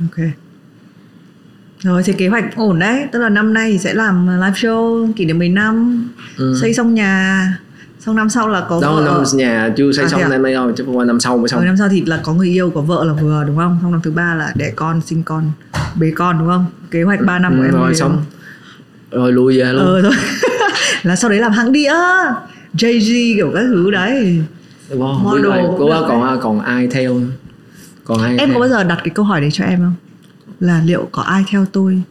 [0.00, 0.24] Ok.
[1.80, 3.06] Rồi thì kế hoạch ổn đấy.
[3.12, 6.04] Tức là năm nay thì sẽ làm live show kỷ niệm 10 năm
[6.36, 6.58] ừ.
[6.60, 7.48] xây xong nhà.
[8.00, 9.02] Xong năm sau là có đó vợ.
[9.04, 10.28] năm nhà chưa xây À, xong à?
[10.28, 11.64] năm nay đâu chứ không qua năm sau mới xong.
[11.64, 13.78] Năm sau thì là có người yêu có vợ là vừa đúng không?
[13.82, 15.50] Xong năm thứ ba là đẻ con sinh con
[15.96, 16.66] bế con đúng không?
[16.90, 18.24] Kế hoạch 3 năm của Ừ, em rồi xong.
[19.10, 19.84] Rồi lui về luôn.
[19.86, 20.12] Ờ rồi.
[21.02, 21.92] Là sau đấy làm hãng đĩa
[22.76, 24.42] Jay-Z kiểu các thứ đấy.
[24.90, 27.20] Wow, model cũng Cô á, còn còn ai theo?
[28.04, 28.54] Còn ai em theo?
[28.54, 29.94] có bao giờ đặt cái câu hỏi đấy cho em không?
[30.60, 32.02] Là liệu có ai theo tôi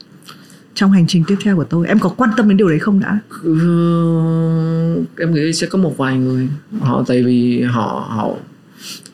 [0.76, 1.88] trong hành trình tiếp theo của tôi?
[1.88, 3.20] Em có quan tâm đến điều đấy không đã?
[3.44, 6.50] Ừ, em nghĩ sẽ có một vài người.
[6.80, 8.34] Họ tại vì họ họ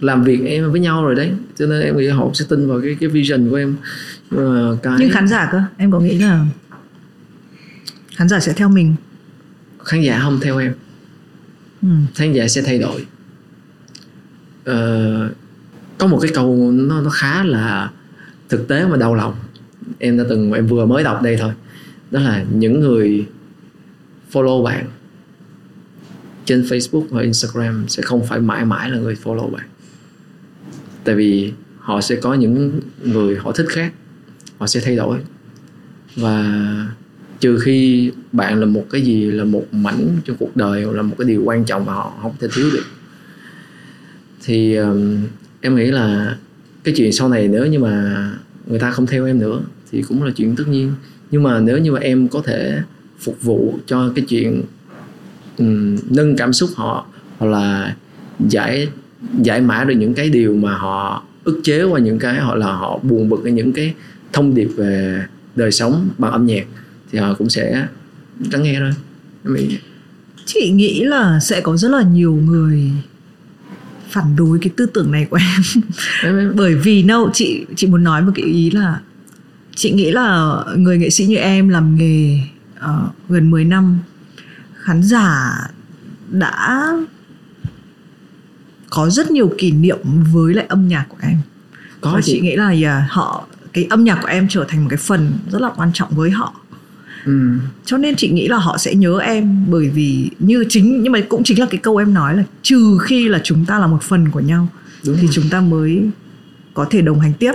[0.02, 1.32] làm việc em với nhau rồi đấy.
[1.58, 3.76] Cho nên em nghĩ họ sẽ tin vào cái cái vision của em.
[4.32, 6.46] Nhưng cái nhưng khán giả cơ em có nghĩ là
[8.16, 8.96] khán giả sẽ theo mình?
[9.84, 10.74] Khán giả không theo em.
[11.82, 11.88] Ừ.
[12.16, 13.06] khán giả sẽ thay đổi.
[14.64, 15.30] Ờ,
[15.98, 17.92] có một cái câu nó nó khá là
[18.50, 19.36] thực tế mà đau lòng.
[20.00, 21.52] Em đã từng em vừa mới đọc đây thôi.
[22.12, 23.28] Đó là những người
[24.32, 24.86] follow bạn
[26.46, 29.68] trên Facebook và Instagram sẽ không phải mãi mãi là người follow bạn.
[31.04, 33.94] Tại vì họ sẽ có những người họ thích khác
[34.58, 35.20] họ sẽ thay đổi.
[36.16, 36.46] Và
[37.40, 41.02] trừ khi bạn là một cái gì là một mảnh trong cuộc đời hoặc là
[41.02, 42.86] một cái điều quan trọng mà họ không thể thiếu được.
[44.44, 45.18] Thì um,
[45.62, 46.38] em nghĩ là
[46.84, 48.26] cái chuyện sau này nếu như mà
[48.68, 49.62] người ta không theo em nữa
[49.92, 50.94] thì cũng là chuyện tất nhiên.
[51.32, 52.82] Nhưng mà nếu như mà em có thể
[53.20, 54.62] phục vụ cho cái chuyện
[55.58, 57.06] um, nâng cảm xúc họ
[57.38, 57.96] hoặc là
[58.40, 58.88] giải
[59.42, 62.66] giải mã được những cái điều mà họ ức chế qua những cái họ là
[62.66, 63.94] họ buồn bực ở những cái
[64.34, 65.24] thông điệp về
[65.56, 66.66] đời sống bằng âm nhạc
[67.12, 67.88] thì họ cũng sẽ
[68.52, 68.92] lắng nghe thôi.
[69.44, 69.78] Nghĩ
[70.46, 72.92] chị nghĩ là sẽ có rất là nhiều người
[74.10, 75.84] phản đối cái tư tưởng này của em.
[76.56, 79.00] Bởi vì đâu chị chị muốn nói một cái ý là
[79.76, 82.40] chị nghĩ là người nghệ sĩ như em làm nghề
[82.80, 84.00] ờ, gần 10 năm
[84.74, 85.54] khán giả
[86.30, 86.88] đã
[88.90, 89.98] có rất nhiều kỷ niệm
[90.34, 91.38] với lại âm nhạc của em.
[92.02, 92.34] Có và chị.
[92.34, 95.32] chị nghĩ là yeah, họ cái âm nhạc của em trở thành một cái phần
[95.52, 96.54] rất là quan trọng với họ
[97.26, 97.50] ừ.
[97.86, 101.20] cho nên chị nghĩ là họ sẽ nhớ em bởi vì như chính nhưng mà
[101.30, 104.04] cũng chính là cái câu em nói là trừ khi là chúng ta là một
[104.04, 104.68] phần của nhau
[105.06, 105.32] Đúng thì rồi.
[105.34, 106.10] chúng ta mới
[106.74, 107.54] có thể đồng hành tiếp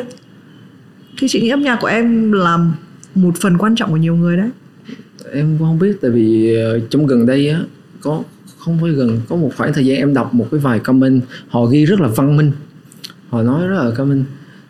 [1.18, 2.58] thì chị nghĩ âm nhạc của em là
[3.14, 4.50] một phần quan trọng của nhiều người đấy
[5.32, 7.60] em cũng không biết tại vì ờ, trong gần đây á
[8.00, 8.22] có
[8.58, 11.64] không phải gần có một khoảng thời gian em đọc một cái vài comment họ
[11.64, 12.52] ghi rất là văn minh
[13.28, 14.24] họ nói rất là văn minh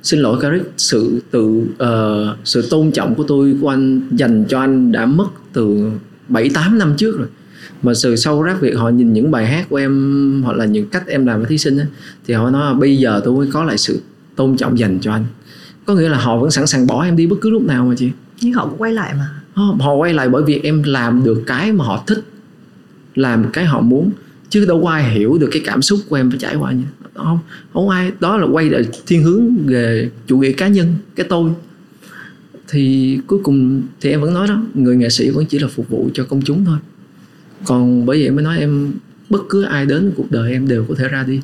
[0.04, 4.60] xin lỗi Caric sự tự ờ, sự tôn trọng của tôi của anh dành cho
[4.60, 5.90] anh đã mất từ
[6.28, 7.28] 7 8 năm trước rồi.
[7.82, 10.88] Mà từ sau rap việc họ nhìn những bài hát của em hoặc là những
[10.88, 11.86] cách em làm với thí sinh á,
[12.26, 14.00] thì họ nói là bây giờ tôi mới có lại sự
[14.36, 15.24] tôn trọng dành cho anh.
[15.86, 17.94] Có nghĩa là họ vẫn sẵn sàng bỏ em đi bất cứ lúc nào mà
[17.98, 18.10] chị.
[18.40, 19.30] Nhưng họ cũng quay lại mà.
[19.54, 22.24] Họ- họ quay lại bởi vì em làm được cái mà họ thích
[23.14, 24.10] làm cái họ muốn
[24.48, 26.82] chứ đâu có ai hiểu được cái cảm xúc của em phải trải qua như
[27.14, 27.38] không
[27.72, 28.12] không ai.
[28.20, 31.50] Đó là quay lại thiên hướng về chủ nghĩa cá nhân cái tôi.
[32.68, 35.88] Thì cuối cùng thì em vẫn nói đó người nghệ sĩ vẫn chỉ là phục
[35.88, 36.78] vụ cho công chúng thôi.
[37.64, 38.92] Còn bởi vậy mới nói em
[39.30, 41.40] bất cứ ai đến cuộc đời em đều có thể ra đi.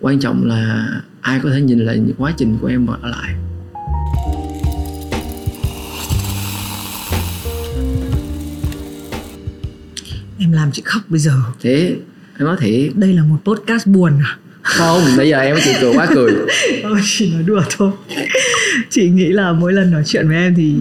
[0.00, 0.88] Quan trọng là
[1.20, 3.34] ai có thể nhìn lại những quá trình của em và ở lại.
[10.38, 11.40] Em làm chị khóc bây giờ.
[11.60, 11.96] Thế
[12.38, 12.92] em nói thiệt.
[12.96, 16.32] Đây là một podcast buồn à không bây giờ em chịu cười quá cười.
[16.82, 17.90] Ôi, chỉ nói đùa thôi.
[18.90, 20.74] Chị nghĩ là mỗi lần nói chuyện với em thì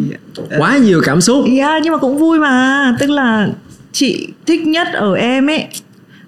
[0.57, 1.45] quá nhiều cảm xúc.
[1.57, 2.95] Yeah, nhưng mà cũng vui mà.
[2.99, 3.49] Tức là
[3.91, 5.67] chị thích nhất ở em ấy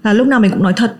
[0.03, 0.95] Là lúc nào mình cũng nói thật.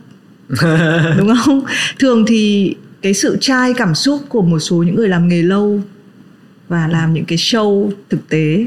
[1.17, 1.61] Đúng không?
[1.99, 5.81] Thường thì cái sự trai cảm xúc của một số những người làm nghề lâu
[6.67, 8.65] và làm những cái show thực tế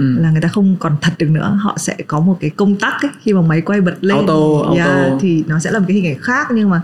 [0.00, 0.14] Ừ.
[0.18, 2.92] là người ta không còn thật được nữa họ sẽ có một cái công tắc
[3.02, 5.18] ấy, khi mà máy quay bật lên Auto, yeah, auto.
[5.20, 6.80] thì nó sẽ là một cái hình ảnh khác nhưng mà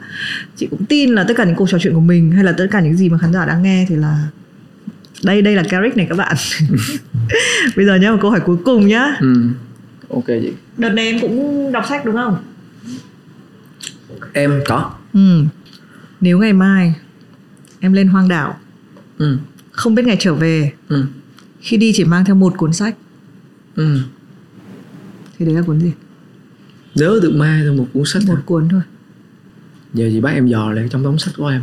[0.57, 2.67] chị cũng tin là tất cả những cuộc trò chuyện của mình hay là tất
[2.71, 4.29] cả những gì mà khán giả đang nghe thì là
[5.25, 6.37] đây đây là Garrick này các bạn
[7.77, 9.35] bây giờ nhá một câu hỏi cuối cùng nhá ừ.
[10.09, 12.37] ok chị đợt này em cũng đọc sách đúng không
[14.33, 15.45] em có ừ.
[16.21, 16.95] nếu ngày mai
[17.81, 18.57] em lên hoang đảo
[19.19, 19.39] ừ.
[19.71, 21.05] không biết ngày trở về Ừ.
[21.61, 22.95] khi đi chỉ mang theo một cuốn sách
[23.77, 23.99] Ừ.
[25.39, 25.93] thì đấy là cuốn gì?
[26.95, 28.43] Nếu được mai thôi một cuốn sách một thôi.
[28.47, 28.81] cuốn thôi.
[29.95, 31.63] Giờ chị bắt em dò lại trong đống sách của em.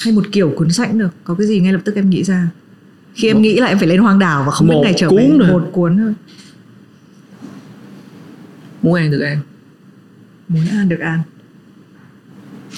[0.00, 2.48] Hay một kiểu cuốn sách được có cái gì ngay lập tức em nghĩ ra.
[3.14, 5.30] Khi em nghĩ là em phải lên hoang đảo và không biết ngày trở về.
[5.38, 5.48] thôi.
[5.50, 6.14] một cuốn thôi.
[8.82, 9.38] Muốn ăn được ăn
[10.48, 11.20] muốn ăn được ăn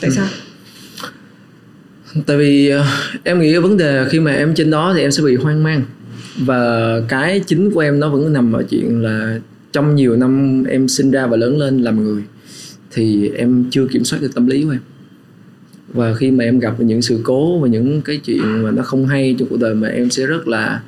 [0.01, 0.16] tại Ừ.
[0.16, 0.27] sao?
[2.27, 2.86] Tại vì ờ,
[3.24, 5.62] em nghĩ cái vấn đề khi mà em trên đó thì em sẽ bị hoang
[5.62, 5.82] mang
[6.41, 9.41] và cái chính của em nó vẫn nằm ở chuyện là
[9.73, 12.23] trong nhiều năm em sinh ra và lớn lên làm người,
[12.91, 14.81] thì em chưa kiểm soát được tâm lý của em.
[15.95, 19.07] Và khi mà em gặp những sự cố và những cái chuyện mà nó không
[19.07, 20.83] hay trong cuộc đời mà em sẽ rất là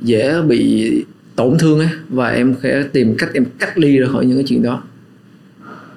[0.00, 0.90] dễ bị
[1.36, 4.44] tổn thương ấy và em sẽ tìm cách em cách ly ra khỏi những cái
[4.48, 4.82] chuyện đó.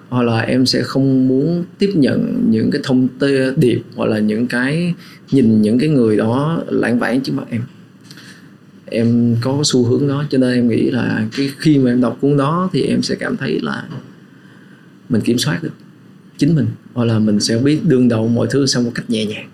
[0.10, 4.20] Hoặc là em sẽ không muốn tiếp nhận những cái thông tin điệp hoặc là
[4.20, 4.94] những cái
[5.32, 7.62] nhìn những cái người đó lãng vãng trước mặt em
[8.90, 10.24] em có xu hướng đó.
[10.30, 13.16] Cho nên em nghĩ là cái khi mà em đọc cuốn đó thì em sẽ
[13.16, 13.84] cảm thấy là
[15.10, 15.74] mình kiểm soát được
[16.38, 19.26] chính mình hoặc là mình sẽ biết đương đầu mọi thứ sau một cách nhẹ
[19.26, 19.50] nhàng.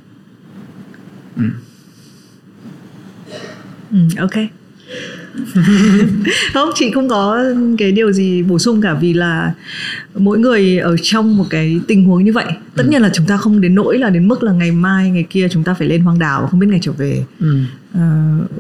[3.92, 4.63] Ừ, ok
[6.54, 7.44] không chị không có
[7.78, 9.54] cái điều gì bổ sung cả vì là
[10.16, 12.46] mỗi người ở trong một cái tình huống như vậy.
[12.76, 15.26] Tất nhiên là chúng ta không đến nỗi là đến mức là ngày mai ngày
[15.30, 17.24] kia chúng ta phải lên hoang đảo không biết ngày trở về.
[17.40, 17.60] Ừ.
[17.94, 18.00] Ờ,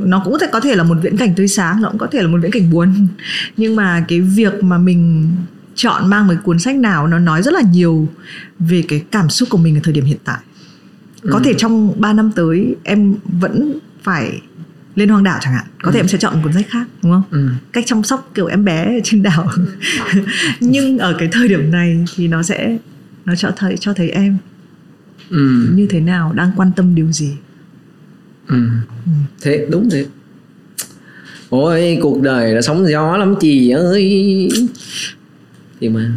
[0.05, 2.07] nó cũng có thể có thể là một viễn cảnh tươi sáng nó cũng có
[2.11, 3.07] thể là một viễn cảnh buồn.
[3.57, 5.29] Nhưng mà cái việc mà mình
[5.75, 8.07] chọn mang một cuốn sách nào nó nói rất là nhiều
[8.59, 10.37] về cái cảm xúc của mình ở thời điểm hiện tại.
[11.31, 11.41] Có Ừ.
[11.45, 13.73] thể trong 3 năm tới em vẫn
[14.03, 14.41] phải
[14.95, 15.65] lên hoang đảo chẳng hạn.
[15.83, 16.01] Có thể Ừ.
[16.03, 17.23] em sẽ chọn một cuốn sách khác đúng không?
[17.31, 17.49] Ừ.
[17.71, 19.47] cách chăm sóc kiểu em bé trên đảo.
[20.59, 22.77] Nhưng ở cái thời điểm này thì nó sẽ
[23.25, 24.37] nó cho thấy cho thấy em
[25.29, 25.67] Ừ.
[25.75, 27.33] như thế nào đang quan tâm điều gì.
[28.47, 28.63] Ừ.
[29.41, 30.07] Thiệt đúng thiệt
[31.49, 34.49] Ôi cuộc đời là sóng gió lắm chị ơi.
[35.79, 36.11] Thì mà.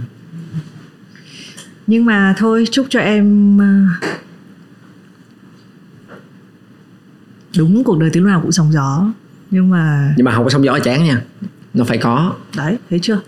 [1.87, 3.87] Nhưng mà thôi chúc cho em à,
[7.59, 9.13] đúng cuộc đời từ lúc nào cũng sóng gió.
[9.51, 11.23] Nhưng mà Nhưng mà không có sóng gió chán nha.
[11.75, 12.33] Nó phải có.
[12.57, 13.21] Đấy thấy chưa?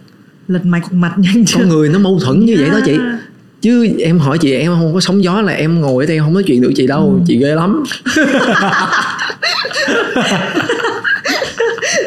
[0.48, 1.58] Lật mạch mặt nhanh chưa?
[1.58, 2.92] Con người nó mâu thuẫn như vậy đó chị.
[2.92, 3.20] Yeah.
[3.60, 6.34] Chứ em hỏi chị em không có sóng gió là em ngồi ở đây không
[6.34, 7.10] nói chuyện được chị đâu.
[7.18, 7.24] Ừ.
[7.26, 7.82] Chị ghê lắm.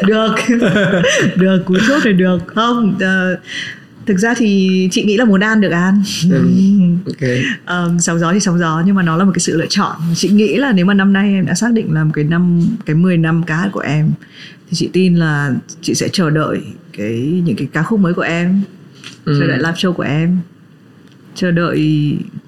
[0.06, 0.34] Được.
[1.36, 2.38] Được cú chốt này được.
[2.46, 3.36] Không ờ,
[4.06, 6.02] thực ra thì chị nghĩ là muốn ăn được ăn.
[6.30, 6.42] Ừ.
[7.06, 7.28] Ok.
[7.66, 9.96] Um, sóng gió thì sóng gió nhưng mà nó là một cái sự lựa chọn.
[10.14, 12.62] Chị nghĩ là nếu mà năm nay em đã xác định là một cái năm
[12.86, 14.10] cái 10 năm hát của em
[14.70, 16.60] thì chị tin là chị sẽ chờ đợi
[16.96, 18.62] cái những cái ca khúc mới của em
[19.24, 19.36] Ừ.
[19.40, 20.38] chờ đợi live show của em.
[21.34, 21.78] Chờ đợi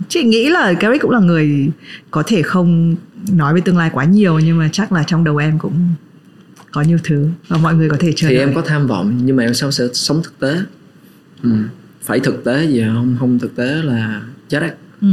[0.08, 1.68] chị nghĩ là Garrick cũng là người
[2.10, 2.96] có thể không
[3.32, 5.88] nói về tương lai quá nhiều nhưng mà chắc là trong đầu em cũng
[6.70, 8.44] có nhiều thứ và mọi người có thể chờ Thì đợi.
[8.44, 10.56] em có tham vọng Nhưng mà em sao sẽ sống thực tế
[11.44, 11.50] ừ.
[12.02, 13.16] Phải thực tế gì không?
[13.20, 15.08] Không thực tế là chết đấy ừ.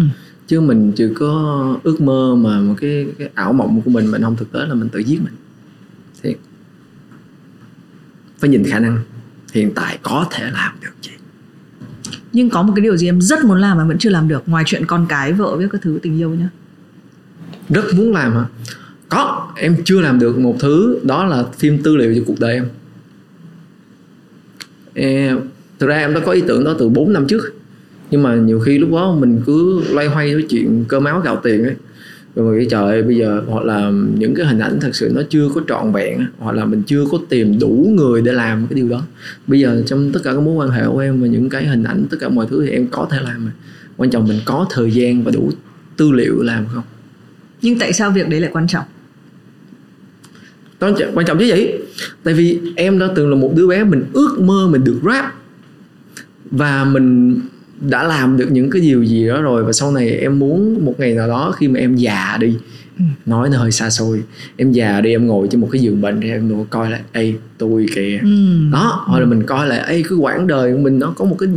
[0.47, 4.21] chứ mình chưa có ước mơ mà một cái, cái ảo mộng của mình mình
[4.21, 5.33] không thực tế là mình tự giết mình.
[6.23, 6.37] Thiệt.
[8.39, 8.99] Phải nhìn khả năng.
[9.53, 11.11] Hiện tại có thể làm được chị.
[12.33, 14.43] Nhưng có một cái điều gì em rất muốn làm mà vẫn chưa làm được
[14.45, 16.49] ngoài chuyện con cái vợ với các thứ tình yêu nhá.
[17.69, 18.45] Rất muốn làm hả?
[19.09, 22.53] Có em chưa làm được một thứ đó là phim tư liệu cho cuộc đời
[22.53, 22.69] em.
[24.93, 25.39] Em
[25.81, 27.53] thực ra em đã có ý tưởng đó từ 4 năm trước.
[28.11, 31.39] Nhưng mà nhiều khi lúc đó mình cứ loay hoay với chuyện cơm áo gạo
[31.43, 31.75] tiền ấy.
[32.35, 35.11] Rồi mình nghĩ trời ơi, bây giờ hoặc là những cái hình ảnh thật sự
[35.15, 38.67] nó chưa có trọn vẹn hoặc là mình chưa có tìm đủ người để làm
[38.67, 39.01] cái điều đó.
[39.47, 41.83] Bây giờ trong tất cả các mối quan hệ của em và những cái hình
[41.83, 43.51] ảnh tất cả mọi thứ thì em có thể làm mà.
[43.97, 45.51] Quan trọng mình có thời gian và đủ
[45.97, 46.83] tư liệu làm không?
[47.61, 48.85] Nhưng tại sao việc đấy lại quan trọng?
[50.79, 51.67] Đó ch- quan trọng chứ gì?
[52.23, 55.40] Tại vì em đã từng là một đứa bé mình ước mơ mình được rap
[56.51, 57.39] và mình
[57.89, 60.93] đã làm được những cái điều gì đó rồi và sau này em muốn một
[60.97, 62.57] ngày nào đó khi mà em già đi
[62.99, 63.03] Ừ.
[63.25, 64.23] nói nó hơi xa xôi
[64.57, 67.01] em già đi em ngồi trên một cái giường bệnh thì em ngồi coi lại
[67.11, 68.19] ê tôi kìa.
[68.23, 68.29] Ừ.
[68.71, 71.35] đó hoặc là mình coi lại ê cái quãng đời của mình nó có một
[71.39, 71.49] cái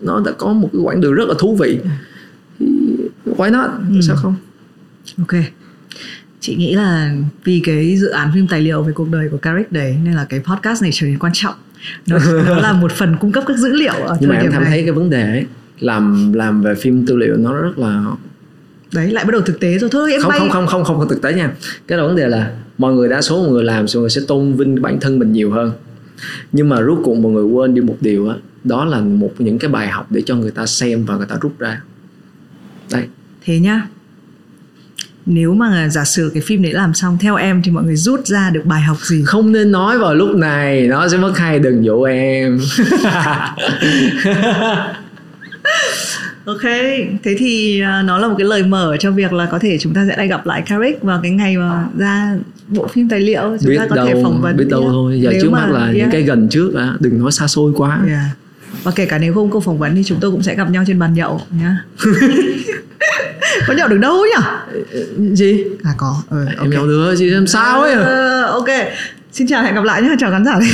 [0.00, 1.78] nó đã có một cái quãng đường rất là thú vị.
[2.58, 2.66] Thì
[3.36, 3.70] why not?
[3.90, 4.00] Ừ.
[4.02, 4.34] sao không?
[5.18, 5.34] Ok.
[6.40, 9.72] Chị nghĩ là vì cái dự án phim tài liệu về cuộc đời của Carrick
[9.72, 11.54] đấy nên là cái podcast này trở nên quan trọng
[12.06, 14.64] nó, nó là một phần cung cấp các dữ liệu ở nhưng mà em cảm
[14.64, 15.46] thấy cái vấn đề ấy
[15.80, 18.04] làm làm về phim tư liệu nó rất là
[18.92, 19.90] đấy lại bắt đầu thực tế rồi.
[19.92, 21.52] Thôi em không bay không không không không không thực tế nha.
[21.86, 24.20] Cái đó vấn đề là mọi người đa số mọi người làm mọi người sẽ
[24.28, 25.72] tôn vinh bản thân mình nhiều hơn.
[26.52, 29.58] Nhưng mà rốt cuộc mọi người quên đi một điều á đó là một những
[29.58, 31.82] cái bài học để cho người ta xem và người ta rút ra.
[32.92, 33.04] Đây.
[33.44, 33.86] Thế nhá
[35.26, 38.26] nếu mà giả sử cái phim đấy làm xong theo em thì mọi người rút
[38.26, 41.58] ra được bài học gì không nên nói vào lúc này nó sẽ mất hay
[41.58, 42.60] đừng dụ em
[46.44, 46.62] Ok,
[47.22, 49.94] thế thì à, nó là một cái lời mở cho việc là có thể chúng
[49.94, 52.36] ta sẽ lại gặp lại Carrick vào cái ngày mà ra
[52.68, 54.92] bộ phim tài liệu chúng biết ta có đâu thể phỏng vấn biết đâu yeah.
[54.92, 56.12] thôi giờ Nếu trước mắt là những yeah.
[56.12, 58.24] cái gần trước á đừng nói xa xôi quá Yeah.
[58.82, 60.84] Và kể cả nếu không cô phỏng vấn thì chúng tôi cũng sẽ gặp nhau
[60.86, 61.84] trên bàn nhậu nhá.
[63.66, 64.42] có nhậu được đâu nhỉ?
[65.34, 66.16] gì À có.
[66.30, 66.68] Ừ, em ok.
[66.68, 68.68] nhau đứa gì làm sao ấy Ờ, ok.
[69.32, 70.68] Xin chào hẹn gặp lại nhé, chào khán giả đây.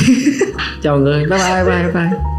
[0.83, 2.32] chào mọi người bye bye bye bye